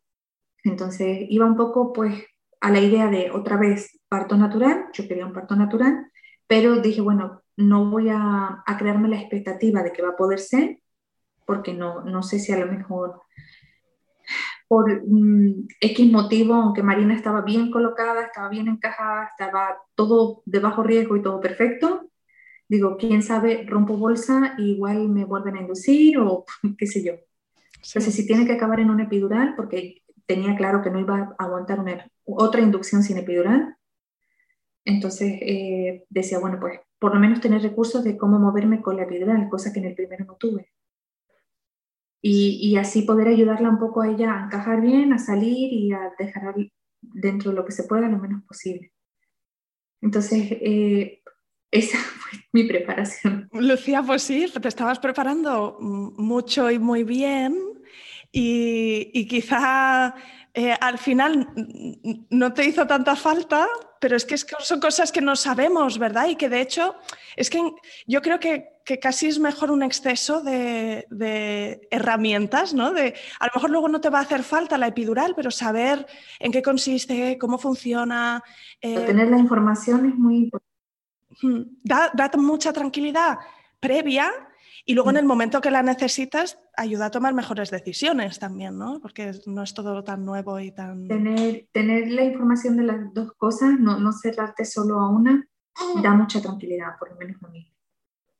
Entonces 0.64 1.28
iba 1.30 1.46
un 1.46 1.56
poco 1.56 1.94
pues 1.94 2.24
a 2.62 2.72
la 2.72 2.80
idea 2.80 3.08
de 3.08 3.30
otra 3.30 3.58
vez 3.58 4.00
parto 4.10 4.36
natural, 4.38 4.88
yo 4.94 5.08
quería 5.08 5.26
un 5.26 5.34
parto 5.34 5.56
natural, 5.56 6.12
pero 6.48 6.78
dije, 6.78 7.02
bueno, 7.02 7.44
no 7.58 7.90
voy 7.90 8.10
a, 8.10 8.64
crearme 8.78 9.10
la 9.10 9.20
expectativa 9.20 9.84
de 9.84 9.92
que 9.92 10.02
va 10.02 10.10
a 10.10 10.18
poder 10.18 10.40
ser, 10.40 10.80
porque 11.46 11.74
no, 11.74 12.02
no 12.02 12.24
sé 12.24 12.40
si 12.40 12.52
a 12.52 12.60
lo 12.60 12.72
mejor 12.72 13.22
por 14.68 15.04
mm, 15.06 15.68
X 15.80 16.12
motivo, 16.12 16.56
aunque 16.56 16.84
Marina 16.84 17.16
estaba 17.16 17.42
bien 17.42 17.72
colocada, 17.72 18.24
estaba 18.24 18.50
bien 18.50 18.68
encajada, 18.68 19.30
estaba 19.32 19.78
todo 19.94 20.42
de 20.46 20.60
bajo 20.60 20.84
riesgo 20.84 21.16
y 21.16 21.22
todo 21.22 21.40
perfecto, 21.40 22.10
digo, 22.68 22.98
quién 22.98 23.22
sabe, 23.22 23.66
rompo 23.68 23.98
bolsa 23.98 24.56
y 24.58 24.72
igual 24.72 25.10
me 25.10 25.26
vuelven 25.26 25.58
a 25.58 25.62
inducir 25.62 26.18
o 26.18 26.46
qué 26.78 26.88
sé 26.88 27.04
yo. 27.04 27.14
Entonces, 27.76 28.16
si 28.16 28.26
tiene 28.26 28.48
que 28.48 28.54
acabar 28.54 28.80
en 28.80 28.90
una 28.90 29.04
epidural, 29.04 29.54
porque 29.56 30.02
tenía 30.26 30.56
claro 30.56 30.82
que 30.82 30.90
no 30.90 31.00
iba 31.00 31.36
a 31.38 31.44
aguantar 31.44 31.80
una, 31.80 32.10
otra 32.26 32.62
inducción 32.62 33.04
sin 33.04 33.18
epidural, 33.18 33.78
entonces 34.86 35.40
eh, 35.42 36.06
decía, 36.10 36.40
bueno, 36.40 36.60
pues 36.60 36.80
por 37.00 37.14
lo 37.14 37.20
menos 37.20 37.42
tener 37.42 37.62
recursos 37.62 38.04
de 38.04 38.18
cómo 38.18 38.40
moverme 38.40 38.82
con 38.82 38.96
la 38.96 39.04
epidural, 39.04 39.50
cosa 39.50 39.74
que 39.74 39.80
en 39.80 39.86
el 39.86 39.96
primero 39.96 40.26
no 40.26 40.36
tuve. 40.36 40.72
Y, 42.28 42.76
así 42.78 43.04
poder 43.04 43.28
ayudarla 43.28 43.70
un 43.70 43.78
poco 43.78 44.02
a 44.02 44.10
ella 44.10 44.34
a 44.34 44.46
encajar 44.46 44.82
bien, 44.82 45.14
a 45.14 45.20
salir 45.20 45.72
y 45.72 45.92
a 45.92 46.12
dejar 46.18 46.56
dentro 47.02 47.52
de 47.52 47.58
lo 47.58 47.66
que 47.66 47.72
se 47.72 47.84
pueda 47.84 48.10
lo 48.10 48.18
menos 48.18 48.44
posible. 48.46 48.92
Entonces, 50.02 50.48
eh, 50.50 51.22
esa 51.72 52.00
fue 52.00 52.40
mi 52.52 52.64
preparación. 52.64 53.48
Lucía, 53.54 54.02
pues 54.02 54.24
sí, 54.24 54.52
te 54.60 54.68
estabas 54.68 54.98
preparando 54.98 55.78
mucho 55.80 56.72
y 56.72 56.80
muy 56.80 57.04
bien 57.04 57.56
y, 58.32 59.12
y 59.14 59.28
quizá 59.28 60.16
eh, 60.58 60.74
al 60.80 60.98
final 60.98 61.50
no 62.30 62.54
te 62.54 62.64
hizo 62.64 62.88
tanta 62.88 63.18
falta, 63.18 63.68
pero 64.00 64.16
es 64.16 64.24
que, 64.24 64.38
son 64.38 64.80
cosas 64.80 65.12
que 65.12 65.20
no 65.20 65.36
sabemos, 65.36 66.00
¿verdad? 66.00 66.28
Y 66.28 66.38
que 66.38 66.48
de 66.48 66.62
hecho, 66.62 66.96
es 67.36 67.50
que 67.50 67.60
yo 68.08 68.22
creo 68.22 68.40
que, 68.40 68.70
casi 69.02 69.28
es 69.28 69.38
mejor 69.38 69.70
un 69.70 69.84
exceso 69.84 70.42
de, 70.42 71.88
herramientas, 71.92 72.74
¿no? 72.74 72.94
De, 72.94 73.16
a 73.42 73.48
lo 73.48 73.52
mejor 73.56 73.70
luego 73.70 73.90
no 73.90 74.00
te 74.00 74.10
va 74.10 74.20
a 74.20 74.22
hacer 74.22 74.44
falta 74.44 74.78
la 74.78 74.88
epidural, 74.88 75.34
pero 75.36 75.52
saber 75.52 76.08
en 76.40 76.54
qué 76.54 76.62
consiste, 76.62 77.38
cómo 77.38 77.58
funciona. 77.58 78.42
Eh, 78.80 79.02
tener 79.02 79.28
la 79.28 79.40
información 79.40 80.06
es 80.06 80.16
muy 80.16 80.38
importante. 80.38 80.72
Da, 81.84 82.12
da 82.14 82.32
mucha 82.38 82.72
tranquilidad 82.72 83.40
previa 83.82 84.32
y 84.88 84.94
luego 84.94 85.10
en 85.10 85.16
mm. 85.16 85.20
el 85.20 85.26
momento 85.26 85.62
que 85.62 85.72
la 85.72 85.82
necesitas, 85.82 86.60
ayuda 86.78 87.08
a 87.08 87.12
tomar 87.12 87.34
mejores 87.34 87.72
decisiones 87.72 88.38
también, 88.38 88.78
¿no? 88.78 89.00
Porque 89.02 89.32
no 89.48 89.64
es 89.64 89.74
todo 89.74 90.04
tan 90.04 90.24
nuevo 90.24 90.60
y 90.60 90.72
tan... 90.72 91.08
Tener, 91.08 91.68
tener 91.72 92.12
la 92.12 92.24
información 92.24 92.78
de 92.78 92.84
las 92.84 93.14
dos 93.14 93.34
cosas, 93.34 93.80
no, 93.80 94.00
no 94.00 94.12
cerrarte 94.14 94.64
solo 94.64 95.00
a 95.00 95.10
una, 95.10 95.48
da 96.04 96.14
mucha 96.14 96.40
tranquilidad, 96.40 96.98
por 97.00 97.10
lo 97.10 97.18
menos 97.18 97.42
a 97.42 97.48
mí. 97.48 97.74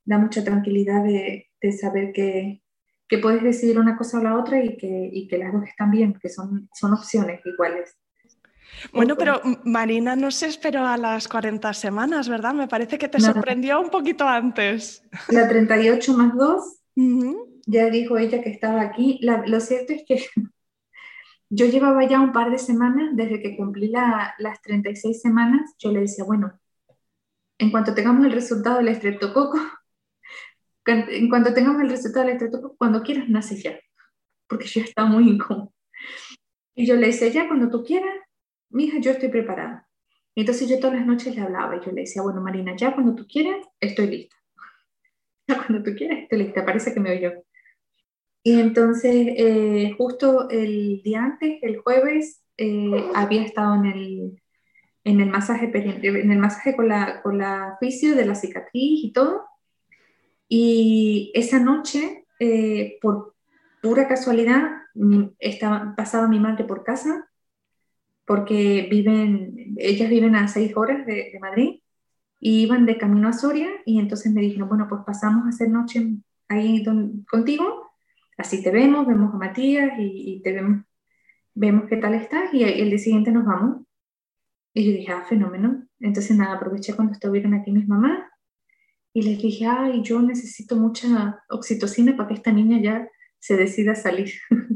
Da 0.06 0.20
mucha 0.20 0.44
tranquilidad 0.44 1.04
de, 1.04 1.50
de 1.60 1.72
saber 1.72 2.14
que, 2.14 2.62
que, 3.08 3.18
puedes 3.18 3.42
decidir 3.42 3.80
una 3.80 3.98
cosa 3.98 4.20
o 4.20 4.24
la 4.24 4.38
otra 4.38 4.64
y 4.64 4.78
que, 4.78 5.10
y 5.12 5.28
que 5.28 5.40
las 5.40 5.52
dos 5.52 5.64
están 5.64 5.90
bien, 5.90 6.14
que 6.14 6.30
son, 6.30 6.70
son 6.74 6.94
opciones 6.94 7.42
iguales. 7.44 7.98
Bueno, 8.94 9.16
pero 9.16 9.42
Marina 9.64 10.16
no 10.16 10.32
se 10.32 10.48
esperó 10.48 10.86
a 10.86 10.98
las 10.98 11.28
40 11.28 11.74
semanas, 11.74 12.30
¿verdad? 12.30 12.54
Me 12.54 12.68
parece 12.68 12.98
que 12.98 13.08
te 13.08 13.20
sorprendió 13.20 13.80
un 13.80 13.90
poquito 13.90 14.28
antes. 14.28 15.04
La 15.30 15.48
38 15.48 16.14
más 16.14 16.36
2. 16.36 16.82
ya 17.66 17.90
dijo 17.90 18.18
ella 18.18 18.42
que 18.42 18.50
estaba 18.50 18.82
aquí. 18.82 19.20
lo 19.22 19.60
cierto 19.60 19.94
es 19.94 20.04
que 20.08 20.26
yo 21.50 21.66
llevaba 21.66 22.08
ya 22.08 22.20
un 22.20 22.32
par 22.32 22.52
de 22.52 22.58
semanas, 22.58 23.16
desde 23.16 23.42
que 23.42 23.56
cumplí 23.56 23.88
las 23.90 24.62
36 24.62 25.22
semanas, 25.22 25.76
yo 25.80 25.92
le 25.92 26.02
decía, 26.02 26.24
bueno, 26.24 26.60
en 27.58 27.72
cuanto 27.72 27.94
tengamos 27.94 28.26
el 28.26 28.34
resultado 28.34 28.78
del 28.78 28.90
estreptococo, 28.90 29.58
en 30.86 31.30
cuanto 31.30 31.54
tengamos 31.54 31.82
el 31.82 31.90
resultado 31.90 32.26
del 32.26 32.36
estreptococo, 32.36 32.76
cuando 32.78 33.04
quieras, 33.04 33.30
nace 33.30 33.62
ya, 33.62 33.80
porque 34.48 34.68
yo 34.68 34.82
estaba 34.82 35.08
muy 35.08 35.30
incómodo. 35.30 35.74
Y 36.76 36.86
yo 36.86 36.96
le 36.96 37.08
decía, 37.08 37.30
ya, 37.30 37.48
cuando 37.48 37.70
tú 37.70 37.84
quieras, 37.86 38.14
mija, 38.76 39.00
yo 39.00 39.12
estoy 39.12 39.30
preparada. 39.30 39.88
Entonces 40.36 40.68
yo 40.68 40.80
todas 40.80 40.98
las 40.98 41.08
noches 41.08 41.34
le 41.36 41.42
hablaba 41.42 41.78
y 41.78 41.80
yo 41.80 41.92
le 41.92 42.02
decía, 42.02 42.22
bueno, 42.22 42.42
Marina, 42.42 42.76
ya 42.76 42.94
cuando 42.94 43.16
tú 43.16 43.26
quieras, 43.28 43.66
estoy 43.80 44.08
lista. 44.08 44.36
Ya 45.48 45.58
cuando 45.58 45.84
tú 45.84 45.96
quieras, 45.96 46.20
estoy 46.24 46.40
lista. 46.40 46.66
Parece 46.66 46.94
que 46.94 47.00
me 47.00 47.12
oyó. 47.12 47.32
Y 48.44 48.60
entonces, 48.60 49.14
eh, 49.38 49.94
justo 49.98 50.50
el 50.50 51.02
día 51.04 51.24
antes, 51.24 51.60
el 51.62 51.78
jueves, 51.78 52.44
eh, 52.58 53.12
había 53.14 53.44
estado 53.44 53.76
en 53.76 53.86
el, 53.86 54.42
en 55.04 55.22
el 55.22 55.30
masaje, 55.30 55.72
en 55.74 56.32
el 56.32 56.40
masaje 56.40 56.76
con 56.76 56.88
la, 56.88 57.22
con 57.22 57.38
la 57.38 57.78
fisio 57.80 58.16
de 58.16 58.26
la 58.26 58.36
cicatriz 58.36 59.04
y 59.04 59.14
todo. 59.14 59.46
Y 60.50 61.32
esa 61.36 61.60
noche, 61.60 62.26
eh, 62.40 62.98
por 63.02 63.36
pura 63.82 64.08
casualidad, 64.08 64.64
estaba, 65.40 65.94
pasaba 65.96 66.28
mi 66.28 66.40
madre 66.40 66.66
por 66.66 66.84
casa 66.84 67.30
porque 68.26 68.88
viven, 68.90 69.76
ellas 69.78 70.10
viven 70.10 70.36
a 70.36 70.48
seis 70.48 70.76
horas 70.76 71.06
de, 71.06 71.38
Madrid 71.40 71.82
y 72.40 72.64
iban 72.64 72.86
de 72.86 72.98
camino 72.98 73.28
a 73.28 73.34
Soria 73.34 73.70
y 73.86 74.00
entonces 74.00 74.34
me 74.34 74.42
dijeron, 74.42 74.68
bueno, 74.68 74.88
pues 74.90 75.02
pasamos 75.06 75.46
a 75.46 75.50
hacer 75.50 75.70
noche 75.70 76.08
ahí 76.48 76.84
contigo, 77.30 77.92
así 78.38 78.64
te 78.64 78.72
vemos, 78.72 79.08
vemos 79.08 79.34
a 79.34 79.38
Matías 79.38 79.94
y, 79.98 80.42
te 80.44 80.54
vemos, 80.54 80.84
vemos 81.54 81.86
qué 81.90 81.98
tal 81.98 82.14
estás 82.14 82.54
y 82.54 82.64
el 82.64 82.90
día 82.90 83.00
siguiente 83.00 83.32
nos 83.32 83.46
vamos. 83.46 83.86
Y 84.74 84.86
yo 84.86 84.92
dije, 84.92 85.12
ah, 85.14 85.24
fenómeno. 85.24 85.88
Entonces 86.00 86.36
nada, 86.36 86.56
aproveché 86.56 86.94
cuando 86.94 87.14
estuvieron 87.14 87.54
aquí 87.54 87.72
mis 87.72 87.88
mamás 87.88 88.20
y 89.14 89.22
les 89.22 89.42
dije, 89.42 89.66
ay, 89.66 90.02
yo 90.04 90.22
necesito 90.22 90.76
mucha 90.76 91.42
oxitocina 91.50 92.18
para 92.18 92.28
que 92.28 92.34
esta 92.34 92.52
niña 92.52 92.82
ya 92.82 93.08
se 93.40 93.56
decida 93.56 93.96
salir. 93.96 94.34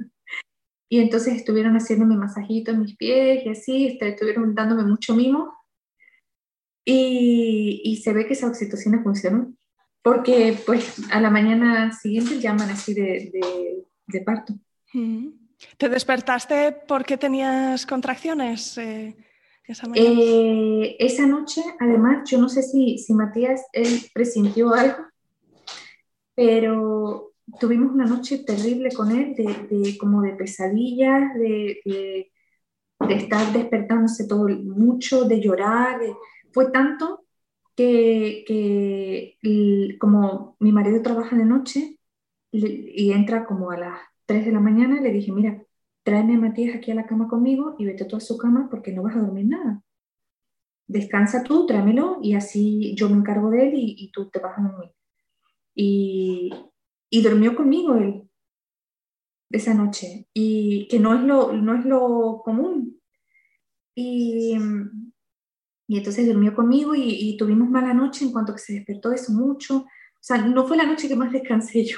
Y 0.89 0.99
entonces 0.99 1.35
estuvieron 1.35 1.75
haciéndome 1.75 2.17
masajitos 2.17 2.73
en 2.73 2.81
mis 2.81 2.97
pies 2.97 3.45
y 3.45 3.49
así, 3.49 3.87
este, 3.87 4.09
estuvieron 4.09 4.55
dándome 4.55 4.83
mucho 4.83 5.15
mimo. 5.15 5.53
Y, 6.83 7.81
y 7.83 7.97
se 7.97 8.11
ve 8.13 8.25
que 8.25 8.33
esa 8.33 8.47
oxitocina 8.47 9.03
funcionó, 9.03 9.53
porque 10.01 10.57
pues 10.65 10.99
a 11.11 11.21
la 11.21 11.29
mañana 11.29 11.91
siguiente 11.91 12.39
llaman 12.39 12.71
así 12.71 12.95
de, 12.95 13.29
de, 13.31 13.85
de 14.07 14.21
parto. 14.21 14.55
¿Te 15.77 15.89
despertaste 15.89 16.77
porque 16.87 17.17
tenías 17.17 17.85
contracciones 17.85 18.75
eh, 18.79 19.15
esa? 19.65 19.87
Eh, 19.93 20.95
esa 20.97 21.27
noche, 21.27 21.61
además, 21.79 22.27
yo 22.27 22.39
no 22.39 22.49
sé 22.49 22.63
si, 22.63 22.97
si 22.97 23.13
Matías, 23.13 23.61
él 23.73 24.01
presintió 24.11 24.73
algo, 24.73 25.05
pero 26.33 27.28
tuvimos 27.59 27.91
una 27.93 28.05
noche 28.05 28.39
terrible 28.39 28.89
con 28.91 29.11
él, 29.11 29.35
de, 29.35 29.97
como 29.97 30.21
de 30.21 30.33
pesadillas, 30.33 31.33
de, 31.35 31.79
de, 31.85 32.31
estar 33.09 33.53
despertándose 33.53 34.27
todo 34.27 34.47
mucho, 34.47 35.25
de 35.25 35.39
llorar. 35.41 35.99
fue 36.51 36.71
tanto 36.71 37.25
que, 37.75 38.43
que, 38.47 39.97
como 39.99 40.55
mi 40.59 40.71
marido 40.71 41.01
trabaja 41.01 41.35
de 41.37 41.45
noche 41.45 41.97
y 42.51 43.11
entra 43.11 43.45
como 43.45 43.71
a 43.71 43.77
las 43.77 43.99
3 44.25 44.45
de 44.45 44.51
la 44.51 44.59
mañana, 44.59 45.01
le 45.01 45.11
dije, 45.11 45.31
mira, 45.31 45.63
tráeme 46.03 46.35
a 46.35 46.39
Matías 46.39 46.75
aquí 46.75 46.91
a 46.91 46.95
la 46.95 47.05
cama 47.05 47.27
conmigo 47.27 47.75
y 47.79 47.85
vete 47.85 48.05
tú 48.05 48.15
a 48.17 48.19
su 48.19 48.37
cama 48.37 48.67
porque 48.69 48.91
no 48.91 49.03
vas 49.03 49.15
a 49.15 49.21
dormir 49.21 49.47
nada. 49.47 49.83
Descansa 50.87 51.43
tú, 51.43 51.65
tráemelo 51.67 52.19
y 52.21 52.33
así 52.33 52.95
yo 52.95 53.09
me 53.09 53.17
encargo 53.17 53.49
de 53.51 53.67
él 53.69 53.73
y, 53.75 53.95
y 53.97 54.11
tú 54.11 54.29
te 54.29 54.39
vas 54.39 54.57
a 54.57 54.61
dormir. 54.61 54.91
Y, 55.75 56.51
y 57.09 57.21
durmió 57.21 57.55
conmigo 57.55 57.95
él 57.95 58.29
esa 59.51 59.73
noche, 59.73 60.27
y 60.33 60.87
que 60.89 60.99
no 60.99 61.15
es 61.15 61.21
lo, 61.21 61.53
no 61.53 61.75
es 61.75 61.85
lo 61.85 62.41
común. 62.43 63.01
Y, 63.95 64.55
y 65.87 65.97
entonces 65.97 66.27
durmió 66.27 66.53
conmigo 66.55 66.93
y, 66.95 67.35
tuvimos 67.37 67.67
mala 67.69 67.93
noche 67.93 68.25
en 68.25 68.31
cuanto 68.31 68.53
que 68.53 68.59
se 68.59 68.73
despertó 68.73 69.11
eso 69.11 69.31
mucho. 69.33 69.77
O 69.79 70.21
sea, 70.21 70.37
no 70.37 70.67
fue 70.67 70.77
la 70.77 70.85
noche 70.85 71.07
que 71.07 71.15
más 71.15 71.31
descansé 71.31 71.83
yo. 71.83 71.97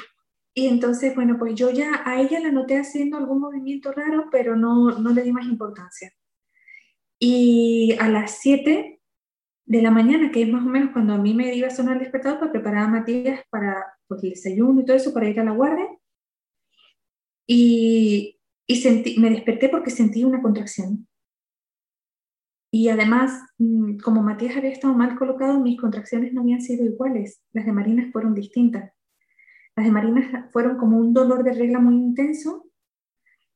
Y 0.53 0.67
entonces, 0.67 1.13
bueno, 1.13 1.37
pues 1.37 1.55
yo 1.55 1.71
ya 1.71 2.01
a 2.05 2.21
ella 2.21 2.39
la 2.39 2.51
noté 2.51 2.77
haciendo 2.77 3.17
algún 3.17 3.41
movimiento 3.41 3.91
raro, 3.91 4.29
pero 4.31 4.55
no, 4.55 4.97
no 4.99 5.09
le 5.11 5.23
di 5.23 5.33
más 5.33 5.45
importancia. 5.45 6.11
Y 7.19 7.95
a 7.99 8.07
las 8.07 8.39
7 8.39 9.01
de 9.65 9.81
la 9.81 9.91
mañana, 9.91 10.31
que 10.31 10.43
es 10.43 10.49
más 10.49 10.65
o 10.65 10.69
menos 10.69 10.91
cuando 10.91 11.13
a 11.13 11.17
mí 11.17 11.33
me 11.33 11.53
iba 11.53 11.67
a 11.67 11.71
sonar 11.71 11.97
el 11.97 12.03
despertador 12.03 12.39
para 12.39 12.51
preparar 12.51 12.85
a 12.85 12.89
Matías 12.89 13.41
para 13.49 13.85
pues, 14.11 14.23
el 14.25 14.31
desayuno 14.31 14.81
y 14.81 14.85
todo 14.85 14.97
eso, 14.97 15.13
para 15.13 15.29
ir 15.29 15.39
a 15.39 15.45
la 15.45 15.51
guardia. 15.51 15.87
Y, 17.47 18.39
y 18.67 18.75
sentí, 18.75 19.17
me 19.17 19.29
desperté 19.29 19.69
porque 19.69 19.89
sentí 19.89 20.25
una 20.25 20.41
contracción. 20.41 21.07
Y 22.73 22.89
además, 22.89 23.41
mm, 23.57 23.99
como 23.99 24.21
Matías 24.21 24.57
había 24.57 24.71
estado 24.71 24.93
mal 24.93 25.17
colocado, 25.17 25.59
mis 25.59 25.79
contracciones 25.79 26.33
no 26.33 26.41
habían 26.41 26.61
sido 26.61 26.85
iguales. 26.85 27.41
Las 27.53 27.65
de 27.65 27.71
Marina 27.71 28.09
fueron 28.11 28.33
distintas. 28.33 28.91
Las 29.77 29.85
de 29.85 29.91
Marina 29.91 30.49
fueron 30.51 30.77
como 30.77 30.97
un 30.97 31.13
dolor 31.13 31.43
de 31.43 31.53
regla 31.53 31.79
muy 31.79 31.95
intenso. 31.95 32.69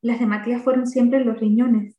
Las 0.02 0.20
de 0.22 0.26
Matías 0.26 0.64
fueron 0.64 0.88
siempre 0.88 1.24
los 1.26 1.38
riñones. 1.38 1.98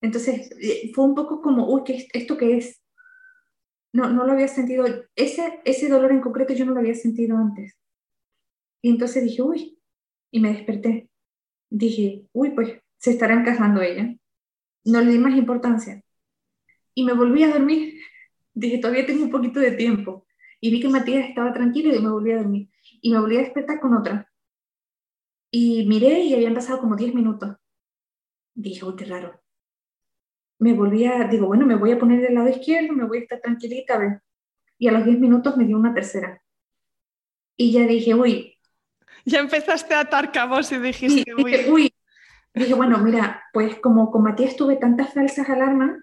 Entonces, 0.00 0.50
eh, 0.60 0.92
fue 0.94 1.06
un 1.06 1.16
poco 1.16 1.42
como, 1.42 1.72
uy, 1.72 1.82
¿qué, 1.84 2.06
¿esto 2.12 2.36
qué 2.36 2.56
es? 2.58 2.80
No, 3.92 4.10
no 4.10 4.24
lo 4.26 4.32
había 4.32 4.48
sentido, 4.48 4.84
ese, 5.16 5.60
ese 5.64 5.88
dolor 5.88 6.12
en 6.12 6.20
concreto 6.20 6.52
yo 6.54 6.64
no 6.64 6.72
lo 6.72 6.80
había 6.80 6.94
sentido 6.94 7.36
antes. 7.36 7.76
Y 8.82 8.90
entonces 8.90 9.24
dije, 9.24 9.42
uy, 9.42 9.78
y 10.30 10.40
me 10.40 10.52
desperté. 10.52 11.10
Dije, 11.70 12.26
uy, 12.32 12.50
pues 12.50 12.80
se 12.98 13.10
estará 13.10 13.34
encajando 13.34 13.82
ella. 13.82 14.14
No 14.84 15.00
le 15.00 15.12
di 15.12 15.18
más 15.18 15.36
importancia. 15.36 16.02
Y 16.94 17.04
me 17.04 17.12
volví 17.12 17.42
a 17.44 17.50
dormir. 17.50 18.00
Dije, 18.54 18.78
todavía 18.78 19.06
tengo 19.06 19.24
un 19.24 19.30
poquito 19.30 19.60
de 19.60 19.72
tiempo. 19.72 20.26
Y 20.60 20.70
vi 20.70 20.80
que 20.80 20.88
Matías 20.88 21.28
estaba 21.28 21.52
tranquilo 21.52 21.94
y 21.94 22.00
me 22.00 22.10
volví 22.10 22.32
a 22.32 22.38
dormir. 22.38 22.70
Y 23.00 23.12
me 23.12 23.20
volví 23.20 23.36
a 23.36 23.40
despertar 23.40 23.80
con 23.80 23.94
otra. 23.94 24.30
Y 25.50 25.86
miré 25.86 26.20
y 26.20 26.34
habían 26.34 26.54
pasado 26.54 26.80
como 26.80 26.96
10 26.96 27.14
minutos. 27.14 27.56
Dije, 28.54 28.84
uy, 28.84 28.96
qué 28.96 29.04
raro 29.04 29.40
me 30.58 30.72
volví 30.72 31.04
a, 31.04 31.24
digo, 31.28 31.46
bueno, 31.46 31.64
me 31.66 31.76
voy 31.76 31.92
a 31.92 31.98
poner 31.98 32.20
del 32.20 32.34
lado 32.34 32.48
izquierdo, 32.48 32.92
me 32.92 33.04
voy 33.04 33.18
a 33.18 33.20
estar 33.22 33.40
tranquilita, 33.40 33.94
a 33.94 33.98
ver. 33.98 34.22
Y 34.78 34.88
a 34.88 34.92
los 34.92 35.04
10 35.04 35.18
minutos 35.18 35.56
me 35.56 35.64
dio 35.64 35.76
una 35.76 35.94
tercera. 35.94 36.42
Y 37.56 37.72
ya 37.72 37.86
dije, 37.86 38.14
uy. 38.14 38.56
Ya 39.24 39.40
empezaste 39.40 39.94
a 39.94 40.00
atar 40.00 40.32
cabos 40.32 40.70
y 40.72 40.78
dijiste, 40.78 41.34
uy. 41.34 41.52
Dije, 41.52 41.70
uy. 41.70 41.94
Dije, 42.54 42.74
bueno, 42.74 42.98
mira, 42.98 43.42
pues 43.52 43.78
como 43.80 44.10
con 44.10 44.22
Matías 44.22 44.56
tuve 44.56 44.76
tantas 44.76 45.14
falsas 45.14 45.48
alarmas, 45.48 45.98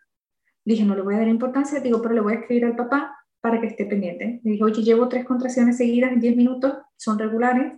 dije, 0.63 0.83
no 0.83 0.95
le 0.95 1.01
voy 1.01 1.15
a 1.15 1.19
dar 1.19 1.27
importancia, 1.27 1.79
digo, 1.79 2.01
pero 2.01 2.15
le 2.15 2.21
voy 2.21 2.33
a 2.33 2.37
escribir 2.37 2.65
al 2.65 2.75
papá 2.75 3.17
para 3.41 3.59
que 3.59 3.67
esté 3.67 3.85
pendiente. 3.85 4.41
Le 4.43 4.51
dije, 4.51 4.63
oye, 4.63 4.83
llevo 4.83 5.09
tres 5.09 5.25
contracciones 5.25 5.77
seguidas 5.77 6.11
en 6.11 6.19
10 6.19 6.35
minutos, 6.35 6.77
son 6.97 7.19
regulares, 7.19 7.77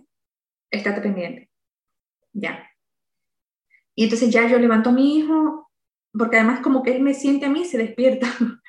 estate 0.70 1.00
pendiente. 1.00 1.50
Ya. 2.32 2.68
Y 3.94 4.04
entonces 4.04 4.30
ya 4.30 4.46
yo 4.48 4.58
levanto 4.58 4.90
a 4.90 4.92
mi 4.92 5.18
hijo, 5.18 5.67
porque 6.12 6.36
además 6.36 6.60
como 6.60 6.82
que 6.82 6.96
él 6.96 7.02
me 7.02 7.14
siente 7.14 7.46
a 7.46 7.50
mí, 7.50 7.64
se 7.64 7.78
despierta. 7.78 8.26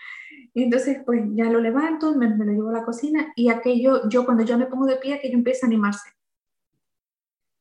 y 0.53 0.63
entonces 0.63 0.99
pues 1.05 1.21
ya 1.33 1.45
lo 1.45 1.59
levanto, 1.59 2.15
me, 2.15 2.29
lo 2.29 2.51
llevo 2.51 2.69
a 2.69 2.73
la 2.73 2.85
cocina 2.85 3.31
y 3.35 3.49
aquello, 3.49 4.09
yo 4.09 4.25
cuando 4.25 4.43
yo 4.43 4.57
me 4.57 4.65
pongo 4.65 4.85
de 4.85 4.97
pie, 4.97 5.15
aquello 5.15 5.35
empieza 5.35 5.65
a 5.65 5.69
animarse. 5.69 6.09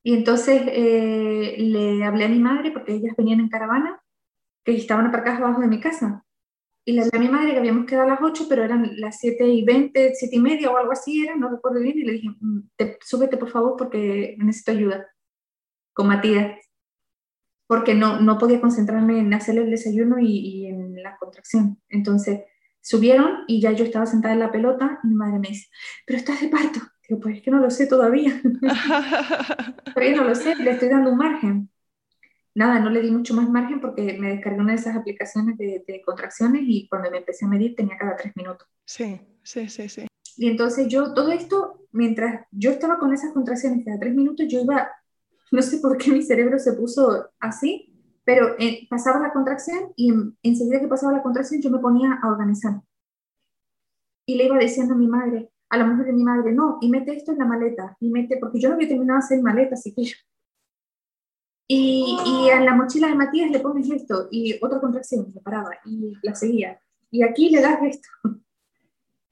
Y 0.02 0.14
entonces 0.14 0.62
eh, 0.66 1.56
le 1.58 2.04
hablé 2.04 2.24
a 2.24 2.28
mi 2.28 2.38
madre, 2.38 2.70
porque 2.70 2.94
ellas 2.94 3.14
venían 3.16 3.40
en 3.40 3.48
caravana, 3.48 4.00
que 4.64 4.74
estaban 4.74 5.06
aparcadas 5.06 5.40
abajo 5.40 5.60
de 5.60 5.66
mi 5.66 5.80
casa. 5.80 6.24
Y 6.86 6.92
le 6.92 7.02
hablé 7.02 7.18
a 7.18 7.20
mi 7.20 7.28
madre 7.28 7.52
que 7.52 7.58
habíamos 7.58 7.84
quedado 7.84 8.06
a 8.06 8.10
las 8.14 8.22
8, 8.22 8.46
pero 8.48 8.64
eran 8.64 8.90
las 8.96 9.18
7 9.18 9.46
y 9.46 9.64
20, 9.64 10.14
7 10.14 10.36
y 10.36 10.40
media 10.40 10.70
o 10.70 10.78
algo 10.78 10.92
así 10.92 11.22
era, 11.22 11.36
no 11.36 11.50
recuerdo 11.50 11.80
bien. 11.80 11.98
Y 11.98 12.04
le 12.04 12.12
dije, 12.12 12.28
mm, 12.40 12.60
súbete 13.02 13.36
por 13.36 13.50
favor 13.50 13.74
porque 13.76 14.36
necesito 14.38 14.70
ayuda 14.70 15.06
con 15.92 16.06
Matías 16.06 16.67
porque 17.68 17.94
no, 17.94 18.20
no 18.20 18.38
podía 18.38 18.60
concentrarme 18.60 19.20
en 19.20 19.32
hacerle 19.32 19.60
el 19.62 19.70
desayuno 19.70 20.18
y, 20.18 20.66
en 20.66 21.00
la 21.00 21.16
contracción. 21.18 21.78
Entonces 21.88 22.40
subieron 22.80 23.44
y 23.46 23.60
ya 23.60 23.70
yo 23.72 23.84
estaba 23.84 24.06
sentada 24.06 24.34
en 24.34 24.40
la 24.40 24.50
pelota 24.50 24.98
y 25.04 25.08
mi 25.08 25.14
madre 25.14 25.38
me 25.38 25.48
dice, 25.48 25.68
pero 26.04 26.18
estás 26.18 26.40
de 26.40 26.48
parto. 26.48 26.80
Digo, 27.06 27.20
pues 27.20 27.36
es 27.36 27.42
que 27.42 27.50
no 27.50 27.60
lo 27.60 27.70
sé 27.70 27.86
todavía. 27.86 28.40
todavía 29.94 30.16
no 30.16 30.24
lo 30.24 30.34
sé, 30.34 30.56
le 30.56 30.72
estoy 30.72 30.88
dando 30.88 31.12
un 31.12 31.18
margen. 31.18 31.70
Nada, 32.54 32.80
no 32.80 32.90
le 32.90 33.02
di 33.02 33.10
mucho 33.10 33.34
más 33.34 33.48
margen 33.48 33.80
porque 33.80 34.16
me 34.18 34.30
descargué 34.30 34.60
una 34.60 34.72
de 34.72 34.78
esas 34.78 34.96
aplicaciones 34.96 35.56
de, 35.58 35.84
de 35.86 36.02
contracciones 36.02 36.62
y 36.64 36.88
cuando 36.88 37.10
me 37.10 37.18
empecé 37.18 37.44
a 37.44 37.48
medir 37.48 37.76
tenía 37.76 37.96
cada 37.96 38.16
tres 38.16 38.34
minutos. 38.34 38.66
Sí, 38.84 39.20
sí, 39.42 39.68
sí, 39.68 39.88
sí. 39.88 40.06
Y 40.36 40.48
entonces 40.48 40.88
yo 40.88 41.12
todo 41.12 41.30
esto 41.30 41.78
mientras 41.92 42.46
yo 42.50 42.70
estaba 42.70 42.98
con 42.98 43.12
esas 43.12 43.32
contracciones 43.32 43.84
cada 43.84 43.98
tres 43.98 44.14
minutos, 44.14 44.46
yo 44.48 44.60
iba, 44.60 44.88
no 45.52 45.62
sé 45.62 45.78
por 45.78 45.96
qué 45.96 46.10
mi 46.12 46.22
cerebro 46.22 46.58
se 46.58 46.72
puso 46.72 47.30
así, 47.40 47.94
pero 48.24 48.54
eh, 48.58 48.86
pasaba 48.90 49.20
la 49.20 49.32
contracción 49.32 49.92
y 49.96 50.12
enseguida 50.42 50.80
que 50.80 50.88
pasaba 50.88 51.12
la 51.12 51.22
contracción 51.22 51.62
yo 51.62 51.70
me 51.70 51.78
ponía 51.78 52.18
a 52.22 52.28
organizar. 52.28 52.82
Y 54.26 54.36
le 54.36 54.44
iba 54.44 54.58
diciendo 54.58 54.94
a 54.94 54.98
mi 54.98 55.08
madre, 55.08 55.50
a 55.70 55.78
la 55.78 55.86
mujer 55.86 56.06
de 56.06 56.12
mi 56.12 56.24
madre, 56.24 56.52
no, 56.52 56.78
y 56.80 56.90
mete 56.90 57.16
esto 57.16 57.32
en 57.32 57.38
la 57.38 57.44
maleta, 57.44 57.96
y 58.00 58.10
mete, 58.10 58.36
porque 58.38 58.60
yo 58.60 58.68
no 58.68 58.74
había 58.74 58.88
terminado 58.88 59.18
de 59.18 59.24
hacer 59.24 59.42
maleta, 59.42 59.74
así 59.74 59.94
que. 59.94 60.12
Y, 61.66 62.16
y 62.26 62.50
a 62.50 62.60
la 62.60 62.74
mochila 62.74 63.08
de 63.08 63.14
Matías 63.14 63.50
le 63.50 63.60
pones 63.60 63.90
esto, 63.90 64.28
y 64.30 64.58
otra 64.62 64.80
contracción, 64.80 65.32
se 65.32 65.40
paraba, 65.40 65.70
y 65.84 66.14
la 66.22 66.34
seguía. 66.34 66.80
Y 67.10 67.22
aquí 67.22 67.50
le 67.50 67.60
das 67.60 67.80
esto. 67.82 68.08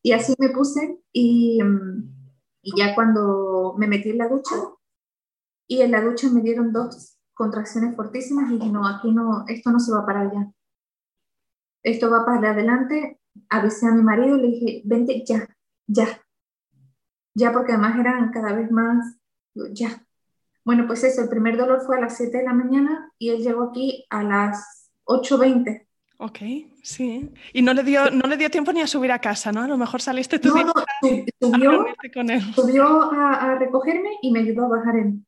Y 0.03 0.13
así 0.13 0.35
me 0.39 0.51
puse, 0.51 1.01
y, 1.13 1.59
y 2.63 2.79
ya 2.79 2.95
cuando 2.95 3.75
me 3.77 3.89
metí 3.89 4.11
en 4.11 4.19
la 4.19 4.29
ducha, 4.29 4.55
y 5.67 5.83
en 5.83 5.91
la 5.91 6.01
ducha 6.01 6.29
me 6.31 6.41
dieron 6.41 6.73
dos 6.73 7.19
contracciones 7.35 7.95
fortísimas, 7.95 8.51
y 8.51 8.55
dije, 8.55 8.71
no, 8.71 8.87
aquí 8.87 9.13
no, 9.13 9.45
esto 9.47 9.71
no 9.71 9.79
se 9.79 9.93
va 9.93 10.01
a 10.01 10.07
parar 10.07 10.33
ya. 10.33 10.51
Esto 11.83 12.11
va 12.11 12.25
para 12.25 12.51
adelante. 12.51 13.21
Avisé 13.51 13.87
a 13.87 13.93
mi 13.93 14.03
marido 14.03 14.37
y 14.37 14.41
le 14.41 14.49
dije, 14.49 14.83
vente 14.85 15.23
ya, 15.27 15.47
ya. 15.87 16.21
Ya, 17.35 17.53
porque 17.53 17.73
además 17.73 17.99
eran 17.99 18.33
cada 18.33 18.55
vez 18.55 18.71
más, 18.71 19.17
ya. 19.73 20.03
Bueno, 20.65 20.87
pues 20.87 21.05
eso, 21.05 21.23
el 21.23 21.29
primer 21.29 21.57
dolor 21.57 21.83
fue 21.85 21.99
a 21.99 22.01
las 22.01 22.17
7 22.17 22.39
de 22.39 22.45
la 22.45 22.55
mañana 22.55 23.13
y 23.19 23.29
él 23.29 23.43
llegó 23.43 23.65
aquí 23.65 24.07
a 24.11 24.25
las 24.25 24.91
8.20. 25.05 25.87
Ok, 26.19 26.39
sí. 26.83 27.31
Y 27.53 27.61
no 27.61 27.75
le, 27.75 27.83
dio, 27.83 28.11
no 28.11 28.27
le 28.27 28.39
dio 28.39 28.51
tiempo 28.51 28.73
ni 28.73 28.81
a 28.81 28.87
subir 28.87 29.13
a 29.13 29.21
casa, 29.21 29.53
¿no? 29.53 29.61
A 29.61 29.69
lo 29.69 29.77
mejor 29.77 30.01
saliste 30.01 30.39
tú 30.39 30.49
no, 30.49 30.65
no, 30.65 30.73
subió, 31.41 31.87
con 32.15 32.31
él. 32.31 32.43
subió 32.55 33.13
a, 33.13 33.35
a, 33.35 33.59
recogerme 33.59 34.09
y 34.23 34.33
me 34.33 34.41
ayudó 34.41 34.65
a 34.65 34.69
bajar 34.69 34.97
él. 34.97 35.21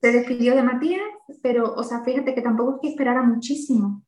Se 0.00 0.12
despidió 0.12 0.54
de 0.54 0.62
Matías, 0.62 1.02
pero, 1.42 1.74
o 1.74 1.82
sea, 1.82 2.02
fíjate 2.02 2.34
que 2.34 2.42
tampoco 2.42 2.76
es 2.76 2.80
que 2.80 2.88
esperara 2.88 3.22
muchísimo, 3.22 4.02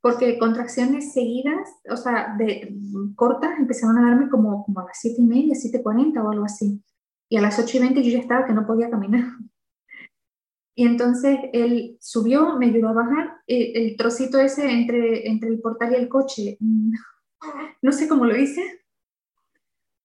porque 0.00 0.38
contracciones 0.38 1.12
seguidas, 1.12 1.68
o 1.90 1.96
sea, 1.96 2.34
de 2.36 2.74
cortas, 3.14 3.58
empezaron 3.58 3.98
a 3.98 4.08
darme 4.08 4.28
como, 4.30 4.64
como 4.64 4.80
a 4.80 4.84
las 4.84 4.98
7 5.00 5.16
y 5.20 5.24
media, 5.24 5.54
7.40 5.54 6.24
o 6.24 6.30
algo 6.30 6.44
así. 6.44 6.82
Y 7.28 7.36
a 7.36 7.42
las 7.42 7.58
8 7.58 7.76
y 7.76 7.80
20 7.80 8.02
yo 8.02 8.10
ya 8.10 8.18
estaba 8.18 8.46
que 8.46 8.52
no 8.52 8.66
podía 8.66 8.90
caminar. 8.90 9.24
Y 10.74 10.86
entonces 10.86 11.38
él 11.52 11.98
subió, 12.00 12.56
me 12.56 12.66
ayudó 12.66 12.90
a 12.90 12.92
bajar. 12.92 13.38
El, 13.48 13.76
el, 13.76 13.96
trocito 13.96 14.38
ese 14.38 14.70
entre, 14.70 15.28
entre 15.28 15.48
el 15.48 15.60
portal 15.60 15.92
y 15.92 15.96
el 15.96 16.08
coche, 16.08 16.56
mm, 16.60 16.92
no 17.82 17.92
sé 17.92 18.06
cómo 18.06 18.24
lo 18.24 18.36
hice. 18.36 18.84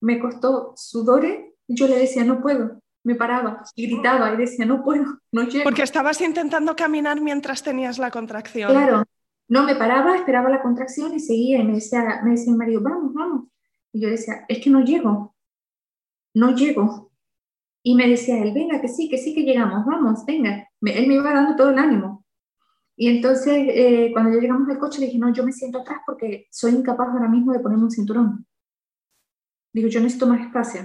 Me 0.02 0.20
costó 0.20 0.74
sudores. 0.76 1.54
Yo 1.68 1.88
le 1.88 2.00
decía, 2.00 2.24
no 2.24 2.42
puedo. 2.42 2.82
Me 3.04 3.16
paraba 3.16 3.64
y 3.76 3.86
gritaba 3.88 4.34
y 4.34 4.38
decía, 4.38 4.66
no 4.66 4.84
puedo, 4.84 5.22
no 5.34 5.44
llego. 5.44 5.64
Porque 5.66 5.84
estabas 5.84 6.22
intentando 6.22 6.76
caminar 6.76 7.20
mientras 7.20 7.62
tenías 7.64 7.98
la 7.98 8.12
contracción. 8.12 8.72
Claro. 8.72 9.04
No, 9.50 9.64
me 9.64 9.76
paraba, 9.76 10.16
esperaba 10.16 10.50
la 10.50 10.62
contracción 10.62 11.14
y 11.14 11.20
seguía. 11.20 11.60
Y 11.60 11.64
me 11.66 11.74
decía, 11.74 12.22
me 12.24 12.32
decía 12.32 12.52
el 12.52 12.58
marido, 12.58 12.82
vamos, 12.82 13.14
vamos. 13.14 13.48
Y 13.92 14.02
yo 14.02 14.10
decía, 14.10 14.46
es 14.48 14.64
que 14.64 14.70
no 14.70 14.82
llego. 14.82 15.36
No 16.34 16.56
llego. 16.56 17.12
Y 17.84 17.96
me 17.96 18.08
decía 18.08 18.42
él, 18.42 18.54
venga, 18.54 18.80
que 18.80 18.88
sí, 18.88 19.10
que 19.10 19.18
sí, 19.18 19.36
que 19.36 19.42
llegamos, 19.42 19.86
vamos, 19.86 20.26
venga. 20.26 20.70
él 20.82 21.08
me 21.08 21.16
iba 21.16 21.34
dando 21.34 21.56
todo 21.56 21.70
el 21.70 21.78
ánimo. 21.78 22.24
Y 22.96 23.10
entonces, 23.10 23.68
eh, 23.70 24.12
cuando 24.14 24.34
ya 24.34 24.40
llegamos 24.40 24.70
al 24.70 24.80
coche, 24.80 25.00
le 25.00 25.08
dije, 25.08 25.18
no, 25.18 25.34
yo 25.34 25.44
me 25.44 25.52
siento 25.52 25.80
atrás 25.80 26.00
porque 26.06 26.48
soy 26.52 26.74
incapaz 26.74 27.10
ahora 27.10 27.28
mismo 27.28 27.52
de 27.52 27.60
ponerme 27.60 27.86
un 27.86 27.92
cinturón. 27.92 28.46
Digo, 29.74 29.90
yo 29.90 30.00
necesito 30.00 30.28
más 30.28 30.42
espacio. 30.42 30.82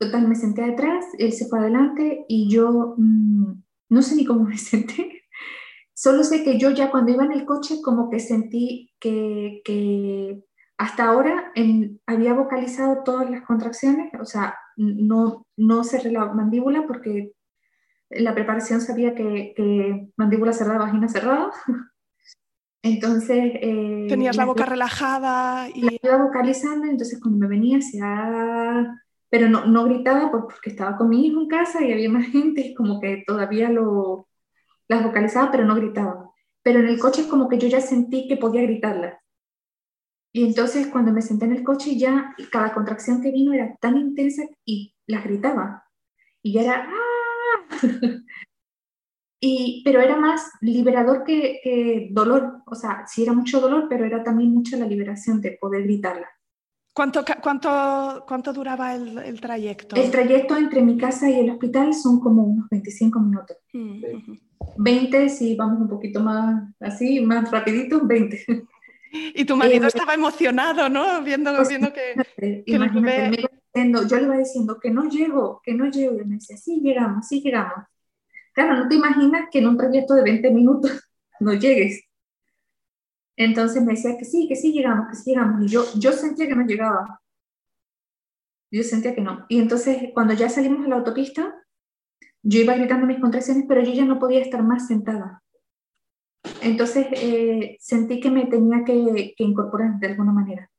Total, 0.00 0.26
me 0.26 0.34
senté 0.34 0.64
atrás, 0.64 1.04
él 1.18 1.30
se 1.34 1.46
fue 1.46 1.58
adelante 1.58 2.24
y 2.26 2.48
yo 2.48 2.94
mmm, 2.96 3.52
no 3.90 4.00
sé 4.00 4.16
ni 4.16 4.24
cómo 4.24 4.44
me 4.44 4.56
senté. 4.56 5.24
Solo 5.92 6.24
sé 6.24 6.42
que 6.42 6.58
yo 6.58 6.70
ya 6.70 6.90
cuando 6.90 7.12
iba 7.12 7.22
en 7.22 7.32
el 7.32 7.44
coche 7.44 7.82
como 7.84 8.08
que 8.08 8.18
sentí 8.18 8.94
que, 8.98 9.60
que 9.62 10.42
hasta 10.78 11.04
ahora 11.04 11.52
en, 11.54 12.00
había 12.06 12.32
vocalizado 12.32 13.02
todas 13.04 13.30
las 13.30 13.42
contracciones, 13.42 14.10
o 14.18 14.24
sea, 14.24 14.56
no, 14.76 15.46
no 15.58 15.84
cerré 15.84 16.12
la 16.12 16.32
mandíbula 16.32 16.86
porque 16.86 17.32
la 18.08 18.34
preparación 18.34 18.80
sabía 18.80 19.14
que, 19.14 19.52
que 19.54 20.08
mandíbula 20.16 20.54
cerrada, 20.54 20.78
vagina 20.78 21.08
cerrada. 21.08 21.50
Entonces... 22.82 23.52
Eh, 23.60 24.06
Tenías 24.08 24.36
la 24.36 24.46
boca 24.46 24.64
relajada 24.64 25.68
y... 25.68 25.82
La 25.82 25.92
iba 26.02 26.24
vocalizando, 26.24 26.86
entonces 26.86 27.20
cuando 27.20 27.38
me 27.38 27.48
venía 27.48 27.76
hacia... 27.76 29.04
Pero 29.30 29.48
no, 29.48 29.64
no 29.66 29.84
gritaba 29.84 30.30
porque 30.30 30.70
estaba 30.70 30.96
con 30.96 31.08
mi 31.08 31.26
hijo 31.26 31.40
en 31.40 31.48
casa 31.48 31.84
y 31.84 31.92
había 31.92 32.10
más 32.10 32.26
gente, 32.26 32.74
como 32.76 33.00
que 33.00 33.22
todavía 33.26 33.70
lo, 33.70 34.28
las 34.88 35.04
vocalizaba, 35.04 35.50
pero 35.52 35.64
no 35.64 35.76
gritaba. 35.76 36.30
Pero 36.62 36.80
en 36.80 36.88
el 36.88 36.98
coche 36.98 37.28
como 37.28 37.48
que 37.48 37.58
yo 37.58 37.68
ya 37.68 37.80
sentí 37.80 38.26
que 38.28 38.36
podía 38.36 38.62
gritarlas. 38.62 39.14
Y 40.32 40.44
entonces 40.44 40.88
cuando 40.88 41.12
me 41.12 41.22
senté 41.22 41.46
en 41.46 41.52
el 41.52 41.64
coche 41.64 41.96
ya 41.96 42.34
cada 42.52 42.72
contracción 42.72 43.20
que 43.22 43.32
vino 43.32 43.52
era 43.52 43.76
tan 43.80 43.96
intensa 43.96 44.42
y 44.64 44.94
las 45.06 45.24
gritaba. 45.24 45.84
Y 46.42 46.52
ya 46.52 46.62
era... 46.62 46.88
¡Ah! 46.88 47.70
y, 49.40 49.82
pero 49.84 50.00
era 50.00 50.16
más 50.16 50.50
liberador 50.60 51.24
que, 51.24 51.60
que, 51.62 52.08
dolor. 52.10 52.62
O 52.66 52.74
sea, 52.74 53.04
sí 53.06 53.22
era 53.22 53.32
mucho 53.32 53.60
dolor, 53.60 53.86
pero 53.88 54.04
era 54.04 54.22
también 54.24 54.52
mucha 54.52 54.76
la 54.76 54.86
liberación 54.86 55.40
de 55.40 55.58
poder 55.60 55.84
gritarla. 55.84 56.28
¿Cuánto, 57.00 57.24
cuánto, 57.42 58.24
cuánto 58.28 58.52
duraba 58.52 58.94
el, 58.94 59.16
el, 59.20 59.40
trayecto? 59.40 59.96
El 59.96 60.10
trayecto 60.10 60.54
entre 60.54 60.82
mi 60.82 60.98
casa 60.98 61.30
y 61.30 61.40
el 61.40 61.48
hospital 61.48 61.94
son 61.94 62.20
como 62.20 62.42
unos 62.42 62.68
25 62.68 63.20
minutos. 63.20 63.56
Mm 63.72 64.02
-hmm. 64.02 64.40
20 64.76 65.28
si 65.30 65.56
vamos 65.56 65.80
un 65.80 65.88
poquito 65.88 66.20
más 66.20 66.62
así, 66.78 67.22
más 67.22 67.50
rapidito, 67.50 68.06
20. 68.06 68.44
Y 69.34 69.46
tu 69.46 69.56
marido 69.56 69.86
eh, 69.86 69.88
estaba 69.88 70.12
emocionado, 70.12 70.90
¿no? 70.90 71.22
Viendo, 71.22 71.56
pues, 71.56 71.70
viendo 71.70 71.90
que, 71.90 72.62
que 72.64 72.64
imagínate, 72.66 73.30
me 73.30 73.36
diciendo, 73.72 74.06
yo 74.06 74.16
le 74.18 74.22
iba 74.24 74.36
diciendo 74.36 74.78
que 74.78 74.90
no 74.90 75.08
llego, 75.08 75.62
que 75.64 75.72
no 75.72 75.86
llego. 75.86 76.20
Y 76.20 76.24
me 76.26 76.34
decía, 76.34 76.58
sí 76.58 76.80
llegamos, 76.82 77.26
sí 77.26 77.40
llegamos. 77.40 77.86
Claro, 78.52 78.76
no 78.76 78.88
te 78.88 78.96
imaginas 78.96 79.48
que 79.50 79.60
en 79.60 79.68
un 79.68 79.78
trayecto 79.78 80.12
de 80.12 80.22
20 80.22 80.50
minutos 80.50 80.90
no 81.40 81.54
llegues. 81.54 82.02
Entonces 83.42 83.82
me 83.82 83.92
decía 83.94 84.18
que 84.18 84.26
sí, 84.26 84.46
que 84.46 84.54
sí 84.54 84.70
llegamos, 84.70 85.08
que 85.08 85.16
sí 85.16 85.30
llegamos. 85.30 85.64
Y 85.64 85.68
yo, 85.68 85.82
yo 85.98 86.12
sentía 86.12 86.46
que 86.46 86.54
no 86.54 86.66
llegaba. 86.66 87.22
Yo 88.70 88.82
sentía 88.82 89.14
que 89.14 89.22
no. 89.22 89.46
Y 89.48 89.58
entonces 89.58 90.10
cuando 90.12 90.34
ya 90.34 90.50
salimos 90.50 90.84
a 90.84 90.90
la 90.90 90.96
autopista, 90.96 91.54
yo 92.42 92.60
iba 92.60 92.74
gritando 92.74 93.06
mis 93.06 93.18
contracciones, 93.18 93.64
pero 93.66 93.80
yo 93.80 93.94
ya 93.94 94.04
no 94.04 94.18
podía 94.18 94.40
estar 94.42 94.62
más 94.62 94.88
sentada. 94.88 95.42
Entonces 96.60 97.06
eh, 97.12 97.78
sentí 97.80 98.20
que 98.20 98.30
me 98.30 98.44
tenía 98.44 98.84
que, 98.84 99.32
que, 99.34 99.42
incorporar 99.42 99.98
de 99.98 100.08
alguna 100.08 100.32
manera. 100.32 100.70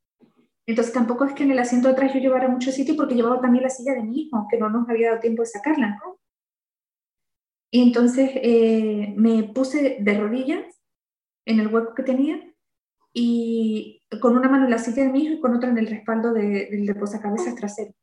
Entonces 0.67 0.93
tampoco 0.93 1.25
es 1.25 1.33
que 1.33 1.41
en 1.41 1.51
el 1.51 1.59
asiento 1.59 1.87
de 1.87 1.95
atrás 1.95 2.13
yo 2.13 2.19
llevara 2.19 2.47
mucho 2.47 2.71
sitio 2.71 2.95
porque 2.95 3.15
llevaba 3.15 3.41
también 3.41 3.63
la 3.63 3.71
silla 3.71 3.95
de 3.95 4.03
mi 4.03 4.21
hijo, 4.21 4.45
que 4.51 4.59
no 4.59 4.69
nos 4.69 4.87
había 4.87 5.09
dado 5.09 5.21
tiempo 5.21 5.41
de 5.41 5.47
sacarla. 5.47 5.97
¿no? 6.05 6.19
Y 7.71 7.81
entonces 7.81 8.29
eh, 8.35 9.15
me 9.17 9.45
puse 9.45 9.97
de 9.99 10.19
rodillas 10.19 10.79
en 11.47 11.59
el 11.59 11.73
hueco 11.73 11.95
que 11.95 12.03
tenía 12.03 12.50
y 13.13 14.01
con 14.21 14.37
una 14.37 14.49
mano 14.49 14.65
en 14.65 14.71
la 14.71 14.77
silla 14.77 15.03
de 15.03 15.09
mi 15.09 15.23
hijo 15.23 15.33
y 15.33 15.39
con 15.41 15.55
otra 15.55 15.69
en 15.69 15.77
el 15.77 15.87
respaldo 15.87 16.33
de, 16.33 16.69
del 16.71 16.87
reposacabezas 16.87 17.55
trasero. 17.55 17.93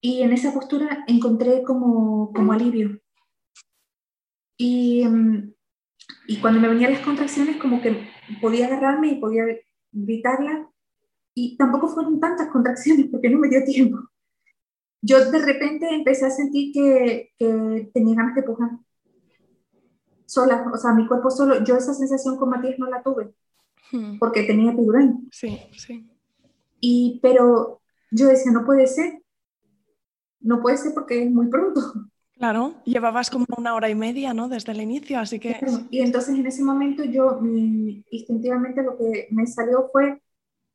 Y 0.00 0.22
en 0.22 0.32
esa 0.32 0.54
postura 0.54 1.04
encontré 1.06 1.62
como, 1.62 2.32
como 2.32 2.52
alivio. 2.52 3.00
Y, 4.56 5.04
y 6.26 6.40
cuando 6.40 6.60
me 6.60 6.68
venían 6.68 6.92
las 6.92 7.02
contracciones, 7.02 7.56
como 7.56 7.82
que 7.82 8.08
podía 8.40 8.66
agarrarme 8.66 9.08
y 9.08 9.20
podía 9.20 9.44
gritarla. 9.92 10.70
Y 11.34 11.56
tampoco 11.56 11.88
fueron 11.88 12.18
tantas 12.20 12.48
contracciones 12.48 13.06
porque 13.10 13.30
no 13.30 13.38
me 13.38 13.48
dio 13.48 13.64
tiempo. 13.64 13.98
Yo 15.00 15.30
de 15.30 15.38
repente 15.44 15.86
empecé 15.90 16.26
a 16.26 16.30
sentir 16.30 16.72
que, 16.72 17.30
que 17.38 17.90
tenía 17.92 18.16
ganas 18.16 18.34
de 18.34 18.42
pujar. 18.42 18.70
Sola, 20.26 20.70
o 20.72 20.76
sea, 20.76 20.92
mi 20.92 21.06
cuerpo 21.06 21.30
solo. 21.30 21.62
Yo 21.64 21.76
esa 21.76 21.94
sensación 21.94 22.36
con 22.36 22.50
Matías 22.50 22.78
no 22.78 22.88
la 22.88 23.02
tuve 23.02 23.32
porque 24.18 24.42
tenía 24.42 24.72
epidural. 24.72 25.16
Sí, 25.30 25.58
sí. 25.72 26.08
Y, 26.80 27.18
pero 27.22 27.80
yo 28.10 28.26
decía, 28.28 28.52
no 28.52 28.64
puede 28.64 28.86
ser. 28.86 29.22
No 30.40 30.60
puede 30.60 30.76
ser 30.76 30.94
porque 30.94 31.24
es 31.24 31.30
muy 31.30 31.48
pronto. 31.48 31.80
Claro, 32.34 32.74
llevabas 32.84 33.30
como 33.30 33.46
una 33.56 33.74
hora 33.74 33.90
y 33.90 33.96
media, 33.96 34.32
¿no? 34.32 34.48
Desde 34.48 34.70
el 34.70 34.80
inicio, 34.80 35.18
así 35.18 35.40
que... 35.40 35.58
Claro. 35.58 35.86
Y 35.90 36.00
entonces 36.00 36.36
en 36.36 36.46
ese 36.46 36.62
momento 36.62 37.02
yo 37.02 37.40
mi, 37.40 38.04
instintivamente 38.10 38.82
lo 38.84 38.96
que 38.96 39.26
me 39.32 39.44
salió 39.46 39.88
fue 39.90 40.22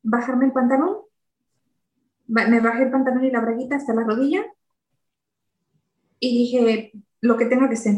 bajarme 0.01 0.47
el 0.47 0.51
pantalón, 0.51 0.97
me 2.28 2.59
bajé 2.59 2.84
el 2.84 2.91
pantalón 2.91 3.24
y 3.24 3.32
la 3.32 3.39
braguita 3.39 3.78
hasta 3.78 3.93
la 3.93 4.03
rodilla 4.03 4.43
y 6.20 6.38
dije, 6.38 6.91
lo 7.22 7.38
que 7.38 7.45
tenga 7.45 7.70
que 7.70 7.78
ser. 7.78 7.95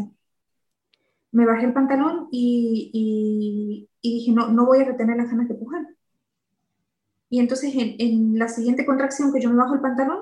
Me 1.36 1.46
bajé 1.46 1.66
el 1.66 1.74
pantalón 1.74 2.30
y, 2.32 2.92
y, 2.94 3.90
y 4.02 4.14
dije, 4.20 4.32
no, 4.32 4.48
no 4.48 4.66
voy 4.66 4.80
a 4.80 4.86
retener 4.86 5.18
las 5.18 5.30
ganas 5.30 5.50
de 5.50 5.56
pujar. 5.56 5.86
Y 7.30 7.40
entonces 7.40 7.76
en, 7.76 7.96
en, 8.00 8.40
la 8.40 8.48
siguiente 8.48 8.86
contracción 8.86 9.34
que 9.34 9.42
yo 9.42 9.50
me 9.50 9.58
bajo 9.58 9.74
el 9.76 9.82
pantalón, 9.82 10.22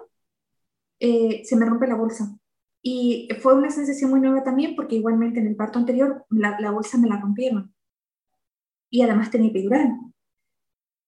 eh, 1.00 1.44
se 1.46 1.56
me 1.56 1.66
rompe 1.66 1.86
la 1.86 1.96
bolsa. 1.96 2.36
Y 2.82 3.30
fue 3.42 3.54
una 3.54 3.70
sensación 3.70 4.10
muy 4.10 4.22
nueva 4.22 4.44
también 4.44 4.76
porque 4.76 4.96
igualmente 4.96 5.40
en 5.40 5.48
el 5.48 5.56
parto 5.56 5.78
anterior 5.78 6.26
la, 6.32 6.60
la 6.60 6.72
bolsa 6.72 6.98
me 6.98 7.08
la 7.08 7.20
rompieron. 7.20 7.76
Y 8.90 9.04
además 9.04 9.30
tenía 9.30 9.52
epidural. 9.52 10.00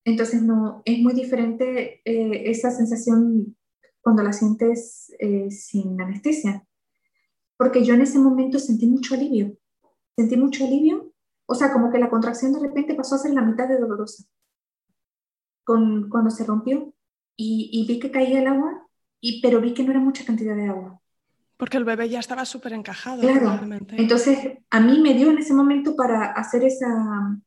Entonces 0.03 0.43
no, 0.43 0.83
es 0.85 0.99
muy 0.99 1.13
diferente 1.13 2.01
eh, 2.05 2.51
esa 2.51 2.69
sensación 2.69 3.57
cuando 4.01 4.21
la 4.21 4.33
sientes 4.33 5.11
eh, 5.17 5.49
sin 5.49 5.99
anestesia. 5.99 6.63
Porque 7.57 7.83
yo 7.83 7.95
en 7.95 8.01
ese 8.01 8.19
momento 8.19 8.59
sentí 8.59 8.85
mucho 8.85 9.15
alivio. 9.15 9.57
Sentí 10.17 10.37
mucho 10.37 10.65
alivio. 10.65 11.11
O 11.47 11.55
sea, 11.55 11.71
como 11.71 11.91
que 11.91 11.99
la 11.99 12.09
contracción 12.09 12.53
de 12.53 12.59
repente 12.59 12.95
pasó 12.95 13.15
a 13.15 13.19
ser 13.19 13.31
la 13.31 13.41
mitad 13.41 13.67
de 13.67 13.77
dolorosa. 13.77 14.23
Con, 15.63 16.09
cuando 16.09 16.29
se 16.29 16.43
rompió 16.43 16.93
y, 17.35 17.69
y 17.71 17.87
vi 17.87 17.99
que 17.99 18.11
caía 18.11 18.39
el 18.39 18.47
agua, 18.47 18.87
y, 19.19 19.41
pero 19.41 19.61
vi 19.61 19.73
que 19.73 19.83
no 19.83 19.91
era 19.91 19.99
mucha 19.99 20.25
cantidad 20.25 20.55
de 20.55 20.67
agua. 20.67 21.01
Porque 21.57 21.77
el 21.77 21.85
bebé 21.85 22.09
ya 22.09 22.19
estaba 22.19 22.45
súper 22.45 22.73
encajado. 22.73 23.21
Claro. 23.21 23.59
Entonces, 23.91 24.59
a 24.69 24.79
mí 24.79 24.99
me 24.99 25.13
dio 25.13 25.31
en 25.31 25.37
ese 25.37 25.53
momento 25.53 25.95
para 25.95 26.33
hacer 26.33 26.63
esa, 26.63 27.39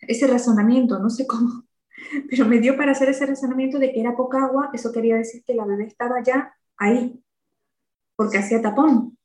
ese 0.00 0.26
razonamiento, 0.26 0.98
no 0.98 1.10
sé 1.10 1.26
cómo, 1.26 1.64
pero 2.30 2.46
me 2.46 2.58
dio 2.58 2.76
para 2.76 2.92
hacer 2.92 3.08
ese 3.08 3.26
razonamiento 3.26 3.78
de 3.78 3.92
que 3.92 4.00
era 4.00 4.16
poca 4.16 4.44
agua, 4.44 4.70
eso 4.72 4.92
quería 4.92 5.16
decir 5.16 5.42
que 5.44 5.54
la 5.54 5.64
bebé 5.64 5.86
estaba 5.86 6.22
ya 6.22 6.54
ahí, 6.76 7.20
porque 8.16 8.38
hacía 8.38 8.62
tapón. 8.62 9.18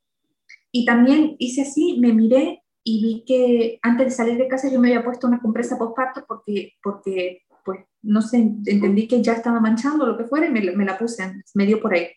Y 0.72 0.86
también 0.86 1.36
hice 1.40 1.64
así, 1.64 1.98
me 2.00 2.14
miré 2.14 2.64
y 2.84 3.04
vi 3.04 3.24
que 3.26 3.80
antes 3.82 4.08
de 4.08 4.12
salir 4.12 4.38
de 4.38 4.48
casa 4.48 4.72
yo 4.72 4.80
me 4.80 4.90
había 4.90 5.04
puesto 5.04 5.28
una 5.28 5.42
compresa 5.42 5.78
postparto 5.78 6.26
porque, 6.28 6.74
porque 6.82 7.44
pues, 7.66 7.80
no 8.02 8.22
sé, 8.22 8.38
entendí 8.38 9.08
que 9.08 9.22
ya 9.22 9.34
estaba 9.34 9.60
manchando 9.60 10.06
lo 10.06 10.18
que 10.18 10.26
fuera 10.26 10.48
y 10.48 10.52
me, 10.52 10.62
me 10.72 10.86
la 10.86 10.98
puse, 10.98 11.44
me 11.56 11.66
dio 11.66 11.82
por 11.82 11.94
ahí. 11.94 12.08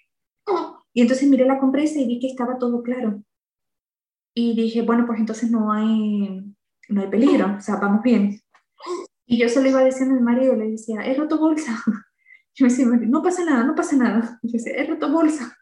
Y 0.94 1.00
entonces 1.00 1.28
miré 1.28 1.46
la 1.46 1.58
compresa 1.58 1.98
y 1.98 2.06
vi 2.06 2.20
que 2.20 2.26
estaba 2.26 2.58
todo 2.58 2.82
claro. 2.82 3.22
Y 4.34 4.54
dije, 4.54 4.82
bueno, 4.82 5.06
pues 5.06 5.18
entonces 5.18 5.50
no 5.50 5.72
hay, 5.72 6.42
no 6.88 7.00
hay 7.00 7.08
peligro, 7.08 7.56
o 7.58 7.60
sea, 7.60 7.76
vamos 7.76 8.02
bien. 8.02 8.40
Y 9.26 9.38
yo 9.38 9.48
se 9.48 9.62
lo 9.62 9.68
iba 9.68 9.84
diciendo 9.84 10.14
a 10.14 10.18
mi 10.18 10.22
marido, 10.22 10.54
le 10.54 10.70
decía, 10.70 11.02
he 11.02 11.14
roto 11.14 11.38
bolsa. 11.38 11.82
Yo 12.54 12.66
me 12.66 12.70
decía, 12.70 12.86
no 12.86 13.22
pasa 13.22 13.46
nada, 13.46 13.64
no 13.64 13.74
pasa 13.74 13.96
nada. 13.96 14.38
Yo 14.42 14.52
decía, 14.52 14.74
he 14.74 14.86
roto 14.86 15.10
bolsa. 15.10 15.56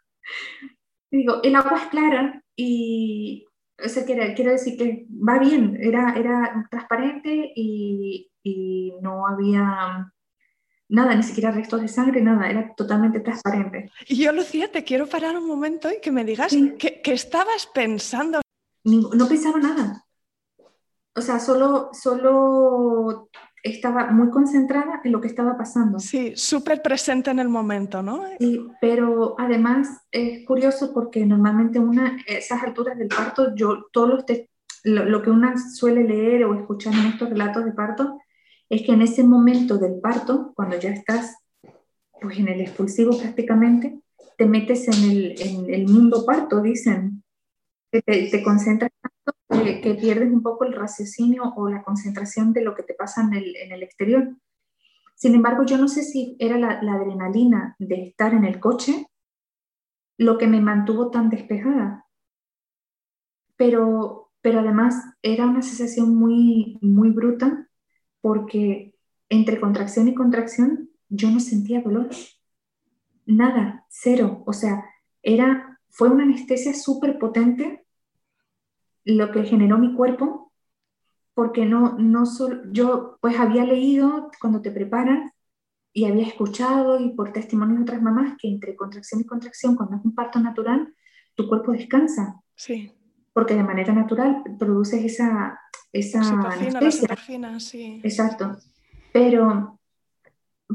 Digo, 1.11 1.41
el 1.43 1.57
agua 1.57 1.79
es 1.83 1.89
clara 1.89 2.43
y, 2.55 3.47
o 3.85 3.89
sea, 3.89 4.05
quiere, 4.05 4.35
quiere 4.35 4.53
decir 4.53 4.77
que 4.77 5.07
va 5.11 5.39
bien, 5.39 5.79
era, 5.81 6.15
era 6.17 6.67
transparente 6.71 7.53
y, 7.55 8.31
y 8.43 8.93
no 9.01 9.27
había 9.27 10.13
nada, 10.91 11.15
ni 11.15 11.23
siquiera 11.23 11.51
restos 11.53 11.81
de 11.81 11.89
sangre, 11.89 12.21
nada, 12.21 12.49
era 12.51 12.75
totalmente 12.75 13.21
transparente. 13.21 13.91
Y 14.07 14.17
yo, 14.17 14.33
Lucía, 14.33 14.71
te 14.71 14.85
quiero 14.85 15.07
parar 15.07 15.37
un 15.37 15.47
momento 15.47 15.89
y 15.91 16.01
que 16.01 16.11
me 16.11 16.25
digas 16.25 16.55
qué, 16.79 17.01
estabas 17.05 17.69
pensando. 17.73 18.41
No 18.85 19.29
pensaba 19.29 19.59
nada. 19.59 20.05
O 21.15 21.21
sea, 21.21 21.39
solo, 21.39 21.91
solo 21.93 23.29
estaba 23.63 24.11
muy 24.11 24.31
concentrada 24.31 25.01
en 25.05 25.13
lo 25.13 25.21
que 25.21 25.29
estaba 25.29 25.57
pasando. 25.57 25.99
Sí, 25.99 26.33
súper 26.37 26.83
presente 26.83 27.31
en 27.31 27.39
el 27.39 27.49
momento, 27.49 28.03
¿no? 28.03 28.25
Sí, 28.39 28.67
pero 28.81 29.35
además 29.39 29.89
es 30.11 30.47
curioso 30.47 30.93
porque 30.93 31.27
normalmente 31.27 31.79
una, 31.79 32.19
esas 32.27 32.63
alturas 32.63 32.99
del 32.99 33.09
parto, 33.09 33.55
yo 33.55 33.87
todos 33.93 34.09
los 34.09 34.25
lo, 34.85 35.05
lo, 35.05 35.23
que 35.23 35.31
una 35.31 35.57
suele 35.59 36.05
leer 36.05 36.45
o 36.45 36.55
escuchar 36.55 36.95
en 36.95 37.07
estos 37.07 37.29
relatos 37.29 37.65
de 37.65 37.73
parto 37.73 38.19
es 38.71 38.83
que 38.83 38.93
en 38.93 39.03
ese 39.03 39.25
momento 39.25 39.77
del 39.77 40.01
parto, 40.01 40.53
cuando 40.55 40.79
ya 40.79 40.91
estás 40.91 41.37
pues 42.21 42.39
en 42.39 42.49
el 42.49 42.61
expulsivo 42.61 43.19
prácticamente, 43.19 44.01
te 44.37 44.47
metes 44.47 44.89
en 44.89 45.11
el, 45.11 45.35
en 45.41 45.75
el 45.75 45.87
mundo 45.87 46.25
parto, 46.25 46.63
dicen, 46.63 47.23
te, 47.91 48.01
te 48.03 48.43
concentras 48.43 48.90
que, 49.51 49.97
pierdes 50.01 50.33
un 50.33 50.43
poco 50.43 50.65
el 50.65 50.73
raciocinio 50.73 51.53
o 51.57 51.69
la 51.69 51.83
concentración 51.83 52.53
de 52.53 52.63
lo 52.63 52.75
que 52.75 52.83
te 52.83 52.95
pasa 52.95 53.23
en 53.23 53.35
el, 53.35 53.57
en 53.57 53.73
el 53.73 53.83
exterior. 53.83 54.37
Sin 55.17 55.35
embargo, 55.35 55.65
yo 55.65 55.77
no 55.77 55.89
sé 55.89 56.03
si 56.03 56.37
era 56.39 56.57
la, 56.57 56.81
la, 56.83 56.95
adrenalina 56.95 57.77
de 57.79 58.05
estar 58.05 58.33
en 58.33 58.45
el 58.45 58.61
coche 58.61 59.07
lo 60.17 60.39
que 60.39 60.47
me 60.47 60.61
mantuvo 60.61 61.11
tan 61.11 61.31
despejada. 61.31 62.07
Pero, 63.57 64.31
pero 64.41 64.61
además 64.61 64.95
era 65.23 65.47
una 65.47 65.63
sensación 65.63 66.15
muy, 66.15 66.79
muy 66.81 67.11
bruta 67.11 67.69
porque 68.21 68.95
entre 69.29 69.61
contracción 69.61 70.09
y 70.09 70.15
contracción 70.15 70.91
yo 71.09 71.31
no 71.31 71.41
sentía 71.41 71.83
dolor. 71.83 72.09
Nada, 73.27 73.87
cero. 73.89 74.43
O 74.47 74.53
sea, 74.53 74.85
era, 75.23 75.81
fue 75.89 76.09
una 76.09 76.25
anestesia 76.25 76.75
súper 76.75 77.19
potente 77.19 77.85
lo 79.05 79.31
que 79.33 79.45
generó 79.45 79.79
mi 79.79 79.95
cuerpo, 79.95 80.53
porque 81.35 81.65
no, 81.65 81.97
no 81.99 82.27
solo, 82.27 82.63
yo 82.73 83.19
pues 83.21 83.39
había 83.39 83.65
leído 83.65 84.31
cuando 84.41 84.61
te 84.61 84.71
preparas 84.71 85.33
y 85.93 86.05
había 86.05 86.27
escuchado 86.27 87.01
y 87.01 87.11
por 87.11 87.33
testimonios 87.33 87.79
de 87.79 87.83
otras 87.83 88.03
mamás 88.03 88.37
que 88.39 88.49
entre 88.49 88.77
contracción 88.77 89.21
y 89.23 89.27
contracción, 89.27 89.77
cuando 89.77 89.97
es 89.97 90.05
un 90.05 90.15
parto 90.15 90.39
natural, 90.39 90.95
tu 91.35 91.49
cuerpo 91.49 91.73
descansa. 91.73 92.41
Sí. 92.55 92.93
Porque 93.33 93.55
de 93.55 93.63
manera 93.63 93.93
natural 93.93 94.43
produces 94.59 95.05
esa, 95.05 95.59
esa 95.93 96.21
anestesia. 96.21 97.17
sí. 97.59 98.01
Exacto. 98.03 98.57
Pero 99.13 99.80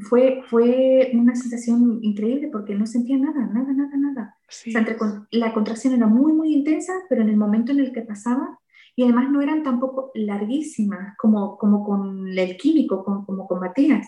fue, 0.02 0.42
fue 0.50 1.12
una 1.14 1.36
sensación 1.36 2.00
increíble 2.02 2.50
porque 2.52 2.76
no 2.76 2.86
sentía 2.86 3.18
nada, 3.18 3.46
nada, 3.48 3.74
nada, 3.74 3.98
nada. 3.98 4.38
la 5.32 5.54
contracción 5.54 5.94
era 5.94 6.08
muy, 6.08 6.34
muy 6.34 6.54
intensa, 6.54 6.94
pero 7.10 7.22
en 7.22 7.30
el 7.30 7.38
momento 7.38 7.72
en 7.72 7.80
el 7.80 7.92
que 7.92 8.02
pasaba, 8.02 8.60
y 8.96 9.04
además 9.04 9.30
no 9.32 9.42
eran 9.42 9.64
tampoco 9.64 10.12
larguísimas 10.14 11.16
como, 11.18 11.58
como 11.58 11.84
con 11.84 12.28
el 12.28 12.58
químico, 12.58 13.04
como, 13.04 13.26
como 13.26 13.48
con 13.48 13.60
Matías, 13.60 14.08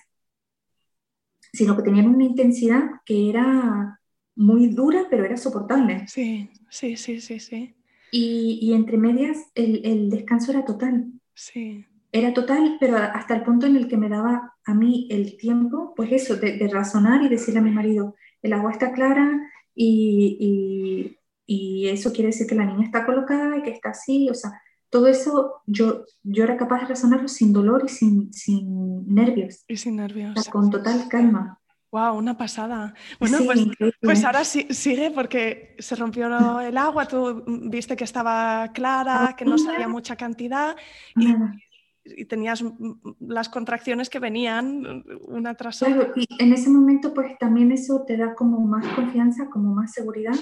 sino 1.51 1.75
que 1.75 1.83
tenían 1.83 2.07
una 2.07 2.23
intensidad 2.23 3.01
que 3.05 3.29
era 3.29 3.99
muy 4.35 4.67
dura, 4.67 5.07
pero 5.09 5.25
era 5.25 5.37
soportable. 5.37 6.07
Sí, 6.07 6.49
sí, 6.69 6.95
sí, 6.95 7.19
sí, 7.19 7.39
sí. 7.39 7.75
Y, 8.11 8.59
y 8.61 8.73
entre 8.73 8.97
medias 8.97 9.51
el, 9.55 9.85
el, 9.85 10.09
descanso 10.09 10.51
era 10.51 10.63
total. 10.63 11.11
Sí. 11.33 11.85
Era 12.11 12.33
total, 12.33 12.77
pero 12.79 12.97
hasta 12.97 13.35
el 13.35 13.43
punto 13.43 13.65
en 13.65 13.75
el 13.75 13.87
que 13.87 13.97
me 13.97 14.09
daba 14.09 14.53
a 14.65 14.73
mí 14.73 15.07
el 15.11 15.37
tiempo, 15.37 15.93
pues 15.95 16.11
eso, 16.11 16.35
de, 16.37 16.57
de 16.57 16.67
razonar 16.67 17.21
y 17.23 17.29
decirle 17.29 17.59
a 17.59 17.63
mi 17.63 17.71
marido, 17.71 18.15
el 18.41 18.53
agua 18.53 18.71
está 18.71 18.91
clara 18.93 19.51
y, 19.75 20.37
y, 20.39 21.17
y, 21.45 21.87
eso 21.89 22.11
quiere 22.11 22.27
decir 22.27 22.47
que 22.47 22.55
la 22.55 22.65
niña 22.65 22.85
está 22.85 23.05
colocada 23.05 23.57
y 23.57 23.61
que 23.61 23.71
está 23.71 23.89
así, 23.89 24.29
o 24.29 24.33
sea, 24.33 24.51
todo 24.89 25.07
eso 25.07 25.61
yo, 25.65 26.05
yo 26.23 26.43
era 26.43 26.57
capaz 26.57 26.81
de 26.81 26.87
razonarlo 26.87 27.27
sin 27.27 27.51
dolor 27.51 27.83
y 27.85 27.89
sin, 27.89 28.33
sin 28.33 29.13
nervios. 29.13 29.65
Y 29.67 29.77
sin 29.77 29.97
nervios. 29.97 30.37
O 30.37 30.41
sea, 30.41 30.51
con 30.51 30.69
total 30.69 31.07
calma. 31.09 31.59
Wow, 31.91 32.17
una 32.17 32.37
pasada. 32.37 32.93
Bueno, 33.17 33.37
sí, 33.37 33.45
pues, 33.77 33.93
pues, 34.01 34.23
ahora 34.25 34.43
sí, 34.43 34.67
sigue 34.71 35.09
porque 35.11 35.75
se 35.79 35.95
rompió 35.95 36.59
el 36.59 36.77
agua, 36.77 37.07
tú 37.07 37.43
viste 37.69 37.95
que 37.95 38.03
estaba 38.03 38.69
clara, 38.73 39.35
que 39.37 39.45
no 39.45 39.57
salía 39.57 39.87
mucha 39.87 40.17
cantidad 40.17 40.75
y, 41.15 41.33
y, 42.15 42.25
tenías 42.25 42.63
las 43.19 43.49
contracciones 43.49 44.09
que 44.09 44.19
venían 44.19 45.03
una 45.27 45.55
tras 45.55 45.81
otra. 45.81 45.95
Claro, 45.95 46.13
y 46.15 46.27
en 46.39 46.53
ese 46.53 46.69
momento 46.69 47.13
pues 47.13 47.37
también 47.37 47.71
eso 47.71 48.03
te 48.05 48.17
da 48.17 48.35
como 48.35 48.59
más 48.59 48.87
confianza, 48.95 49.49
como 49.49 49.73
más 49.73 49.93
seguridad. 49.93 50.35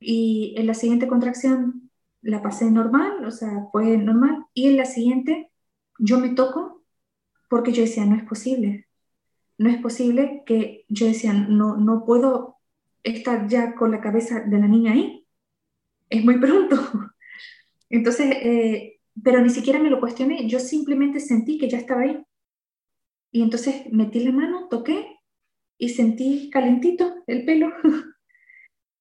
Y 0.00 0.54
en 0.56 0.66
la 0.66 0.74
siguiente 0.74 1.06
contracción 1.06 1.90
la 2.22 2.42
pasé 2.42 2.70
normal, 2.70 3.24
o 3.24 3.30
sea, 3.30 3.66
fue 3.72 3.96
normal. 3.96 4.46
Y 4.54 4.68
en 4.68 4.76
la 4.76 4.84
siguiente 4.84 5.50
yo 5.98 6.18
me 6.18 6.30
toco 6.30 6.82
porque 7.48 7.72
yo 7.72 7.82
decía, 7.82 8.04
no 8.06 8.16
es 8.16 8.24
posible 8.24 8.86
no 9.62 9.70
es 9.70 9.80
posible 9.80 10.42
que 10.44 10.84
yo 10.88 11.06
decía, 11.06 11.32
no, 11.32 11.76
no 11.76 12.04
puedo 12.04 12.56
estar 13.04 13.48
ya 13.48 13.74
con 13.74 13.92
la 13.92 14.00
cabeza 14.00 14.40
de 14.40 14.58
la 14.58 14.66
niña 14.66 14.92
ahí. 14.92 15.26
Es 16.10 16.24
muy 16.24 16.38
pronto. 16.38 16.76
Entonces, 17.90 18.26
eh, 18.42 19.00
pero 19.22 19.40
ni 19.40 19.50
siquiera 19.50 19.78
me 19.78 19.90
lo 19.90 20.00
cuestioné, 20.00 20.48
yo 20.48 20.58
simplemente 20.58 21.20
sentí 21.20 21.58
que 21.58 21.68
ya 21.68 21.78
estaba 21.78 22.02
ahí. 22.02 22.24
Y 23.32 23.42
entonces 23.42 23.90
metí 23.90 24.20
la 24.20 24.32
mano, 24.32 24.68
toqué 24.68 25.18
y 25.78 25.88
sentí 25.90 26.50
calentito 26.50 27.22
el 27.26 27.44
pelo, 27.44 27.72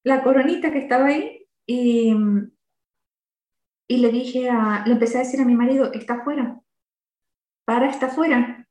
la 0.03 0.23
coronita 0.23 0.71
que 0.71 0.79
estaba 0.79 1.07
ahí. 1.07 1.45
Y, 1.65 2.13
y 3.87 3.97
le 3.97 4.09
dije 4.09 4.49
a, 4.49 4.83
le 4.85 4.93
empecé 4.93 5.17
a 5.17 5.21
decir 5.21 5.39
a 5.41 5.45
mi 5.45 5.55
marido, 5.55 5.91
está 5.93 6.15
afuera, 6.15 6.61
para, 7.65 7.89
está 7.89 8.07
afuera. 8.07 8.67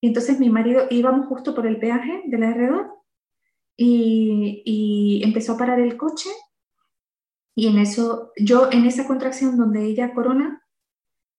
Y 0.00 0.08
entonces 0.08 0.38
mi 0.38 0.48
marido 0.48 0.86
íbamos 0.90 1.26
justo 1.26 1.54
por 1.54 1.66
el 1.66 1.78
peaje 1.78 2.22
de 2.24 2.38
la 2.38 2.54
R2 2.54 2.92
y, 3.76 4.62
y, 4.64 5.22
empezó 5.24 5.52
a 5.52 5.56
parar 5.56 5.80
el 5.80 5.96
coche 5.96 6.30
y 7.58 7.66
en 7.66 7.76
eso, 7.78 8.30
yo 8.36 8.68
en 8.70 8.86
esa 8.86 9.04
contracción 9.08 9.56
donde 9.56 9.84
ella 9.84 10.14
corona, 10.14 10.64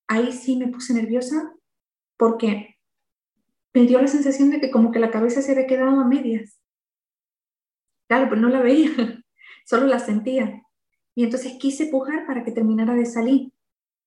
ahí 0.09 0.33
sí 0.33 0.57
me 0.57 0.67
puse 0.67 0.93
nerviosa 0.93 1.55
porque 2.17 2.75
me 3.73 3.83
dio 3.83 4.01
la 4.01 4.07
sensación 4.09 4.49
de 4.49 4.59
que 4.59 4.69
como 4.69 4.91
que 4.91 4.99
la 4.99 5.11
cabeza 5.11 5.41
se 5.41 5.53
había 5.53 5.65
quedado 5.65 5.97
a 5.97 6.05
medias. 6.05 6.59
Claro, 8.09 8.27
pero 8.27 8.41
no 8.41 8.49
la 8.49 8.61
veía, 8.61 8.91
solo 9.65 9.85
la 9.87 9.99
sentía. 9.99 10.61
Y 11.15 11.23
entonces 11.23 11.53
quise 11.57 11.85
pujar 11.85 12.27
para 12.27 12.43
que 12.43 12.51
terminara 12.51 12.95
de 12.95 13.05
salir. 13.05 13.53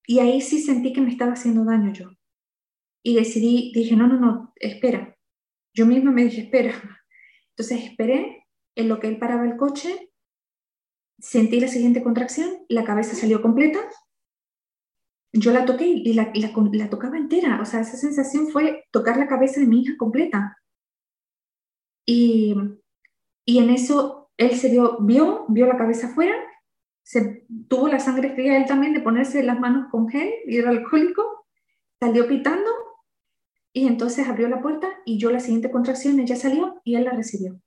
Y 0.06 0.18
ahí 0.18 0.42
sí 0.42 0.60
sentí 0.60 0.92
que 0.92 1.00
me 1.00 1.12
estaba 1.12 1.32
haciendo 1.32 1.64
daño 1.64 1.94
yo. 1.94 2.10
Y 3.02 3.14
decidí, 3.14 3.72
dije, 3.74 3.96
no, 3.96 4.06
no, 4.06 4.20
no, 4.20 4.52
espera. 4.56 5.16
Yo 5.72 5.86
misma 5.86 6.10
me 6.10 6.24
dije, 6.24 6.42
espera. 6.42 6.74
Entonces 7.56 7.84
esperé 7.84 8.44
en 8.74 8.90
lo 8.90 9.00
que 9.00 9.08
él 9.08 9.18
paraba 9.18 9.46
el 9.46 9.56
coche, 9.56 10.11
sentí 11.22 11.60
la 11.60 11.68
siguiente 11.68 12.02
contracción, 12.02 12.50
la 12.68 12.84
cabeza 12.84 13.14
salió 13.14 13.40
completa, 13.40 13.78
yo 15.32 15.52
la 15.52 15.64
toqué 15.64 15.86
y 15.86 16.12
la, 16.14 16.32
la, 16.34 16.90
tocaba 16.90 17.16
entera, 17.16 17.60
o 17.62 17.64
sea, 17.64 17.80
esa 17.80 17.96
sensación 17.96 18.48
fue 18.48 18.84
tocar 18.90 19.16
la 19.16 19.28
cabeza 19.28 19.60
de 19.60 19.66
mi 19.66 19.82
hija 19.82 19.94
completa. 19.96 20.58
Y, 22.04 22.54
y 23.46 23.58
en 23.58 23.70
eso 23.70 24.30
él 24.36 24.56
se 24.56 24.68
dio, 24.68 24.98
vio, 25.00 25.46
vio 25.48 25.66
la 25.66 25.78
cabeza 25.78 26.08
afuera, 26.08 26.34
se, 27.04 27.46
tuvo 27.68 27.86
la 27.88 28.00
sangre 28.00 28.34
fría 28.34 28.58
él 28.58 28.66
también 28.66 28.92
de 28.92 29.00
ponerse 29.00 29.42
las 29.44 29.60
manos 29.60 29.90
con 29.90 30.08
gel 30.08 30.28
hidroalcohólico, 30.46 31.46
salió 32.00 32.26
pitando 32.26 32.70
y 33.72 33.86
entonces 33.86 34.28
abrió 34.28 34.48
la 34.48 34.60
puerta 34.60 34.88
y 35.06 35.18
yo 35.18 35.30
la 35.30 35.40
siguiente 35.40 35.70
contracción 35.70 36.18
ella 36.18 36.36
salió 36.36 36.80
y 36.84 36.96
él 36.96 37.04
la 37.04 37.12
recibió. 37.12 37.60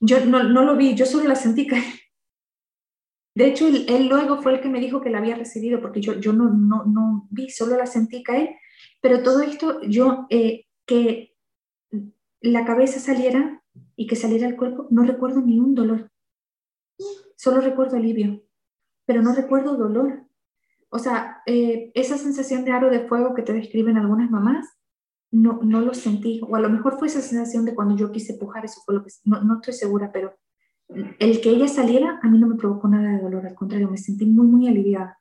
Yo 0.00 0.24
no, 0.24 0.42
no 0.42 0.64
lo 0.64 0.76
vi, 0.76 0.94
yo 0.94 1.04
solo 1.04 1.28
la 1.28 1.36
sentí 1.36 1.66
caer. 1.66 2.05
De 3.36 3.46
hecho, 3.46 3.66
él, 3.68 4.08
luego 4.08 4.40
fue 4.40 4.54
el 4.54 4.60
que 4.62 4.70
me 4.70 4.80
dijo 4.80 5.02
que 5.02 5.10
la 5.10 5.18
había 5.18 5.36
recibido, 5.36 5.82
porque 5.82 6.00
yo, 6.00 6.14
yo 6.14 6.32
no, 6.32 6.48
no, 6.48 6.86
no 6.86 7.28
vi, 7.30 7.50
solo 7.50 7.76
la 7.76 7.84
sentí 7.84 8.22
caer. 8.22 8.56
Pero 9.02 9.22
todo 9.22 9.42
esto, 9.42 9.82
yo, 9.82 10.26
eh, 10.30 10.64
que 10.86 11.36
la 12.40 12.64
cabeza 12.64 12.98
saliera 12.98 13.62
y 13.94 14.06
que 14.06 14.16
saliera 14.16 14.48
el 14.48 14.56
cuerpo, 14.56 14.86
no 14.88 15.02
recuerdo 15.02 15.42
ni 15.42 15.60
un 15.60 15.74
dolor. 15.74 16.10
Solo 17.36 17.60
recuerdo 17.60 17.98
alivio, 17.98 18.42
pero 19.04 19.20
no 19.20 19.34
recuerdo 19.34 19.76
dolor. 19.76 20.24
O 20.88 20.98
sea, 20.98 21.42
eh, 21.44 21.92
esa 21.94 22.16
sensación 22.16 22.64
de 22.64 22.72
aro 22.72 22.88
de 22.88 23.06
fuego 23.06 23.34
que 23.34 23.42
te 23.42 23.52
describen 23.52 23.98
algunas 23.98 24.30
mamás, 24.30 24.66
no, 25.30 25.60
no 25.62 25.82
lo 25.82 25.92
sentí. 25.92 26.40
O 26.48 26.56
a 26.56 26.60
lo 26.60 26.70
mejor 26.70 26.98
fue 26.98 27.08
esa 27.08 27.20
sensación 27.20 27.66
de 27.66 27.74
cuando 27.74 27.96
yo 27.96 28.10
quise 28.12 28.32
pujar, 28.32 28.64
eso 28.64 28.80
fue 28.86 28.94
lo 28.94 29.04
que... 29.04 29.10
No, 29.24 29.44
no 29.44 29.56
estoy 29.56 29.74
segura, 29.74 30.10
pero 30.10 30.38
el 30.88 31.40
que 31.40 31.50
ella 31.50 31.68
saliera 31.68 32.20
a 32.22 32.28
mí 32.28 32.38
no 32.38 32.46
me 32.46 32.56
provocó 32.56 32.88
nada 32.88 33.12
de 33.12 33.22
dolor, 33.22 33.46
al 33.46 33.54
contrario, 33.54 33.90
me 33.90 33.98
sentí 33.98 34.26
muy, 34.26 34.46
muy 34.46 34.68
aliviada. 34.68 35.18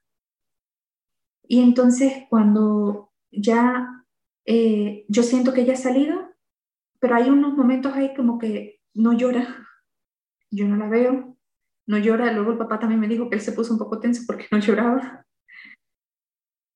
Y 1.47 1.61
entonces 1.61 2.23
cuando 2.29 3.11
ya 3.31 4.05
eh, 4.45 5.05
yo 5.07 5.23
siento 5.23 5.53
que 5.53 5.61
ella 5.61 5.73
ha 5.73 5.77
salido, 5.77 6.29
pero 6.99 7.15
hay 7.15 7.29
unos 7.29 7.55
momentos 7.55 7.93
ahí 7.93 8.13
como 8.15 8.37
que 8.37 8.79
no 8.93 9.13
llora, 9.13 9.67
yo 10.51 10.67
no 10.67 10.77
la 10.77 10.87
veo, 10.87 11.37
no 11.87 11.97
llora, 11.97 12.31
luego 12.31 12.51
el 12.51 12.57
papá 12.57 12.79
también 12.79 12.99
me 12.99 13.07
dijo 13.07 13.29
que 13.29 13.35
él 13.35 13.41
se 13.41 13.51
puso 13.51 13.73
un 13.73 13.79
poco 13.79 13.99
tenso 13.99 14.23
porque 14.25 14.47
no 14.51 14.59
lloraba. 14.59 15.25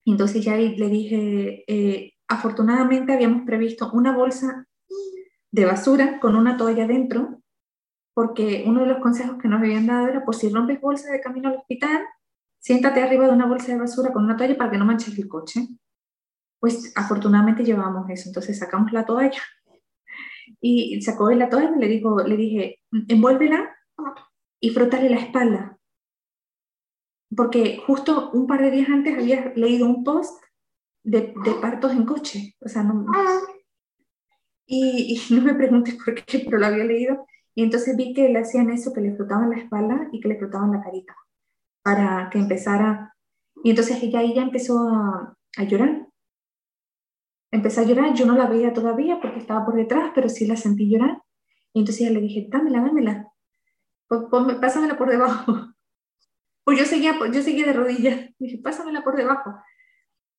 Y 0.04 0.12
entonces 0.12 0.44
ya 0.44 0.56
le 0.56 0.90
dije, 0.90 1.64
eh, 1.68 2.14
afortunadamente 2.28 3.14
habíamos 3.14 3.44
previsto 3.46 3.92
una 3.92 4.16
bolsa 4.16 4.68
de 5.52 5.66
basura 5.66 6.20
con 6.20 6.36
una 6.36 6.58
toalla 6.58 6.88
dentro 6.88 7.42
porque 8.20 8.66
uno 8.68 8.82
de 8.82 8.88
los 8.88 9.00
consejos 9.00 9.38
que 9.42 9.48
nos 9.48 9.62
habían 9.62 9.88
dado 9.88 10.10
era, 10.10 10.26
pues 10.26 10.40
si 10.40 10.50
rompes 10.50 10.82
bolsa 10.82 11.10
de 11.10 11.22
camino 11.22 11.48
al 11.48 11.56
hospital, 11.56 12.06
siéntate 12.60 13.02
arriba 13.02 13.26
de 13.26 13.32
una 13.32 13.46
bolsa 13.46 13.72
de 13.72 13.80
basura 13.80 14.12
con 14.12 14.26
una 14.26 14.36
toalla 14.36 14.58
para 14.58 14.72
que 14.72 14.78
no 14.78 14.84
manches 14.84 15.18
el 15.18 15.30
coche. 15.30 15.70
Pues 16.60 16.92
afortunadamente 16.98 17.64
llevamos 17.64 18.10
eso, 18.10 18.28
entonces 18.28 18.60
sacamos 18.60 18.92
la 18.92 19.06
toalla 19.06 19.42
y 20.60 21.02
sacó 21.02 21.32
la 21.32 21.48
toalla 21.48 21.72
y 21.78 21.80
le, 21.80 21.88
dijo, 21.88 22.22
le 22.22 22.36
dije, 22.36 22.82
envuélvela 23.08 23.74
y 24.60 24.72
frótale 24.72 25.10
la 25.10 25.22
espalda. 25.22 25.78
Porque 27.34 27.82
justo 27.88 28.32
un 28.32 28.48
par 28.48 28.62
de 28.62 28.72
días 28.72 28.90
antes 28.90 29.18
había 29.18 29.54
leído 29.56 29.86
un 29.86 30.04
post 30.04 30.44
de, 31.06 31.34
de 31.42 31.52
partos 31.62 31.94
en 31.94 32.06
coche. 32.06 32.58
O 32.60 32.68
sea, 32.68 32.84
no, 32.84 33.06
y, 34.66 35.16
y, 35.16 35.34
no 35.34 35.42
me 35.42 35.54
preguntes 35.54 35.96
por 35.96 36.14
qué, 36.16 36.40
pero 36.40 36.58
lo 36.58 36.66
había 36.66 36.84
leído 36.84 37.26
y 37.60 37.64
entonces 37.64 37.98
vi 37.98 38.14
que 38.14 38.30
le 38.30 38.40
hacían 38.40 38.70
eso, 38.70 38.94
que 38.94 39.02
le 39.02 39.18
frotaban 39.18 39.50
la 39.50 39.58
espalda 39.58 40.08
y 40.14 40.22
que 40.22 40.30
le 40.30 40.38
frotaban 40.38 40.72
la 40.72 40.82
carita 40.82 41.14
para 41.84 42.30
que 42.30 42.40
empezara. 42.40 43.14
Y 43.66 43.72
entonces 43.72 44.02
ella, 44.02 44.22
ella 44.22 44.44
empezó 44.44 44.80
a, 44.88 45.36
a 45.58 45.64
llorar. 45.66 46.08
Empezó 47.52 47.82
a 47.82 47.84
llorar, 47.84 48.14
yo 48.14 48.26
no 48.26 48.38
la 48.38 48.48
veía 48.48 48.72
todavía 48.72 49.20
porque 49.22 49.40
estaba 49.40 49.66
por 49.66 49.76
detrás, 49.76 50.14
pero 50.16 50.30
sí 50.30 50.48
la 50.48 50.56
sentí 50.56 50.90
llorar. 50.90 51.22
Y 51.74 51.82
entonces 51.82 52.08
ya 52.08 52.14
le 52.14 52.22
dije, 52.22 52.48
dámela, 52.50 52.80
dámela. 52.80 53.28
pásamela 54.62 54.98
por 54.98 55.10
debajo. 55.10 55.54
Pues 56.64 56.78
yo 56.78 56.86
seguía, 56.86 57.18
yo 57.34 57.42
seguía 57.42 57.66
de 57.66 57.74
rodillas. 57.74 58.30
Dije, 58.38 58.60
pásamela 58.64 59.04
por 59.04 59.18
debajo. 59.18 59.54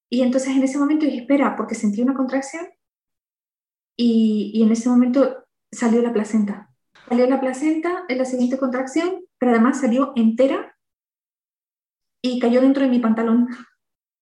Y 0.09 0.23
entonces 0.23 0.57
en 0.57 0.63
ese 0.63 0.79
momento 0.79 1.05
dije, 1.05 1.23
espera, 1.23 1.55
porque 1.55 1.75
sentí 1.75 2.01
una 2.01 2.15
contracción. 2.15 2.67
Y, 3.95 4.53
y 4.55 4.63
en 4.63 4.71
ese 4.71 4.89
momento 4.89 5.45
salió 5.71 6.01
la 6.01 6.13
placenta. 6.13 6.70
Salió 7.09 7.27
la 7.27 7.41
placenta 7.41 8.05
en 8.09 8.19
la 8.19 8.25
siguiente 8.25 8.59
contracción, 8.59 9.25
pero 9.39 9.53
además 9.53 9.81
salió 9.81 10.13
entera 10.15 10.77
y 12.23 12.39
cayó 12.39 12.61
dentro 12.61 12.83
de 12.83 12.91
mi 12.91 12.99
pantalón, 12.99 13.49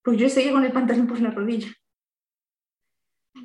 pues 0.02 0.18
yo 0.18 0.28
seguía 0.28 0.52
con 0.52 0.64
el 0.64 0.72
pantalón 0.72 1.06
por 1.06 1.20
la 1.20 1.30
rodilla. 1.30 1.68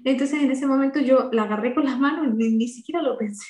Entonces 0.05 0.41
en 0.41 0.51
ese 0.51 0.67
momento 0.67 0.99
yo 0.99 1.29
la 1.31 1.43
agarré 1.43 1.73
con 1.73 1.85
las 1.85 1.99
manos, 1.99 2.33
ni, 2.35 2.55
ni 2.55 2.67
siquiera 2.67 3.01
lo 3.01 3.17
pensé. 3.17 3.45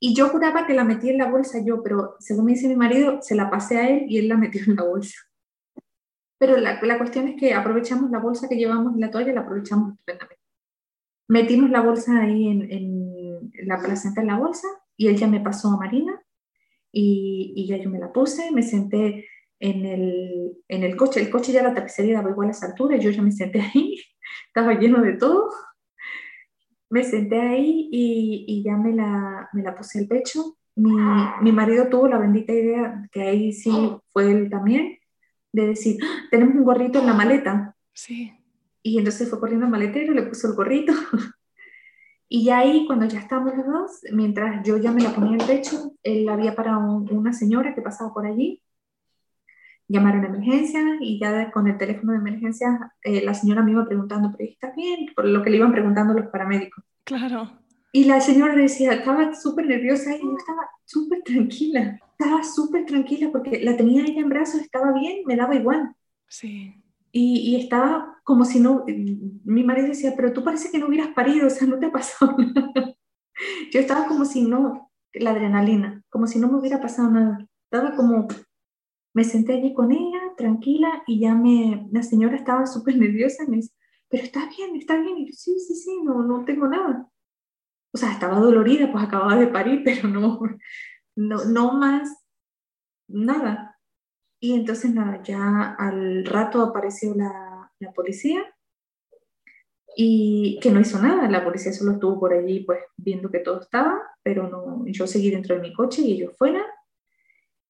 Y 0.00 0.14
yo 0.14 0.28
juraba 0.28 0.66
que 0.66 0.74
la 0.74 0.84
metí 0.84 1.10
en 1.10 1.18
la 1.18 1.30
bolsa 1.30 1.58
yo, 1.64 1.82
pero 1.82 2.16
según 2.20 2.46
me 2.46 2.52
dice 2.52 2.68
mi 2.68 2.76
marido, 2.76 3.20
se 3.20 3.34
la 3.34 3.50
pasé 3.50 3.78
a 3.78 3.88
él 3.88 4.04
y 4.08 4.18
él 4.18 4.28
la 4.28 4.36
metió 4.36 4.62
en 4.66 4.76
la 4.76 4.84
bolsa. 4.84 5.18
Pero 6.38 6.56
la, 6.56 6.80
la 6.80 6.98
cuestión 6.98 7.26
es 7.28 7.38
que 7.38 7.52
aprovechamos 7.52 8.10
la 8.10 8.20
bolsa 8.20 8.48
que 8.48 8.56
llevamos 8.56 8.94
en 8.94 9.00
la 9.00 9.10
toalla, 9.10 9.32
la 9.32 9.40
aprovechamos 9.40 9.92
estupendamente. 9.92 10.42
Metimos 11.28 11.70
la 11.70 11.80
bolsa 11.80 12.20
ahí 12.20 12.46
en, 12.48 12.70
en 12.70 13.68
la 13.68 13.78
placenta 13.80 14.20
en 14.20 14.28
la 14.28 14.38
bolsa 14.38 14.68
y 14.98 15.06
él 15.06 15.16
ya 15.16 15.28
me 15.28 15.40
pasó 15.40 15.68
a 15.68 15.78
Marina 15.78 16.20
y, 16.92 17.54
y, 17.56 17.66
ya 17.66 17.78
yo 17.78 17.88
me 17.88 18.00
la 18.00 18.12
puse, 18.12 18.50
me 18.50 18.62
senté 18.62 19.26
en 19.60 19.86
el, 19.86 20.52
en 20.68 20.82
el 20.82 20.96
coche, 20.96 21.20
el 21.20 21.30
coche 21.30 21.52
ya 21.52 21.62
la 21.62 21.74
tapicería 21.74 22.16
daba 22.16 22.30
igual 22.30 22.48
a 22.48 22.50
esa 22.50 22.66
altura, 22.66 22.96
yo 22.96 23.10
ya 23.10 23.22
me 23.22 23.32
senté 23.32 23.60
ahí, 23.74 23.96
estaba 24.48 24.74
lleno 24.74 25.00
de 25.00 25.14
todo, 25.14 25.50
me 26.90 27.04
senté 27.04 27.40
ahí 27.40 27.88
y, 27.92 28.44
y 28.48 28.62
ya 28.64 28.76
me 28.76 28.92
la, 28.92 29.48
me 29.52 29.62
la 29.62 29.74
puse 29.74 30.00
al 30.00 30.06
pecho. 30.06 30.56
Mi, 30.74 30.92
mi, 31.42 31.50
marido 31.50 31.88
tuvo 31.88 32.06
la 32.06 32.18
bendita 32.18 32.52
idea, 32.52 33.08
que 33.10 33.22
ahí 33.22 33.52
sí 33.52 33.70
fue 34.12 34.30
él 34.30 34.48
también, 34.48 34.96
de 35.52 35.66
decir, 35.66 35.98
¡Ah! 36.02 36.28
tenemos 36.30 36.54
un 36.54 36.64
gorrito 36.64 37.00
en 37.00 37.06
la 37.06 37.14
maleta. 37.14 37.76
Sí. 37.92 38.32
Y 38.82 38.98
entonces 38.98 39.28
fue 39.28 39.40
corriendo 39.40 39.66
al 39.66 39.72
maletero, 39.72 40.14
le 40.14 40.22
puso 40.22 40.48
el 40.48 40.54
gorrito 40.54 40.92
Y 42.28 42.50
ahí, 42.50 42.86
cuando 42.86 43.06
ya 43.06 43.20
estábamos 43.20 43.56
los 43.56 43.66
dos, 43.66 44.00
mientras 44.12 44.62
yo 44.66 44.76
ya 44.76 44.92
me 44.92 45.02
la 45.02 45.14
ponía 45.14 45.34
en 45.34 45.40
el 45.40 45.46
pecho, 45.46 45.92
él 46.02 46.28
había 46.28 46.54
para 46.54 46.76
una 46.76 47.32
señora 47.32 47.74
que 47.74 47.80
pasaba 47.80 48.12
por 48.12 48.26
allí. 48.26 48.62
Llamaron 49.88 50.24
a 50.24 50.28
emergencia 50.28 50.82
y 51.00 51.18
ya 51.18 51.50
con 51.50 51.66
el 51.66 51.78
teléfono 51.78 52.12
de 52.12 52.18
emergencia 52.18 52.92
eh, 53.02 53.24
la 53.24 53.32
señora 53.32 53.62
me 53.62 53.70
iba 53.70 53.86
preguntando, 53.86 54.34
pero 54.36 54.50
¿estás 54.50 54.76
bien? 54.76 55.06
Por 55.16 55.24
lo 55.24 55.42
que 55.42 55.48
le 55.48 55.56
iban 55.56 55.72
preguntando 55.72 56.12
los 56.12 56.26
paramédicos. 56.26 56.84
Claro. 57.04 57.50
Y 57.92 58.04
la 58.04 58.20
señora 58.20 58.54
decía, 58.54 58.92
estaba 58.92 59.34
súper 59.34 59.66
nerviosa 59.66 60.14
y 60.14 60.20
yo 60.20 60.36
estaba 60.36 60.68
súper 60.84 61.22
tranquila. 61.22 61.98
Estaba 62.18 62.44
súper 62.44 62.84
tranquila 62.84 63.30
porque 63.32 63.64
la 63.64 63.74
tenía 63.78 64.04
ella 64.04 64.20
en 64.20 64.28
brazos, 64.28 64.60
estaba 64.60 64.92
bien, 64.92 65.22
me 65.24 65.36
daba 65.36 65.54
igual. 65.54 65.94
Sí. 66.26 66.74
Y, 67.10 67.50
y, 67.50 67.56
estaba 67.56 68.20
como 68.24 68.44
si 68.44 68.60
no, 68.60 68.84
mi 69.44 69.64
marido 69.64 69.88
decía, 69.88 70.12
pero 70.16 70.32
tú 70.32 70.44
parece 70.44 70.70
que 70.70 70.78
no 70.78 70.88
hubieras 70.88 71.08
parido, 71.14 71.46
o 71.46 71.50
sea, 71.50 71.66
no 71.66 71.78
te 71.78 71.88
pasó 71.88 72.36
nada. 72.38 72.94
Yo 73.72 73.80
estaba 73.80 74.06
como 74.06 74.24
si 74.24 74.42
no, 74.42 74.90
la 75.14 75.30
adrenalina, 75.30 76.02
como 76.10 76.26
si 76.26 76.38
no 76.38 76.48
me 76.48 76.58
hubiera 76.58 76.80
pasado 76.80 77.10
nada. 77.10 77.46
Estaba 77.70 77.96
como, 77.96 78.28
me 79.14 79.24
senté 79.24 79.54
allí 79.54 79.74
con 79.74 79.92
ella, 79.92 80.20
tranquila, 80.36 81.02
y 81.06 81.20
ya 81.20 81.34
me, 81.34 81.88
la 81.92 82.02
señora 82.02 82.36
estaba 82.36 82.66
súper 82.66 82.96
nerviosa, 82.96 83.44
me 83.48 83.56
dice, 83.56 83.72
pero 84.08 84.24
está 84.24 84.48
bien, 84.48 84.76
está 84.76 84.98
bien. 84.98 85.18
Y 85.18 85.26
yo, 85.26 85.32
sí, 85.32 85.58
sí, 85.58 85.74
sí, 85.74 86.02
no, 86.02 86.22
no 86.22 86.44
tengo 86.44 86.68
nada. 86.68 87.08
O 87.92 87.98
sea, 87.98 88.12
estaba 88.12 88.38
dolorida, 88.38 88.90
pues 88.92 89.04
acababa 89.04 89.36
de 89.36 89.48
parir, 89.48 89.82
pero 89.84 90.08
no, 90.08 90.40
no, 91.16 91.44
no 91.44 91.72
más, 91.72 92.24
nada. 93.08 93.77
Y 94.40 94.54
entonces 94.54 94.94
nada, 94.94 95.22
ya 95.22 95.74
al 95.78 96.24
rato 96.24 96.62
apareció 96.62 97.14
la, 97.14 97.72
la, 97.80 97.92
policía 97.92 98.44
y 99.96 100.60
que 100.62 100.70
no 100.70 100.78
hizo 100.80 101.00
nada, 101.00 101.28
la 101.28 101.42
policía 101.44 101.72
solo 101.72 101.92
estuvo 101.92 102.20
por 102.20 102.32
allí 102.32 102.60
pues 102.60 102.78
viendo 102.96 103.30
que 103.30 103.40
todo 103.40 103.60
estaba, 103.60 104.00
pero 104.22 104.48
no, 104.48 104.84
yo 104.86 105.08
seguí 105.08 105.30
dentro 105.30 105.56
de 105.56 105.62
mi 105.62 105.72
coche 105.72 106.02
y 106.02 106.12
ellos 106.12 106.36
fuera. 106.36 106.64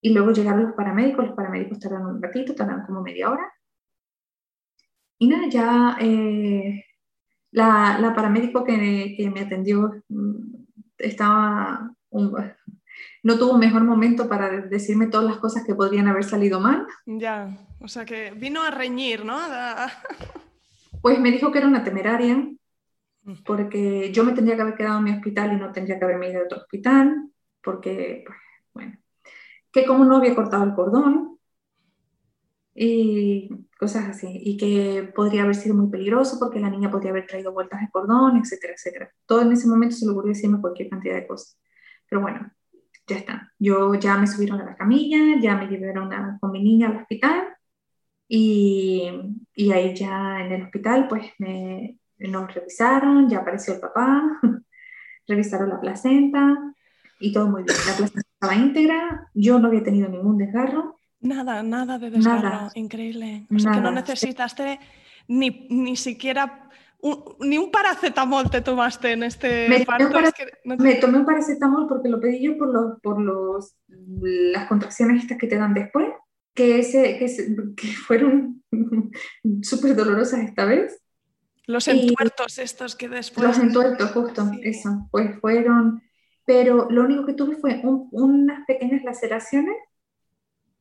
Y 0.01 0.13
luego 0.13 0.31
llegaron 0.31 0.65
los 0.65 0.75
paramédicos, 0.75 1.27
los 1.27 1.37
paramédicos 1.37 1.81
tardaron 1.81 2.17
un 2.17 2.23
ratito, 2.23 2.55
tardaron 2.55 2.85
como 2.85 3.03
media 3.03 3.31
hora. 3.31 3.53
Y 5.19 5.27
nada, 5.27 5.49
ya 5.49 5.97
eh, 6.01 6.85
la, 7.51 7.99
la, 7.99 8.15
paramédico 8.15 8.63
que, 8.65 9.15
que, 9.17 9.31
me 9.31 9.41
atendió 9.41 10.03
mm, 10.09 10.55
estaba, 10.99 11.93
un, 12.11 12.35
no 13.23 13.39
tuvo 13.39 13.59
mejor 13.59 13.85
momento 13.85 14.29
para 14.29 14.49
decirme 14.63 15.07
todas 15.09 15.27
las 15.27 15.39
cosas 15.39 15.65
que 15.65 15.75
podrían 15.75 16.09
haber 16.09 16.25
salido 16.25 16.61
mal. 16.61 16.87
Ya, 17.07 17.57
o 17.81 17.89
sea 17.89 18.05
que 18.05 18.33
vino 18.33 18.63
a 18.63 18.71
reñir, 18.71 19.25
¿no? 19.25 19.39
Pues 21.03 21.21
me 21.21 21.31
dijo 21.31 21.53
que 21.53 21.59
era 21.59 21.69
una 21.69 21.85
temeraria, 21.85 22.45
Mm. 23.29 23.43
porque 23.45 24.11
yo 24.13 24.25
me 24.25 24.33
tendría 24.33 24.57
que 24.57 24.63
haber 24.63 24.75
quedado 24.75 24.99
en 24.99 25.05
mi 25.05 25.11
hospital 25.13 25.53
y 25.53 25.57
no 25.57 25.71
tendría 25.71 25.99
que 25.99 26.05
haberme 26.05 26.31
ido 26.31 26.41
a 26.41 26.45
otro 26.45 26.59
hospital, 26.59 27.31
porque, 27.63 28.25
pues, 28.27 28.39
bueno, 28.73 28.99
que 29.71 29.85
como 29.85 30.05
no 30.07 30.17
había 30.17 30.35
cortado 30.35 30.65
el 30.65 30.73
cordón 30.75 31.39
y 32.75 33.51
cosas 33.79 34.09
así, 34.09 34.29
y 34.31 34.57
que 34.57 35.13
podría 35.15 35.43
haber 35.43 35.57
sido 35.57 35.75
muy 35.75 35.91
peligroso 35.91 36.39
porque 36.39 36.59
la 36.61 36.71
niña 36.71 36.91
podría 36.91 37.11
haber 37.11 37.27
traído 37.27 37.53
vueltas 37.53 37.81
de 37.83 37.91
cordón, 37.91 38.39
etcétera, 38.39 38.73
etcétera. 38.75 39.13
Todo 39.27 39.43
en 39.43 39.53
ese 39.53 39.69
momento 39.69 39.97
se 39.97 40.07
le 40.07 40.13
ocurrió 40.13 40.31
decirme 40.33 40.61
cualquier 40.61 40.89
cantidad 40.89 41.17
de 41.17 41.27
cosas. 41.27 41.59
Pero 42.09 42.23
bueno, 42.23 42.51
ya 43.09 43.17
está. 43.17 43.53
Yo 43.59 43.95
ya 43.95 44.17
me 44.17 44.27
subieron 44.27 44.61
a 44.61 44.65
la 44.65 44.77
camilla, 44.77 45.39
ya 45.41 45.57
me 45.57 45.67
llevaron 45.67 46.13
a, 46.13 46.39
con 46.41 46.53
mi 46.53 46.63
niña 46.63 46.89
al 46.89 46.97
hospital 46.97 47.49
y, 48.29 49.11
y 49.55 49.73
ahí 49.73 49.95
ya 49.95 50.41
en 50.41 50.53
el 50.53 50.63
hospital 50.65 51.09
pues 51.09 51.33
me, 51.39 51.99
nos 52.19 52.53
revisaron, 52.55 53.29
ya 53.29 53.39
apareció 53.39 53.75
el 53.75 53.81
papá, 53.81 54.41
revisaron 55.27 55.71
la 55.71 55.81
placenta 55.81 56.75
y 57.21 57.33
todo 57.33 57.49
muy 57.49 57.63
bien. 57.63 57.77
La 57.87 57.97
placenta 57.97 58.29
estaba 58.33 58.55
íntegra, 58.55 59.31
yo 59.35 59.59
no 59.59 59.69
había 59.69 59.83
tenido 59.83 60.09
ningún 60.09 60.39
desgarro. 60.39 60.99
Nada, 61.21 61.63
nada 61.63 61.99
de 61.99 62.11
desgarro, 62.11 62.71
increíble. 62.75 63.47
O 63.55 63.59
sea 63.59 63.73
que 63.73 63.81
no 63.81 63.91
necesitaste 63.91 64.79
ni, 65.27 65.67
ni 65.71 65.97
siquiera 65.97 66.69
un, 67.01 67.37
ni 67.41 67.59
un 67.59 67.71
paracetamol 67.71 68.51
te 68.51 68.61
tomaste 68.61 69.13
en 69.13 69.23
este 69.23 69.69
me 69.69 69.85
parto. 69.85 70.11
Tomé 70.11 70.29
es 70.29 70.35
que 70.35 70.47
no 70.65 70.77
te... 70.77 70.83
Me 70.83 70.95
tomé 70.97 71.19
un 71.19 71.27
paracetamol 71.27 71.87
porque 71.89 72.09
lo 72.09 72.21
pedí 72.21 72.43
yo 72.43 72.59
por, 72.59 72.73
los, 72.73 73.01
por 73.01 73.21
los, 73.21 73.77
las 73.89 74.67
contracciones 74.69 75.23
estas 75.23 75.39
que 75.39 75.47
te 75.47 75.57
dan 75.57 75.75
después, 75.75 76.09
que, 76.55 76.81
ese, 76.81 77.19
que, 77.19 77.27
que 77.77 77.87
fueron 78.07 78.63
súper 79.63 79.95
dolorosas 79.95 80.41
esta 80.41 80.65
vez. 80.65 81.01
Los 81.67 81.87
entuertos 81.87 82.59
y 82.59 82.63
estos 82.63 82.97
que 82.97 83.09
después... 83.09 83.47
Los 83.47 83.59
entuertos, 83.59 84.11
justo, 84.13 84.49
sí. 84.51 84.61
eso, 84.63 85.07
pues 85.11 85.39
fueron, 85.39 86.03
pero 86.47 86.89
lo 86.91 87.03
único 87.03 87.27
que 87.27 87.35
tuve 87.35 87.57
fue 87.57 87.79
un, 87.85 88.09
unas 88.11 88.65
pequeñas 88.67 89.05
laceraciones 89.05 89.77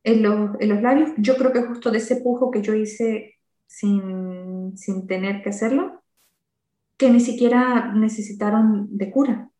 en 0.02 0.22
los, 0.22 0.58
en 0.58 0.68
los, 0.70 0.80
labios, 0.80 1.10
yo 1.18 1.36
creo 1.36 1.52
que 1.52 1.62
justo 1.62 1.90
de 1.90 1.98
ese 1.98 2.16
pujo 2.16 2.50
que 2.50 2.62
yo 2.62 2.72
hice 2.72 3.34
sin, 3.66 4.78
sin 4.78 5.06
tener 5.06 5.42
que 5.42 5.50
hacerlo, 5.50 5.97
que 6.98 7.10
ni 7.10 7.20
siquiera 7.20 7.92
necesitaron 7.94 8.88
de 8.98 9.10
cura. 9.10 9.50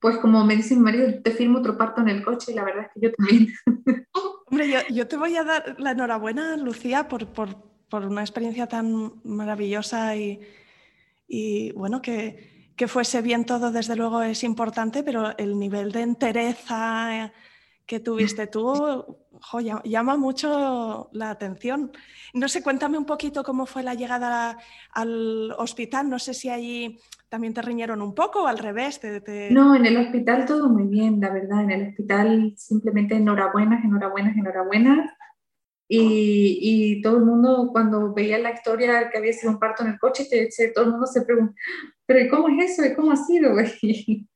Pues 0.00 0.16
como 0.18 0.44
me 0.44 0.56
dice 0.56 0.74
mi 0.74 0.82
marido, 0.82 1.22
te 1.22 1.30
firmo 1.30 1.58
otro 1.58 1.76
parto 1.76 2.00
en 2.00 2.08
el 2.08 2.24
coche 2.24 2.52
y 2.52 2.54
la 2.54 2.64
verdad 2.64 2.86
es 2.86 2.90
que 2.94 3.00
yo 3.00 3.12
también. 3.12 3.48
Hombre, 4.46 4.70
yo, 4.70 4.78
yo 4.90 5.06
te 5.06 5.16
voy 5.16 5.36
a 5.36 5.44
dar 5.44 5.76
la 5.78 5.90
enhorabuena, 5.92 6.56
Lucía, 6.56 7.08
por, 7.08 7.26
por, 7.28 7.56
por 7.88 8.04
una 8.04 8.22
experiencia 8.22 8.66
tan 8.66 9.20
maravillosa 9.24 10.16
y, 10.16 10.40
y 11.28 11.72
bueno, 11.72 12.00
que, 12.00 12.72
que, 12.76 12.88
fuese 12.88 13.20
bien 13.20 13.44
todo, 13.44 13.70
desde 13.70 13.96
luego 13.96 14.22
es 14.22 14.42
importante, 14.42 15.02
pero 15.02 15.36
el 15.36 15.58
nivel 15.58 15.92
de 15.92 16.02
entereza 16.02 17.32
que 17.86 18.00
tuviste 18.00 18.48
tú 18.48 19.18
jo, 19.40 19.60
llama 19.60 20.16
mucho 20.16 21.08
la 21.12 21.30
atención. 21.30 21.92
No 22.34 22.48
sé, 22.48 22.62
cuéntame 22.62 22.98
un 22.98 23.06
poquito 23.06 23.44
cómo 23.44 23.64
fue 23.64 23.82
la 23.82 23.94
llegada 23.94 24.58
al 24.92 25.52
hospital. 25.52 26.10
No 26.10 26.18
sé 26.18 26.34
si 26.34 26.48
allí 26.48 26.98
también 27.28 27.54
te 27.54 27.62
riñeron 27.62 28.02
un 28.02 28.14
poco 28.14 28.42
o 28.42 28.46
al 28.46 28.58
revés. 28.58 29.00
Te, 29.00 29.20
te... 29.20 29.50
No, 29.50 29.74
en 29.74 29.86
el 29.86 29.96
hospital 29.96 30.46
todo 30.46 30.68
muy 30.68 30.88
bien, 30.88 31.20
la 31.20 31.30
verdad. 31.30 31.62
En 31.62 31.70
el 31.70 31.88
hospital 31.88 32.54
simplemente 32.56 33.14
enhorabuenas, 33.14 33.84
enhorabuenas, 33.84 34.36
enhorabuenas. 34.36 35.10
Y, 35.88 36.58
y, 36.60 37.00
todo 37.00 37.18
el 37.18 37.24
mundo 37.24 37.68
cuando 37.70 38.12
veía 38.12 38.38
la 38.38 38.50
historia 38.50 39.08
que 39.08 39.18
había 39.18 39.32
sido 39.32 39.52
un 39.52 39.60
parto 39.60 39.84
en 39.84 39.90
el 39.90 40.00
coche, 40.00 40.26
te, 40.28 40.48
todo 40.72 40.86
el 40.86 40.90
mundo 40.90 41.06
se 41.06 41.22
pregunta, 41.22 41.54
pero 42.04 42.28
¿cómo 42.28 42.48
es 42.48 42.72
eso? 42.72 42.84
¿Y 42.84 42.92
cómo 42.92 43.12
ha 43.12 43.16
sido? 43.16 43.54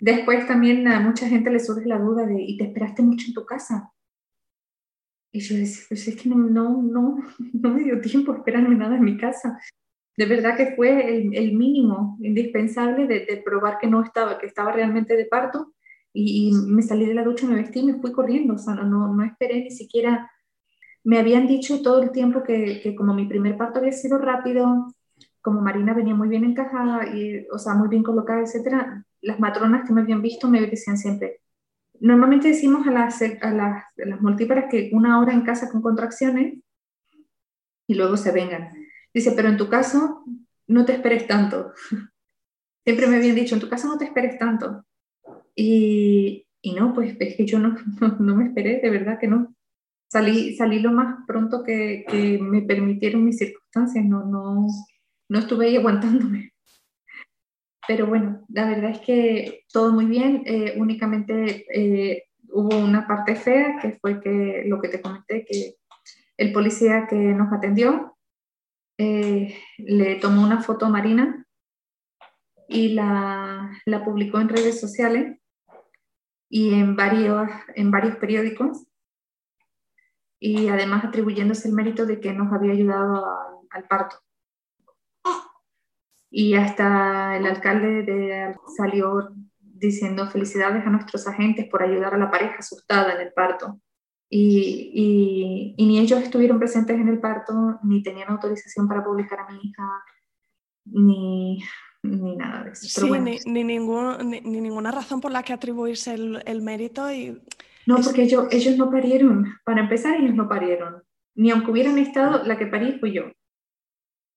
después 0.00 0.46
también 0.46 0.86
a 0.88 1.00
mucha 1.00 1.28
gente 1.28 1.50
le 1.50 1.60
surge 1.60 1.86
la 1.86 1.98
duda 1.98 2.26
de, 2.26 2.40
¿y 2.40 2.56
te 2.56 2.64
esperaste 2.64 3.02
mucho 3.02 3.26
en 3.28 3.34
tu 3.34 3.44
casa? 3.44 3.92
Y 5.32 5.40
yo 5.40 5.56
decía, 5.56 5.84
pues 5.88 6.06
es 6.06 6.16
que 6.16 6.28
no, 6.28 6.36
no, 6.36 6.82
no, 6.82 7.18
no 7.52 7.70
me 7.70 7.82
dio 7.82 8.00
tiempo 8.00 8.32
a 8.32 8.36
esperarme 8.36 8.76
nada 8.76 8.96
en 8.96 9.04
mi 9.04 9.16
casa. 9.16 9.58
De 10.16 10.26
verdad 10.26 10.56
que 10.56 10.74
fue 10.76 11.16
el, 11.16 11.56
mínimo 11.56 12.16
indispensable 12.20 13.08
de, 13.08 13.42
probar 13.44 13.78
que 13.78 13.88
no 13.88 14.02
estaba, 14.04 14.38
que 14.38 14.46
estaba 14.46 14.70
realmente 14.70 15.16
de 15.16 15.26
parto. 15.26 15.74
Y, 16.12 16.52
me 16.68 16.82
salí 16.82 17.04
de 17.06 17.14
la 17.14 17.24
ducha, 17.24 17.46
me 17.46 17.56
vestí 17.56 17.82
me 17.82 18.00
fui 18.00 18.12
corriendo. 18.12 18.54
O 18.54 18.58
sea, 18.58 18.74
no, 18.74 18.84
no, 18.84 19.12
no 19.12 19.24
esperé 19.24 19.62
ni 19.62 19.70
siquiera 19.70 20.30
me 21.04 21.18
habían 21.18 21.46
dicho 21.46 21.82
todo 21.82 22.02
el 22.02 22.10
tiempo 22.10 22.42
que, 22.42 22.80
que, 22.80 22.96
como 22.96 23.14
mi 23.14 23.26
primer 23.26 23.56
parto 23.56 23.78
había 23.78 23.92
sido 23.92 24.18
rápido, 24.18 24.88
como 25.42 25.60
Marina 25.60 25.92
venía 25.92 26.14
muy 26.14 26.28
bien 26.28 26.44
encajada, 26.44 27.14
y, 27.14 27.46
o 27.52 27.58
sea, 27.58 27.74
muy 27.74 27.88
bien 27.88 28.02
colocada, 28.02 28.40
etcétera, 28.40 29.04
las 29.24 29.40
matronas 29.40 29.86
que 29.86 29.92
me 29.92 30.02
habían 30.02 30.22
visto 30.22 30.48
me 30.48 30.60
decían 30.60 30.96
siempre, 30.98 31.40
normalmente 32.00 32.48
decimos 32.48 32.86
a 32.86 32.90
las, 32.90 33.20
a 33.22 33.50
las, 33.50 33.84
a 33.84 34.06
las 34.06 34.20
multíparas 34.20 34.66
que 34.70 34.90
una 34.92 35.20
hora 35.20 35.32
en 35.32 35.42
casa 35.42 35.70
con 35.70 35.82
contracciones 35.82 36.58
y 37.86 37.94
luego 37.94 38.16
se 38.16 38.32
vengan. 38.32 38.70
Dice, 39.12 39.32
pero 39.32 39.48
en 39.48 39.56
tu 39.56 39.68
caso 39.68 40.24
no 40.66 40.84
te 40.84 40.92
esperes 40.92 41.26
tanto. 41.26 41.72
Siempre 42.84 43.06
me 43.06 43.16
habían 43.16 43.34
dicho, 43.34 43.54
en 43.54 43.60
tu 43.60 43.68
caso 43.68 43.88
no 43.88 43.98
te 43.98 44.04
esperes 44.04 44.38
tanto. 44.38 44.84
Y, 45.54 46.46
y 46.60 46.74
no, 46.74 46.92
pues 46.92 47.16
es 47.18 47.36
que 47.36 47.46
yo 47.46 47.58
no, 47.58 47.76
no, 48.00 48.08
no 48.20 48.36
me 48.36 48.46
esperé, 48.46 48.80
de 48.80 48.90
verdad 48.90 49.18
que 49.18 49.28
no 49.28 49.54
salí, 50.14 50.54
salí 50.54 50.78
lo 50.78 50.92
más 50.92 51.24
pronto 51.26 51.64
que, 51.64 52.04
que, 52.08 52.38
me 52.38 52.62
permitieron 52.62 53.24
mis 53.24 53.38
circunstancias, 53.38 54.04
no, 54.04 54.24
no, 54.24 54.68
no 55.28 55.38
estuve 55.38 55.66
ahí 55.66 55.76
aguantándome. 55.76 56.53
Pero 57.86 58.06
bueno, 58.06 58.44
la 58.48 58.66
verdad 58.66 58.90
es 58.90 59.00
que 59.00 59.64
todo 59.72 59.92
muy 59.92 60.06
bien, 60.06 60.42
eh, 60.46 60.74
únicamente 60.76 61.66
eh, 61.72 62.24
hubo 62.48 62.78
una 62.78 63.06
parte 63.06 63.36
fea, 63.36 63.78
que 63.80 63.92
fue 64.00 64.20
que 64.20 64.64
lo 64.66 64.80
que 64.80 64.88
te 64.88 65.02
comenté, 65.02 65.44
que 65.44 65.76
el 66.36 66.52
policía 66.52 67.06
que 67.08 67.16
nos 67.16 67.52
atendió 67.52 68.16
eh, 68.98 69.56
le 69.78 70.16
tomó 70.16 70.42
una 70.42 70.62
foto 70.62 70.86
a 70.86 70.90
Marina 70.90 71.46
y 72.68 72.90
la, 72.90 73.70
la 73.84 74.04
publicó 74.04 74.40
en 74.40 74.48
redes 74.48 74.80
sociales 74.80 75.38
y 76.48 76.74
en 76.74 76.96
varios, 76.96 77.48
en 77.74 77.90
varios 77.90 78.16
periódicos 78.16 78.86
y 80.38 80.68
además 80.68 81.04
atribuyéndose 81.04 81.68
el 81.68 81.74
mérito 81.74 82.06
de 82.06 82.20
que 82.20 82.32
nos 82.32 82.52
había 82.52 82.72
ayudado 82.72 83.24
a, 83.24 83.60
al 83.70 83.88
parto. 83.88 84.16
Y 86.36 86.54
hasta 86.54 87.36
el 87.36 87.46
alcalde 87.46 88.02
de, 88.02 88.56
salió 88.76 89.28
diciendo 89.60 90.28
felicidades 90.28 90.84
a 90.84 90.90
nuestros 90.90 91.28
agentes 91.28 91.68
por 91.70 91.82
ayudar 91.82 92.14
a 92.14 92.18
la 92.18 92.28
pareja 92.28 92.56
asustada 92.58 93.14
en 93.14 93.20
el 93.20 93.32
parto. 93.32 93.78
Y, 94.28 94.90
y, 94.92 95.74
y, 95.76 95.86
ni 95.86 96.00
ellos 96.00 96.20
estuvieron 96.20 96.58
presentes 96.58 96.96
en 96.98 97.06
el 97.06 97.20
parto, 97.20 97.78
ni 97.84 98.02
tenían 98.02 98.30
autorización 98.30 98.88
para 98.88 99.04
publicar 99.04 99.38
a 99.38 99.52
mi 99.52 99.60
hija, 99.62 99.88
ni, 100.86 101.62
ni 102.02 102.34
nada 102.34 102.64
de 102.64 102.70
eso. 102.72 102.88
Sí, 102.88 103.08
bueno. 103.08 103.26
ni, 103.26 103.38
ni, 103.46 103.62
ningún, 103.62 104.28
ni, 104.28 104.40
ni, 104.40 104.60
ninguna 104.60 104.90
razón 104.90 105.20
por 105.20 105.30
la 105.30 105.44
que 105.44 105.52
atribuirse 105.52 106.14
el, 106.14 106.42
el 106.46 106.62
mérito 106.62 107.12
y 107.12 107.40
no, 107.86 107.96
porque 108.02 108.22
ellos, 108.22 108.48
ellos 108.50 108.76
no 108.76 108.90
parieron. 108.90 109.46
Para 109.64 109.82
empezar, 109.82 110.16
ellos 110.16 110.34
no 110.34 110.48
parieron. 110.48 111.02
Ni 111.36 111.50
aunque 111.50 111.70
hubieran 111.70 111.98
estado, 111.98 112.42
la 112.44 112.56
que 112.56 112.66
parí 112.66 112.98
fui 112.98 113.12
yo. 113.12 113.24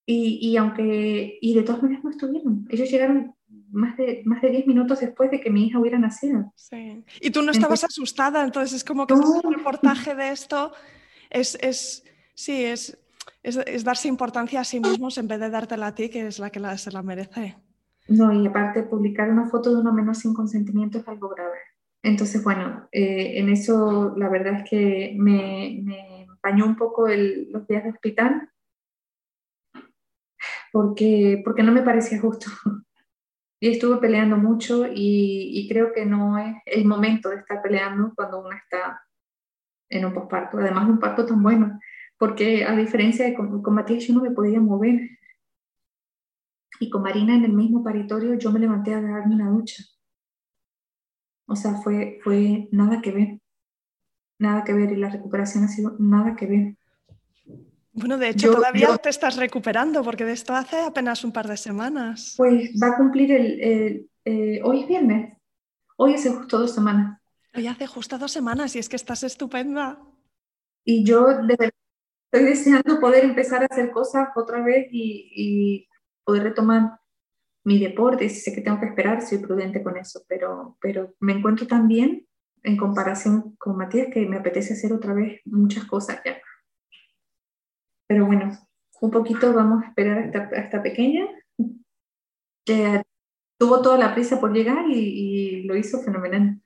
Y, 0.09 0.39
y 0.41 0.55
aunque, 0.55 1.37
y 1.41 1.53
de 1.53 1.63
todas 1.63 1.83
maneras 1.83 2.03
no 2.03 2.09
estuvieron. 2.09 2.65
Ellos 2.69 2.89
llegaron 2.89 3.35
más 3.69 3.97
de, 3.97 4.21
más 4.23 4.41
de 4.41 4.51
10 4.51 4.67
minutos 4.67 5.01
después 5.01 5.29
de 5.31 5.41
que 5.41 5.49
mi 5.49 5.67
hija 5.67 5.79
hubiera 5.79 5.99
nacido. 5.99 6.53
Sí. 6.55 7.03
Y 7.19 7.29
tú 7.31 7.41
no 7.41 7.51
estabas 7.51 7.81
entonces, 7.81 7.89
asustada, 7.89 8.43
entonces 8.43 8.77
es 8.77 8.83
como 8.85 9.05
que 9.05 9.15
no. 9.15 9.41
el 9.43 9.53
reportaje 9.53 10.15
de 10.15 10.29
esto 10.29 10.71
es, 11.29 11.57
es 11.61 12.05
sí, 12.33 12.63
es, 12.63 12.97
es, 13.43 13.57
es, 13.57 13.83
darse 13.83 14.07
importancia 14.07 14.61
a 14.61 14.63
sí 14.63 14.79
mismos 14.79 15.17
en 15.17 15.27
vez 15.27 15.41
de 15.41 15.49
dártela 15.49 15.87
a 15.87 15.95
ti, 15.95 16.09
que 16.09 16.25
es 16.25 16.39
la 16.39 16.49
que 16.51 16.61
la, 16.61 16.77
se 16.77 16.91
la 16.91 17.03
merece. 17.03 17.57
No, 18.07 18.31
y 18.31 18.47
aparte 18.47 18.83
publicar 18.83 19.29
una 19.29 19.49
foto 19.49 19.75
de 19.75 19.81
una 19.81 19.91
menor 19.91 20.15
sin 20.15 20.33
consentimiento 20.33 20.99
es 20.99 21.07
algo 21.09 21.27
grave. 21.27 21.57
Entonces, 22.01 22.41
bueno, 22.41 22.87
eh, 22.93 23.39
en 23.39 23.49
eso 23.49 24.13
la 24.15 24.29
verdad 24.29 24.61
es 24.61 24.69
que 24.69 25.15
me, 25.17 25.81
me 25.83 26.21
empañó 26.21 26.65
un 26.65 26.77
poco 26.77 27.09
el, 27.09 27.51
los 27.51 27.67
días 27.67 27.83
de 27.83 27.89
hospital 27.89 28.49
porque, 30.77 31.41
porque 31.43 31.63
no 31.63 31.71
me 31.71 31.81
parecía 31.81 32.21
justo. 32.21 32.51
Y 33.59 33.69
estuve 33.69 33.97
peleando 33.97 34.37
mucho 34.37 34.85
y, 34.85 35.49
y, 35.51 35.67
creo 35.67 35.91
que 35.91 36.05
no 36.05 36.37
es 36.37 36.57
el 36.67 36.85
momento 36.85 37.29
de 37.29 37.37
estar 37.37 37.59
peleando 37.63 38.13
cuando 38.15 38.41
uno 38.41 38.51
está 38.51 39.01
en 39.89 40.05
un 40.05 40.13
posparto, 40.13 40.59
además 40.59 40.87
un 40.87 40.99
parto 40.99 41.25
tan 41.25 41.41
bueno, 41.41 41.79
porque 42.19 42.65
a 42.65 42.75
diferencia 42.75 43.25
de 43.25 43.33
con, 43.33 43.63
con 43.63 43.73
Matías 43.73 44.05
yo 44.05 44.13
no 44.13 44.21
me 44.21 44.29
podía 44.29 44.61
mover. 44.61 45.09
Y 46.79 46.91
con 46.91 47.01
Marina 47.01 47.33
en 47.35 47.45
el 47.45 47.53
mismo 47.53 47.83
paritorio 47.83 48.35
yo 48.35 48.51
me 48.51 48.59
levanté 48.59 48.93
a 48.93 49.01
darme 49.01 49.33
una 49.33 49.49
ducha 49.49 49.83
O 51.47 51.55
sea, 51.55 51.81
fue, 51.81 52.19
fue 52.23 52.69
nada 52.71 53.01
que 53.01 53.11
ver, 53.11 53.39
nada 54.39 54.63
que 54.63 54.73
ver 54.73 54.91
y 54.91 54.97
la 54.97 55.09
recuperación 55.09 55.63
ha 55.63 55.67
sido 55.67 55.95
nada 55.97 56.35
que 56.35 56.45
ver. 56.45 56.76
Bueno, 57.97 58.19
de 58.19 58.29
hecho, 58.29 58.51
todavía 58.51 58.95
te 58.97 59.09
estás 59.09 59.37
recuperando 59.37 60.03
porque 60.03 60.23
de 60.23 60.33
esto 60.33 60.53
hace 60.53 60.79
apenas 60.79 61.23
un 61.23 61.31
par 61.31 61.47
de 61.47 61.57
semanas. 61.57 62.35
Pues 62.37 62.71
va 62.81 62.89
a 62.89 62.95
cumplir 62.95 63.31
el, 63.31 64.07
eh, 64.23 64.61
hoy 64.63 64.81
es 64.81 64.87
viernes, 64.87 65.35
hoy 65.95 66.13
hace 66.13 66.29
justo 66.29 66.59
dos 66.59 66.75
semanas. 66.75 67.19
Hoy 67.55 67.65
hace 67.65 67.87
justo 67.87 68.19
dos 68.19 68.31
semanas 68.31 68.75
y 68.75 68.79
es 68.79 68.87
que 68.87 68.97
estás 68.97 69.23
estupenda. 69.23 69.99
Y 70.85 71.03
yo 71.03 71.25
de 71.25 71.55
verdad 71.57 71.71
estoy 72.31 72.49
deseando 72.49 72.99
poder 72.99 73.25
empezar 73.25 73.63
a 73.63 73.67
hacer 73.67 73.89
cosas 73.89 74.29
otra 74.35 74.61
vez 74.61 74.89
y, 74.91 75.31
y 75.35 75.87
poder 76.23 76.43
retomar 76.43 76.99
mi 77.63 77.79
deporte. 77.79 78.29
Sé 78.29 78.53
que 78.53 78.61
tengo 78.61 78.79
que 78.79 78.85
esperar, 78.85 79.23
soy 79.23 79.39
prudente 79.39 79.81
con 79.81 79.97
eso, 79.97 80.21
pero, 80.27 80.77
pero 80.79 81.15
me 81.19 81.33
encuentro 81.33 81.65
tan 81.65 81.87
bien 81.87 82.27
en 82.61 82.77
comparación 82.77 83.55
con 83.57 83.75
Matías 83.75 84.09
que 84.13 84.27
me 84.27 84.37
apetece 84.37 84.73
hacer 84.73 84.93
otra 84.93 85.15
vez 85.15 85.41
muchas 85.45 85.85
cosas 85.85 86.21
ya. 86.23 86.37
Pero 88.07 88.25
bueno, 88.25 88.57
un 89.01 89.11
poquito 89.11 89.53
vamos 89.53 89.83
a 89.83 89.87
esperar 89.87 90.17
a 90.17 90.59
esta, 90.59 90.81
pequeña, 90.81 91.27
que 92.65 93.01
tuvo 93.59 93.81
toda 93.81 93.97
la 93.97 94.13
prisa 94.13 94.39
por 94.39 94.53
llegar 94.53 94.89
y, 94.89 95.63
lo 95.63 95.75
hizo 95.75 95.99
fenomenal. 96.01 96.59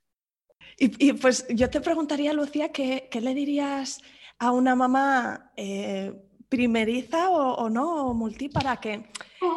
Y, 0.78 1.14
pues 1.14 1.46
yo 1.50 1.70
te 1.70 1.82
preguntaría, 1.82 2.34
Lucía, 2.34 2.72
¿qué, 2.72 3.10
le 3.22 3.36
dirías 3.36 4.02
a 4.40 4.52
una 4.52 4.76
mamá 4.76 5.52
eh, 5.56 6.14
primeriza 6.50 7.30
o, 7.30 7.70
no, 7.70 8.08
o 8.08 8.14
multi, 8.14 8.50
para 8.50 8.78
que, 8.78 9.04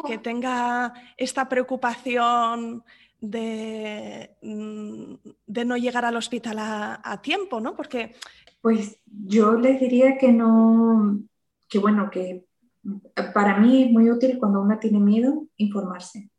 que 0.05 0.17
tenga 0.19 0.93
esta 1.17 1.49
preocupación 1.49 2.83
de, 3.19 4.35
mm, 4.41 5.13
de, 5.47 5.65
no 5.65 5.77
llegar 5.77 6.05
al 6.05 6.17
hospital 6.17 6.59
a, 6.59 7.01
a, 7.03 7.21
tiempo, 7.21 7.59
¿no? 7.59 7.75
Porque... 7.75 8.15
Pues 8.61 8.99
yo 9.05 9.53
les 9.53 9.79
diría 9.79 10.17
que 10.17 10.31
no, 10.31 11.19
que 11.67 11.79
bueno, 11.79 12.09
que 12.11 12.45
para 13.33 13.59
mí 13.59 13.83
es 13.83 13.91
muy 13.91 14.09
útil 14.09 14.37
cuando 14.37 14.61
una 14.61 14.79
tiene 14.79 14.99
miedo 14.99 15.47
informarse. 15.57 16.29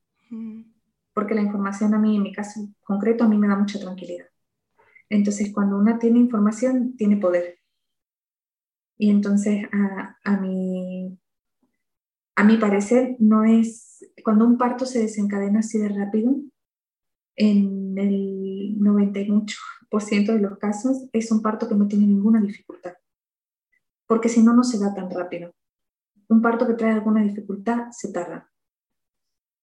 Porque 1.12 1.34
la 1.34 1.42
información 1.42 1.94
a 1.94 1.98
mí, 1.98 2.16
en 2.16 2.22
mi 2.22 2.32
caso 2.32 2.68
concreto, 2.82 3.24
a 3.24 3.28
mí 3.28 3.38
me 3.38 3.48
da 3.48 3.56
mucha 3.56 3.80
tranquilidad. 3.80 4.26
Entonces, 5.08 5.52
cuando 5.52 5.78
una 5.78 5.98
tiene 5.98 6.18
información, 6.18 6.96
tiene 6.96 7.16
poder. 7.16 7.58
Y 8.98 9.10
entonces, 9.10 9.64
a, 9.72 10.16
a, 10.24 10.36
mi, 10.38 11.18
a 12.34 12.44
mi 12.44 12.56
parecer, 12.56 13.16
no 13.18 13.44
es, 13.44 14.04
cuando 14.24 14.46
un 14.46 14.58
parto 14.58 14.84
se 14.84 15.00
desencadena 15.00 15.60
así 15.60 15.78
de 15.78 15.88
rápido, 15.88 16.34
en 17.36 17.96
el 17.98 18.76
98% 18.78 20.32
de 20.32 20.40
los 20.40 20.58
casos, 20.58 21.06
es 21.12 21.30
un 21.30 21.42
parto 21.42 21.68
que 21.68 21.74
no 21.74 21.86
tiene 21.86 22.06
ninguna 22.06 22.40
dificultad 22.40 22.94
porque 24.07 24.28
si 24.28 24.42
no, 24.42 24.54
no 24.54 24.64
se 24.64 24.78
da 24.78 24.94
tan 24.94 25.11
rápido. 25.11 25.52
Un 26.28 26.42
parto 26.42 26.66
que 26.66 26.74
trae 26.74 26.92
alguna 26.92 27.22
dificultad 27.22 27.90
se 27.90 28.12
tarda. 28.12 28.50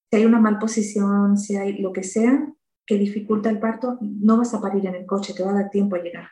Si 0.09 0.17
hay 0.17 0.25
una 0.25 0.39
mal 0.39 0.59
posición, 0.59 1.37
si 1.37 1.55
hay 1.55 1.79
lo 1.79 1.91
que 1.91 2.03
sea 2.03 2.53
que 2.85 2.97
dificulta 2.97 3.49
el 3.49 3.59
parto, 3.59 3.97
no 4.01 4.37
vas 4.37 4.53
a 4.53 4.61
parir 4.61 4.85
en 4.85 4.95
el 4.95 5.05
coche, 5.05 5.33
te 5.33 5.43
va 5.43 5.51
a 5.51 5.55
dar 5.55 5.69
tiempo 5.69 5.95
a 5.95 6.01
llegar. 6.01 6.27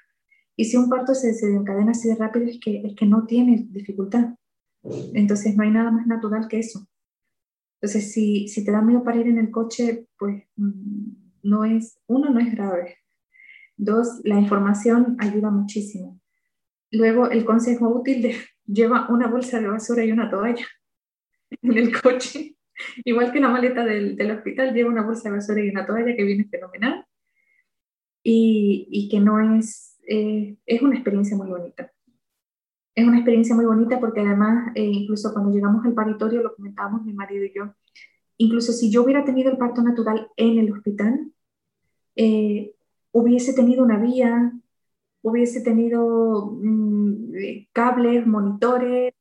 Y 0.55 0.65
si 0.65 0.77
un 0.77 0.89
parto 0.89 1.15
se, 1.15 1.27
desencadena 1.27 1.91
así 1.91 2.09
de 2.09 2.15
rápido, 2.15 2.45
es 2.45 2.59
que, 2.59 2.81
es 2.85 2.95
que 2.95 3.05
no 3.05 3.25
tiene 3.25 3.67
dificultad. 3.69 4.35
Entonces 5.13 5.55
no 5.55 5.63
hay 5.63 5.71
nada 5.71 5.91
más 5.91 6.07
natural 6.07 6.47
que 6.47 6.59
eso. 6.59 6.87
Entonces, 7.81 8.11
si, 8.11 8.47
si 8.47 8.63
te 8.63 8.71
da 8.71 8.81
miedo 8.81 9.03
parir 9.03 9.27
en 9.27 9.39
el 9.39 9.49
coche, 9.49 10.07
pues 10.19 10.43
mm, 10.55 11.13
no 11.43 11.65
es, 11.65 11.99
uno, 12.07 12.29
no 12.29 12.39
es 12.39 12.51
grave. 12.51 12.97
Dos, 13.75 14.21
la 14.23 14.39
información 14.39 15.17
ayuda 15.19 15.49
muchísimo. 15.49 16.20
Luego, 16.91 17.29
el 17.29 17.45
consejo 17.45 17.89
útil 17.89 18.21
de 18.21 18.35
lleva 18.65 19.07
una 19.09 19.27
bolsa 19.27 19.59
de 19.59 19.67
basura 19.67 20.03
y 20.03 20.11
una 20.11 20.29
toalla 20.29 20.65
en 21.61 21.77
el 21.77 22.01
coche. 22.01 22.55
Igual 23.05 23.31
que 23.31 23.39
la 23.39 23.49
maleta 23.49 23.85
del, 23.85 24.31
hospital, 24.31 24.73
lleva 24.73 24.89
una 24.89 25.03
bolsa 25.03 25.29
de 25.29 25.35
basura 25.35 25.63
y 25.63 25.69
una 25.69 25.85
toalla 25.85 26.15
que 26.15 26.23
viene 26.23 26.45
fenomenal. 26.45 27.05
Y, 28.23 28.87
y 28.91 29.09
que 29.09 29.19
no 29.19 29.39
es, 29.57 29.97
eh, 30.07 30.55
es 30.65 30.81
una 30.81 30.95
experiencia 30.95 31.35
muy 31.35 31.47
bonita. 31.47 31.91
Es 32.93 33.07
una 33.07 33.17
experiencia 33.17 33.55
muy 33.55 33.65
bonita 33.65 33.99
porque 33.99 34.21
además, 34.21 34.71
eh, 34.75 34.83
incluso 34.83 35.33
cuando 35.33 35.51
llegamos 35.51 35.85
al 35.85 35.93
paritorio, 35.93 36.43
lo 36.43 36.55
comentábamos 36.55 37.03
mi 37.03 37.13
marido 37.13 37.45
y 37.45 37.53
yo, 37.55 37.73
incluso 38.37 38.73
si 38.73 38.91
yo 38.91 39.03
hubiera 39.03 39.23
tenido 39.23 39.49
el 39.49 39.57
parto 39.57 39.81
natural 39.81 40.27
en 40.35 40.59
el 40.59 40.71
hospital, 40.71 41.31
eh, 42.15 42.75
hubiese 43.11 43.53
tenido 43.53 43.83
una 43.83 43.97
vía, 43.97 44.51
hubiese 45.21 45.61
tenido 45.61 46.57
mm, 46.61 47.35
eh, 47.35 47.69
cables, 47.71 48.25
monitores, 48.25 49.13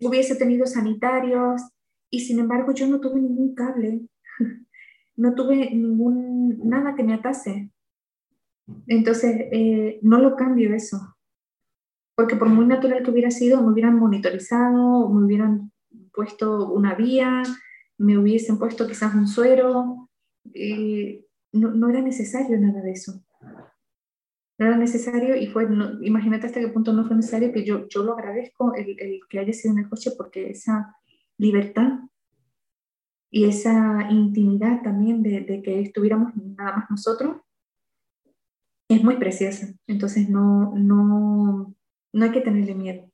hubiese 0.00 0.36
tenido 0.36 0.66
sanitarios 0.66 1.62
y 2.10 2.20
sin 2.20 2.38
embargo 2.38 2.72
yo 2.72 2.86
no 2.86 3.00
tuve 3.00 3.20
ningún 3.20 3.54
cable, 3.54 4.02
no 5.16 5.34
tuve 5.34 5.70
ningún, 5.74 6.60
nada 6.68 6.94
que 6.94 7.04
me 7.04 7.14
atase. 7.14 7.70
Entonces, 8.86 9.48
eh, 9.50 9.98
no 10.02 10.20
lo 10.20 10.36
cambio 10.36 10.74
eso, 10.74 11.16
porque 12.14 12.36
por 12.36 12.48
muy 12.48 12.66
natural 12.66 13.02
que 13.02 13.10
hubiera 13.10 13.30
sido, 13.30 13.62
me 13.62 13.72
hubieran 13.72 13.98
monitorizado, 13.98 15.08
me 15.08 15.24
hubieran 15.24 15.72
puesto 16.12 16.70
una 16.70 16.94
vía, 16.94 17.42
me 17.96 18.18
hubiesen 18.18 18.58
puesto 18.58 18.86
quizás 18.86 19.14
un 19.14 19.26
suero, 19.26 20.10
eh, 20.52 21.24
no, 21.52 21.70
no 21.70 21.88
era 21.88 22.02
necesario 22.02 22.60
nada 22.60 22.82
de 22.82 22.92
eso 22.92 23.24
no 24.58 24.66
era 24.66 24.76
necesario 24.76 25.36
y 25.36 25.46
fue, 25.46 25.68
imagínate 26.02 26.46
hasta 26.46 26.60
qué 26.60 26.68
punto 26.68 26.92
no 26.92 27.06
fue 27.06 27.16
necesario 27.16 27.52
que 27.52 27.64
yo, 27.64 27.88
yo 27.88 28.02
lo 28.02 28.14
agradezco 28.14 28.74
el, 28.74 28.96
el, 28.98 29.20
que 29.28 29.38
haya 29.38 29.52
sido 29.52 29.72
en 29.72 29.84
el 29.84 29.88
coche 29.88 30.10
porque 30.16 30.50
esa 30.50 30.96
libertad 31.36 32.00
y 33.30 33.44
esa 33.44 34.10
intimidad 34.10 34.82
también 34.82 35.22
de, 35.22 35.40
de, 35.42 35.62
que 35.62 35.80
estuviéramos 35.80 36.34
nada 36.34 36.76
más 36.76 36.90
nosotros 36.90 37.36
es 38.88 39.04
muy 39.04 39.16
preciosa. 39.16 39.68
Entonces 39.86 40.28
no, 40.28 40.72
no, 40.74 41.74
no 42.12 42.24
hay 42.24 42.32
que 42.32 42.40
tenerle 42.40 42.74
miedo. 42.74 43.12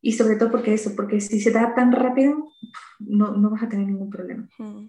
Y 0.00 0.12
sobre 0.12 0.36
todo 0.36 0.50
porque 0.50 0.72
eso, 0.72 0.94
porque 0.94 1.20
si 1.20 1.40
se 1.40 1.50
da 1.50 1.74
tan 1.74 1.92
rápido, 1.92 2.52
no, 3.00 3.36
no 3.36 3.50
vas 3.50 3.64
a 3.64 3.68
tener 3.68 3.86
ningún 3.86 4.08
problema. 4.08 4.48
Mm. 4.58 4.86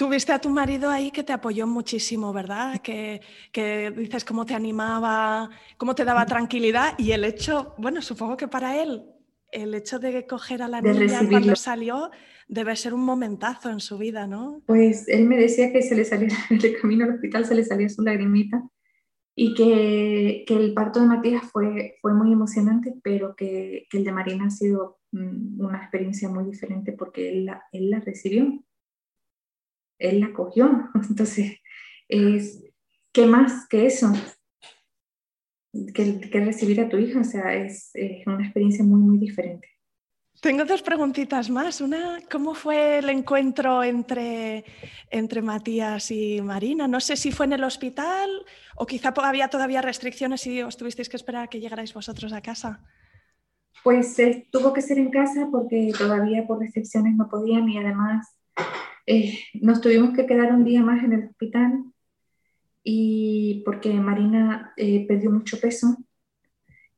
Tuviste 0.00 0.32
a 0.32 0.38
tu 0.38 0.48
marido 0.48 0.88
ahí 0.88 1.10
que 1.10 1.22
te 1.22 1.34
apoyó 1.34 1.66
muchísimo, 1.66 2.32
¿verdad? 2.32 2.80
Que, 2.80 3.20
que, 3.52 3.90
dices 3.90 4.24
cómo 4.24 4.46
te 4.46 4.54
animaba, 4.54 5.50
cómo 5.76 5.94
te 5.94 6.06
daba 6.06 6.24
tranquilidad 6.24 6.94
y 6.96 7.12
el 7.12 7.22
hecho, 7.22 7.74
bueno, 7.76 8.00
supongo 8.00 8.34
que 8.34 8.48
para 8.48 8.82
él, 8.82 9.02
el 9.52 9.74
hecho 9.74 9.98
de 9.98 10.26
coger 10.26 10.62
a 10.62 10.68
la 10.68 10.80
niña 10.80 11.20
cuando 11.28 11.54
salió 11.54 12.10
debe 12.48 12.74
ser 12.76 12.94
un 12.94 13.04
momentazo 13.04 13.68
en 13.68 13.78
su 13.80 13.98
vida, 13.98 14.26
¿no? 14.26 14.62
Pues 14.64 15.06
él 15.06 15.26
me 15.26 15.36
decía 15.36 15.70
que 15.70 15.82
se 15.82 15.94
le 15.94 16.06
salía, 16.06 16.34
de 16.48 16.80
camino 16.80 17.04
al 17.04 17.16
hospital 17.16 17.44
se 17.44 17.54
le 17.54 17.64
salía 17.66 17.90
su 17.90 18.00
lagrimita 18.00 18.66
y 19.36 19.52
que, 19.52 20.44
que 20.46 20.54
el 20.54 20.72
parto 20.72 21.00
de 21.00 21.08
Matías 21.08 21.44
fue, 21.52 21.98
fue 22.00 22.14
muy 22.14 22.32
emocionante, 22.32 22.94
pero 23.02 23.36
que, 23.36 23.86
que, 23.90 23.98
el 23.98 24.04
de 24.04 24.12
Marina 24.12 24.46
ha 24.46 24.50
sido 24.50 25.00
mm, 25.12 25.60
una 25.60 25.76
experiencia 25.76 26.30
muy 26.30 26.44
diferente 26.44 26.92
porque 26.92 27.28
él 27.28 27.44
la, 27.44 27.64
él 27.70 27.90
la 27.90 28.00
recibió 28.00 28.64
él 30.00 30.20
la 30.20 30.32
cogió. 30.32 30.90
Entonces, 31.08 31.58
es, 32.08 32.64
¿qué 33.12 33.26
más 33.26 33.68
que 33.68 33.86
eso? 33.86 34.12
Que, 35.94 36.20
que 36.20 36.44
recibir 36.44 36.80
a 36.80 36.88
tu 36.88 36.96
hija, 36.98 37.20
o 37.20 37.24
sea, 37.24 37.54
es, 37.54 37.92
una 38.26 38.42
experiencia 38.42 38.84
muy, 38.84 38.98
muy 39.00 39.18
diferente. 39.18 39.68
Tengo 40.40 40.64
dos 40.64 40.80
preguntitas 40.82 41.50
más. 41.50 41.82
Una, 41.82 42.18
¿cómo 42.30 42.54
fue 42.54 42.98
el 42.98 43.10
encuentro 43.10 43.84
entre, 43.84 44.64
entre 45.10 45.42
Matías 45.42 46.10
y 46.10 46.40
Marina? 46.40 46.88
No 46.88 46.98
sé 46.98 47.16
si 47.16 47.30
fue 47.30 47.44
en 47.44 47.52
el 47.52 47.62
hospital 47.62 48.30
o 48.76 48.86
quizá 48.86 49.12
había 49.16 49.48
todavía 49.48 49.82
restricciones 49.82 50.46
y 50.46 50.62
os 50.62 50.78
tuvisteis 50.78 51.10
que 51.10 51.18
esperar 51.18 51.44
a 51.44 51.46
que 51.48 51.60
llegarais 51.60 51.92
vosotros 51.92 52.32
a 52.32 52.40
casa. 52.40 52.80
Pues 53.84 54.18
eh, 54.18 54.48
tuvo 54.50 54.72
que 54.72 54.80
ser 54.80 54.98
en 54.98 55.10
casa 55.10 55.48
porque 55.50 55.92
todavía 55.96 56.46
por 56.46 56.58
restricciones 56.58 57.14
no 57.16 57.28
podían 57.28 57.68
y 57.68 57.76
además 57.76 58.34
eh, 59.06 59.38
nos 59.54 59.80
tuvimos 59.80 60.14
que 60.14 60.26
quedar 60.26 60.52
un 60.52 60.64
día 60.64 60.82
más 60.82 61.02
en 61.04 61.12
el 61.12 61.24
hospital 61.28 61.84
y 62.82 63.62
porque 63.64 63.92
Marina 63.94 64.72
eh, 64.76 65.06
perdió 65.06 65.30
mucho 65.30 65.58
peso 65.60 65.96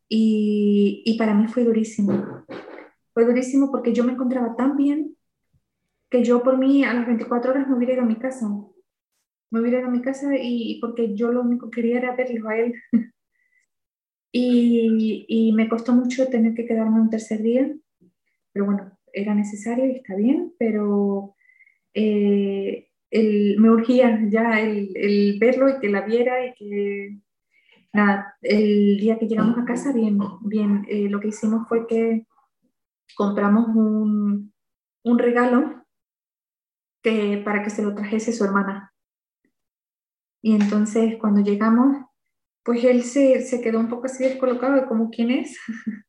y, 0.08 1.02
y, 1.06 1.16
para 1.16 1.32
mí 1.32 1.48
fue 1.48 1.64
durísimo. 1.64 2.44
Fue 3.14 3.24
durísimo 3.24 3.70
porque 3.70 3.94
yo 3.94 4.04
me 4.04 4.12
encontraba 4.12 4.56
tan 4.56 4.76
bien 4.76 5.16
que 6.10 6.22
yo 6.22 6.42
por 6.42 6.58
mí 6.58 6.84
a 6.84 6.92
las 6.92 7.06
24 7.06 7.52
horas 7.52 7.68
me 7.68 7.76
hubiera 7.76 7.94
ido 7.94 8.02
a 8.02 8.06
mi 8.06 8.16
casa. 8.16 8.46
Me 9.50 9.60
hubiera 9.60 9.78
ido 9.78 9.88
a 9.88 9.90
mi 9.90 10.02
casa 10.02 10.36
y, 10.38 10.78
porque 10.80 11.14
yo 11.14 11.32
lo 11.32 11.40
único 11.40 11.70
que 11.70 11.80
quería 11.80 11.98
era 11.98 12.14
verlo 12.14 12.48
a 12.48 12.58
él. 12.58 12.74
y, 14.32 15.24
y 15.28 15.52
me 15.52 15.68
costó 15.68 15.94
mucho 15.94 16.28
tener 16.28 16.54
que 16.54 16.66
quedarme 16.66 17.00
un 17.00 17.10
tercer 17.10 17.42
día, 17.42 17.74
pero 18.52 18.66
bueno, 18.66 18.98
era 19.12 19.34
necesario 19.34 19.86
y 19.86 19.96
está 19.96 20.14
bien, 20.14 20.52
pero 20.58 21.34
eh, 21.94 22.88
me 23.58 23.70
urgía 23.70 24.20
ya 24.28 24.60
el, 24.60 25.38
verlo 25.38 25.68
y 25.68 25.78
que 25.80 25.88
la 25.88 26.02
viera 26.02 26.46
y 26.46 26.54
que 26.54 27.18
nada, 27.92 28.36
el 28.40 28.98
día 28.98 29.18
que 29.18 29.26
llegamos 29.26 29.58
a 29.58 29.64
casa, 29.64 29.92
bien, 29.92 30.18
bien, 30.40 30.86
eh, 30.88 31.08
lo 31.08 31.20
que 31.20 31.28
hicimos 31.28 31.68
fue 31.68 31.86
que 31.86 32.26
compramos 33.14 33.68
un, 33.68 34.52
un 35.04 35.18
regalo 35.18 35.84
que, 37.02 37.42
para 37.44 37.62
que 37.62 37.70
se 37.70 37.82
lo 37.82 37.94
trajese 37.94 38.32
su 38.32 38.44
hermana. 38.44 38.92
Y 40.40 40.54
entonces 40.54 41.16
cuando 41.20 41.40
llegamos, 41.42 41.98
pues 42.64 42.82
él 42.84 43.02
se, 43.02 43.42
se 43.42 43.60
quedó 43.60 43.78
un 43.78 43.88
poco 43.88 44.06
así 44.06 44.24
descolocado 44.24 44.74
de 44.74 44.86
como 44.86 45.10
quién 45.10 45.30
es, 45.30 45.58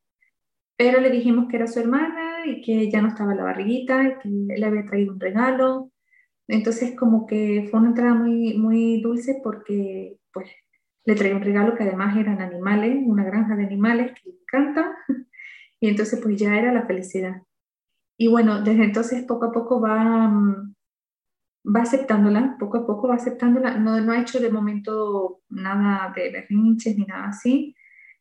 pero 0.77 1.01
le 1.01 1.09
dijimos 1.09 1.47
que 1.49 1.57
era 1.57 1.67
su 1.67 1.79
hermana 1.79 2.32
y 2.45 2.61
que 2.61 2.89
ya 2.91 3.01
no 3.01 3.09
estaba 3.09 3.35
la 3.35 3.43
barriguita 3.43 4.03
y 4.03 4.17
que 4.19 4.29
le 4.57 4.65
había 4.65 4.85
traído 4.85 5.13
un 5.13 5.19
regalo. 5.19 5.91
Entonces 6.47 6.95
como 6.97 7.25
que 7.25 7.67
fue 7.69 7.79
una 7.79 7.89
entrada 7.89 8.13
muy, 8.13 8.57
muy 8.57 9.01
dulce 9.01 9.39
porque 9.43 10.17
pues 10.33 10.49
le 11.05 11.15
traía 11.15 11.35
un 11.35 11.43
regalo 11.43 11.75
que 11.75 11.83
además 11.83 12.17
eran 12.17 12.41
animales, 12.41 12.97
una 13.05 13.23
granja 13.23 13.55
de 13.55 13.65
animales 13.65 14.11
que 14.13 14.29
le 14.29 14.35
encanta. 14.41 14.95
Y 15.79 15.89
entonces 15.89 16.17
pues 16.23 16.37
ya 16.37 16.57
era 16.57 16.71
la 16.71 16.85
felicidad. 16.85 17.41
Y 18.17 18.29
bueno, 18.29 18.61
desde 18.61 18.85
entonces 18.85 19.23
poco 19.23 19.47
a 19.47 19.51
poco 19.51 19.81
va, 19.81 20.29
mm, 20.29 20.75
va 21.75 21.81
aceptándola, 21.81 22.55
poco 22.59 22.77
a 22.77 22.87
poco 22.87 23.09
va 23.09 23.15
aceptándola. 23.15 23.77
No, 23.77 23.99
no 23.99 24.13
ha 24.13 24.21
hecho 24.21 24.39
de 24.39 24.49
momento 24.49 25.41
nada 25.49 26.13
de 26.15 26.31
berrinches 26.31 26.97
ni 26.97 27.05
nada 27.05 27.27
así. 27.29 27.75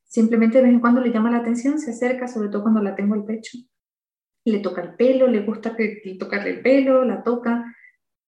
Simplemente 0.04 0.58
de 0.58 0.64
vez 0.64 0.72
en 0.72 0.80
cuando 0.80 1.00
le 1.00 1.12
llama 1.12 1.30
la 1.30 1.38
atención, 1.38 1.78
se 1.78 1.92
acerca, 1.92 2.26
sobre 2.28 2.48
todo 2.48 2.62
cuando 2.62 2.82
la 2.82 2.96
tengo 2.96 3.14
al 3.14 3.24
pecho. 3.24 3.58
Le 4.44 4.58
toca 4.58 4.82
el 4.82 4.94
pelo, 4.94 5.26
le 5.26 5.40
gusta 5.40 5.76
que, 5.76 6.16
tocarle 6.18 6.50
el 6.50 6.60
pelo, 6.60 7.04
la 7.04 7.22
toca, 7.22 7.74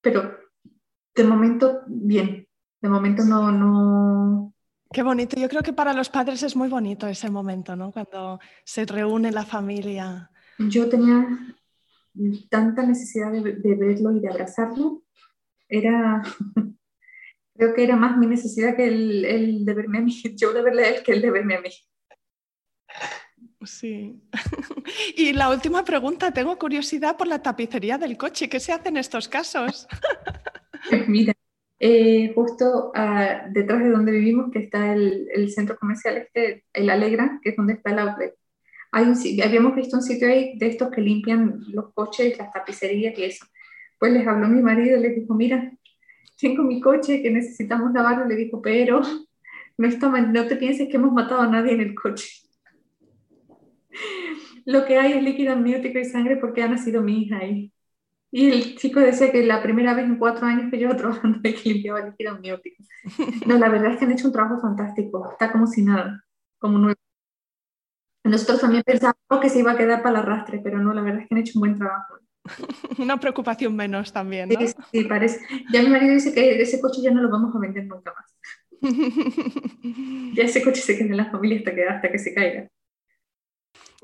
pero 0.00 0.38
de 1.14 1.24
momento 1.24 1.82
bien. 1.86 2.46
De 2.80 2.88
momento 2.88 3.24
no, 3.24 3.50
no, 3.50 4.54
Qué 4.94 5.02
bonito. 5.02 5.40
Yo 5.40 5.48
creo 5.48 5.62
que 5.62 5.72
para 5.72 5.92
los 5.92 6.08
padres 6.08 6.44
es 6.44 6.54
muy 6.54 6.68
bonito 6.68 7.08
ese 7.08 7.28
momento, 7.28 7.74
¿no? 7.74 7.90
Cuando 7.90 8.38
se 8.64 8.84
reúne 8.84 9.32
la 9.32 9.44
familia. 9.44 10.30
Yo 10.58 10.88
tenía 10.88 11.26
tanta 12.48 12.86
necesidad 12.86 13.32
de, 13.32 13.74
verlo 13.74 14.12
y 14.12 14.20
de 14.20 14.28
abrazarlo. 14.28 15.02
Era, 15.68 16.22
creo 17.56 17.74
que 17.74 17.82
era 17.82 17.96
más 17.96 18.16
mi 18.18 18.28
necesidad 18.28 18.76
que 18.76 18.86
el, 18.86 19.64
de 19.64 19.74
verme 19.74 19.98
a 19.98 20.02
mí, 20.02 20.12
yo 20.36 20.52
de 20.52 20.62
verle 20.62 20.84
a 20.84 20.88
él 20.90 21.02
que 21.02 21.12
el 21.12 21.22
de 21.22 21.30
verme 21.32 21.56
a 21.56 21.60
mí. 21.60 21.70
Sí. 23.66 24.20
Y 25.16 25.32
la 25.32 25.50
última 25.50 25.84
pregunta, 25.84 26.32
tengo 26.32 26.58
curiosidad 26.58 27.16
por 27.16 27.26
la 27.26 27.42
tapicería 27.42 27.98
del 27.98 28.16
coche. 28.16 28.48
¿Qué 28.48 28.60
se 28.60 28.72
hace 28.72 28.88
en 28.88 28.96
estos 28.96 29.28
casos? 29.28 29.86
Mira, 31.08 31.32
eh, 31.80 32.32
justo 32.34 32.92
ah, 32.94 33.46
detrás 33.50 33.82
de 33.82 33.90
donde 33.90 34.12
vivimos, 34.12 34.50
que 34.52 34.60
está 34.60 34.92
el, 34.92 35.28
el, 35.32 35.50
centro 35.50 35.76
comercial 35.78 36.16
este, 36.18 36.64
el 36.72 36.90
Alegra, 36.90 37.40
que 37.42 37.50
es 37.50 37.56
donde 37.56 37.74
está 37.74 37.90
el 37.90 37.98
outlet, 38.00 38.34
habíamos 38.94 39.74
visto 39.74 39.96
un 39.96 40.02
sitio 40.02 40.28
ahí 40.28 40.56
de 40.56 40.68
estos 40.68 40.90
que 40.90 41.00
limpian 41.00 41.60
los 41.68 41.92
coches, 41.92 42.38
las 42.38 42.52
tapicerías 42.52 43.18
y 43.18 43.24
eso. 43.24 43.46
Pues 43.98 44.12
les 44.12 44.26
habló 44.26 44.46
mi 44.48 44.62
marido, 44.62 44.98
les 44.98 45.16
dijo, 45.16 45.34
mira, 45.34 45.72
tengo 46.40 46.62
mi 46.62 46.80
coche 46.80 47.22
que 47.22 47.30
necesitamos 47.30 47.92
lavarlo, 47.92 48.26
le 48.26 48.36
dijo, 48.36 48.62
pero 48.62 49.02
no, 49.76 49.88
está 49.88 50.08
no 50.08 50.46
te 50.46 50.56
pienses 50.56 50.88
que 50.88 50.96
hemos 50.96 51.12
matado 51.12 51.40
a 51.40 51.48
nadie 51.48 51.72
en 51.72 51.80
el 51.80 51.94
coche. 51.94 52.43
Lo 54.64 54.84
que 54.86 54.98
hay 54.98 55.12
es 55.12 55.22
líquido 55.22 55.52
amniótico 55.52 55.98
y 55.98 56.04
sangre 56.04 56.36
porque 56.36 56.62
ha 56.62 56.68
nacido 56.68 57.02
mi 57.02 57.22
hija 57.22 57.38
ahí. 57.38 57.72
Y 58.30 58.50
el 58.50 58.76
chico 58.76 58.98
decía 58.98 59.30
que 59.30 59.44
la 59.44 59.62
primera 59.62 59.94
vez 59.94 60.06
en 60.06 60.18
cuatro 60.18 60.46
años 60.46 60.70
que 60.70 60.76
llevo 60.76 60.96
trabajando 60.96 61.40
que 61.42 61.56
limpiaba 61.64 62.00
líquido 62.00 62.32
amniótico. 62.32 62.82
No, 63.46 63.58
la 63.58 63.68
verdad 63.68 63.92
es 63.92 63.98
que 63.98 64.06
han 64.06 64.12
hecho 64.12 64.26
un 64.26 64.32
trabajo 64.32 64.60
fantástico. 64.60 65.30
Está 65.30 65.52
como 65.52 65.66
si 65.66 65.82
nada, 65.82 66.24
como 66.58 66.78
nuevo. 66.78 66.98
Nosotros 68.24 68.60
también 68.60 68.82
pensábamos 68.82 69.40
que 69.40 69.50
se 69.50 69.60
iba 69.60 69.72
a 69.72 69.76
quedar 69.76 70.02
para 70.02 70.18
el 70.18 70.24
arrastre, 70.24 70.60
pero 70.64 70.78
no, 70.78 70.94
la 70.94 71.02
verdad 71.02 71.20
es 71.20 71.28
que 71.28 71.34
han 71.34 71.40
hecho 71.42 71.52
un 71.56 71.60
buen 71.60 71.78
trabajo. 71.78 72.14
Una 72.98 73.18
preocupación 73.18 73.76
menos 73.76 74.12
también, 74.12 74.48
¿no? 74.48 74.60
Sí, 74.90 75.04
parece. 75.04 75.40
Ya 75.72 75.82
mi 75.82 75.88
marido 75.88 76.14
dice 76.14 76.34
que 76.34 76.60
ese 76.60 76.80
coche 76.80 77.02
ya 77.02 77.10
no 77.10 77.22
lo 77.22 77.30
vamos 77.30 77.54
a 77.54 77.58
vender 77.58 77.86
nunca 77.86 78.12
más. 78.14 78.36
ya 80.34 80.42
ese 80.42 80.62
coche 80.62 80.80
se 80.80 80.96
queda 80.96 81.08
en 81.08 81.16
la 81.18 81.30
familia 81.30 81.58
hasta 81.58 81.74
que, 81.74 81.84
hasta 81.84 82.10
que 82.10 82.18
se 82.18 82.34
caiga. 82.34 82.68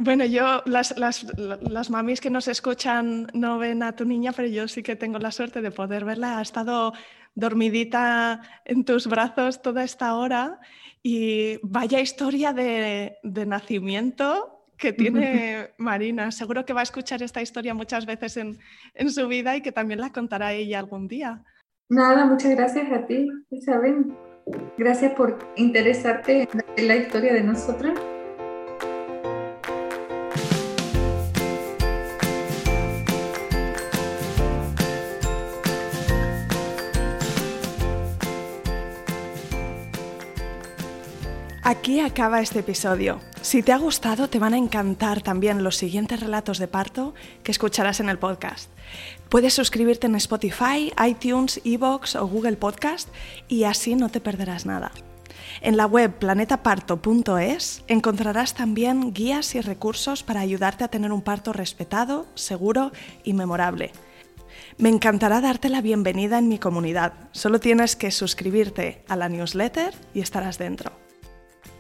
Bueno, 0.03 0.25
yo, 0.25 0.63
las, 0.65 0.97
las, 0.97 1.27
las, 1.37 1.91
mamis 1.91 2.23
que 2.23 2.31
nos 2.31 2.49
escuchan 2.49 3.27
no 3.35 3.59
ven 3.59 3.83
a 3.83 3.95
tu 3.95 4.07
niña, 4.07 4.33
pero 4.33 4.49
yo 4.49 4.67
sí 4.67 4.83
que 4.83 4.97
tengo 4.97 5.19
la 5.19 5.31
suerte 5.31 5.61
de 5.61 5.71
poder 5.71 6.07
verla. 6.07 6.39
Ha 6.39 6.43
estado 6.43 6.95
dormidita 7.35 8.41
en 8.65 8.87
tus 8.87 9.07
brazos 9.07 9.61
toda 9.61 9.85
esta 9.85 10.15
hora 10.15 10.59
y 11.03 11.59
vaya 11.63 12.01
historia 12.01 12.55
de, 12.55 13.19
nacimiento 13.23 14.65
que 14.79 14.95
tiene 14.95 15.75
Marina. 15.77 16.31
Seguro 16.31 16.65
que 16.65 16.73
va 16.73 16.81
a 16.81 16.85
escuchar 16.85 17.23
esta 17.23 17.43
historia 17.43 17.75
muchas 17.75 18.07
veces 18.07 18.39
en, 18.39 18.59
en, 18.95 19.11
su 19.11 19.29
vida 19.29 19.55
y 19.55 19.61
que 19.61 19.71
también 19.71 20.01
la 20.01 20.13
contará 20.13 20.55
ella 20.55 20.79
algún 20.79 21.09
día. 21.09 21.45
Nada, 21.91 22.25
muchas 22.25 22.53
gracias 22.53 22.91
a 22.91 23.07
ti, 23.07 23.29
Isabel. 23.51 24.07
Gracias 24.79 25.13
por 25.13 25.37
interesarte 25.57 26.49
en 26.79 26.89
la 26.89 26.97
historia 26.97 27.35
de 27.35 27.43
nosotras. 27.43 28.01
Aquí 41.71 42.01
acaba 42.01 42.41
este 42.41 42.59
episodio. 42.59 43.21
Si 43.43 43.63
te 43.63 43.71
ha 43.71 43.79
gustado, 43.79 44.29
te 44.29 44.41
van 44.41 44.55
a 44.55 44.59
encantar 44.59 45.23
también 45.23 45.63
los 45.63 45.77
siguientes 45.77 46.19
relatos 46.19 46.59
de 46.59 46.67
parto 46.67 47.15
que 47.45 47.53
escucharás 47.53 48.01
en 48.01 48.09
el 48.09 48.19
podcast. 48.19 48.73
Puedes 49.29 49.55
suscribirte 49.55 50.09
en 50.09 50.17
Spotify, 50.17 50.93
iTunes, 51.07 51.61
Evox 51.65 52.17
o 52.17 52.27
Google 52.27 52.57
Podcast 52.57 53.09
y 53.47 53.63
así 53.63 53.95
no 53.95 54.09
te 54.09 54.21
perderás 54.21 54.67
nada. 54.67 54.91
En 55.61 55.77
la 55.77 55.87
web 55.87 56.13
planetaparto.es 56.19 57.85
encontrarás 57.87 58.55
también 58.55 59.13
guías 59.15 59.55
y 59.55 59.61
recursos 59.61 60.25
para 60.25 60.41
ayudarte 60.41 60.83
a 60.83 60.89
tener 60.89 61.13
un 61.13 61.23
parto 61.23 61.53
respetado, 61.53 62.27
seguro 62.35 62.91
y 63.23 63.33
memorable. 63.33 63.93
Me 64.77 64.89
encantará 64.89 65.41
darte 65.41 65.69
la 65.69 65.83
bienvenida 65.83 66.37
en 66.37 66.49
mi 66.49 66.59
comunidad. 66.59 67.13
Solo 67.31 67.61
tienes 67.61 67.95
que 67.95 68.11
suscribirte 68.11 69.05
a 69.07 69.15
la 69.15 69.29
newsletter 69.29 69.95
y 70.15 70.21
estarás 70.21 70.59
dentro. 70.59 70.91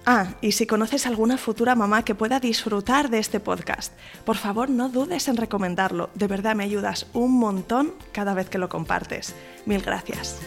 Ah, 0.06 0.28
y 0.40 0.52
si 0.52 0.66
conoces 0.66 1.06
alguna 1.06 1.36
futura 1.36 1.74
mamá 1.74 2.04
que 2.04 2.14
pueda 2.14 2.40
disfrutar 2.40 3.10
de 3.10 3.18
este 3.18 3.38
podcast, 3.38 3.92
por 4.24 4.36
favor 4.36 4.70
no 4.70 4.88
dudes 4.88 5.28
en 5.28 5.36
recomendarlo. 5.36 6.08
De 6.14 6.26
verdad 6.26 6.54
me 6.54 6.64
ayudas 6.64 7.06
un 7.12 7.38
montón 7.38 7.94
cada 8.12 8.32
vez 8.32 8.48
que 8.48 8.58
lo 8.58 8.68
compartes. 8.68 9.34
Mil 9.66 9.82
gracias. 9.82 10.38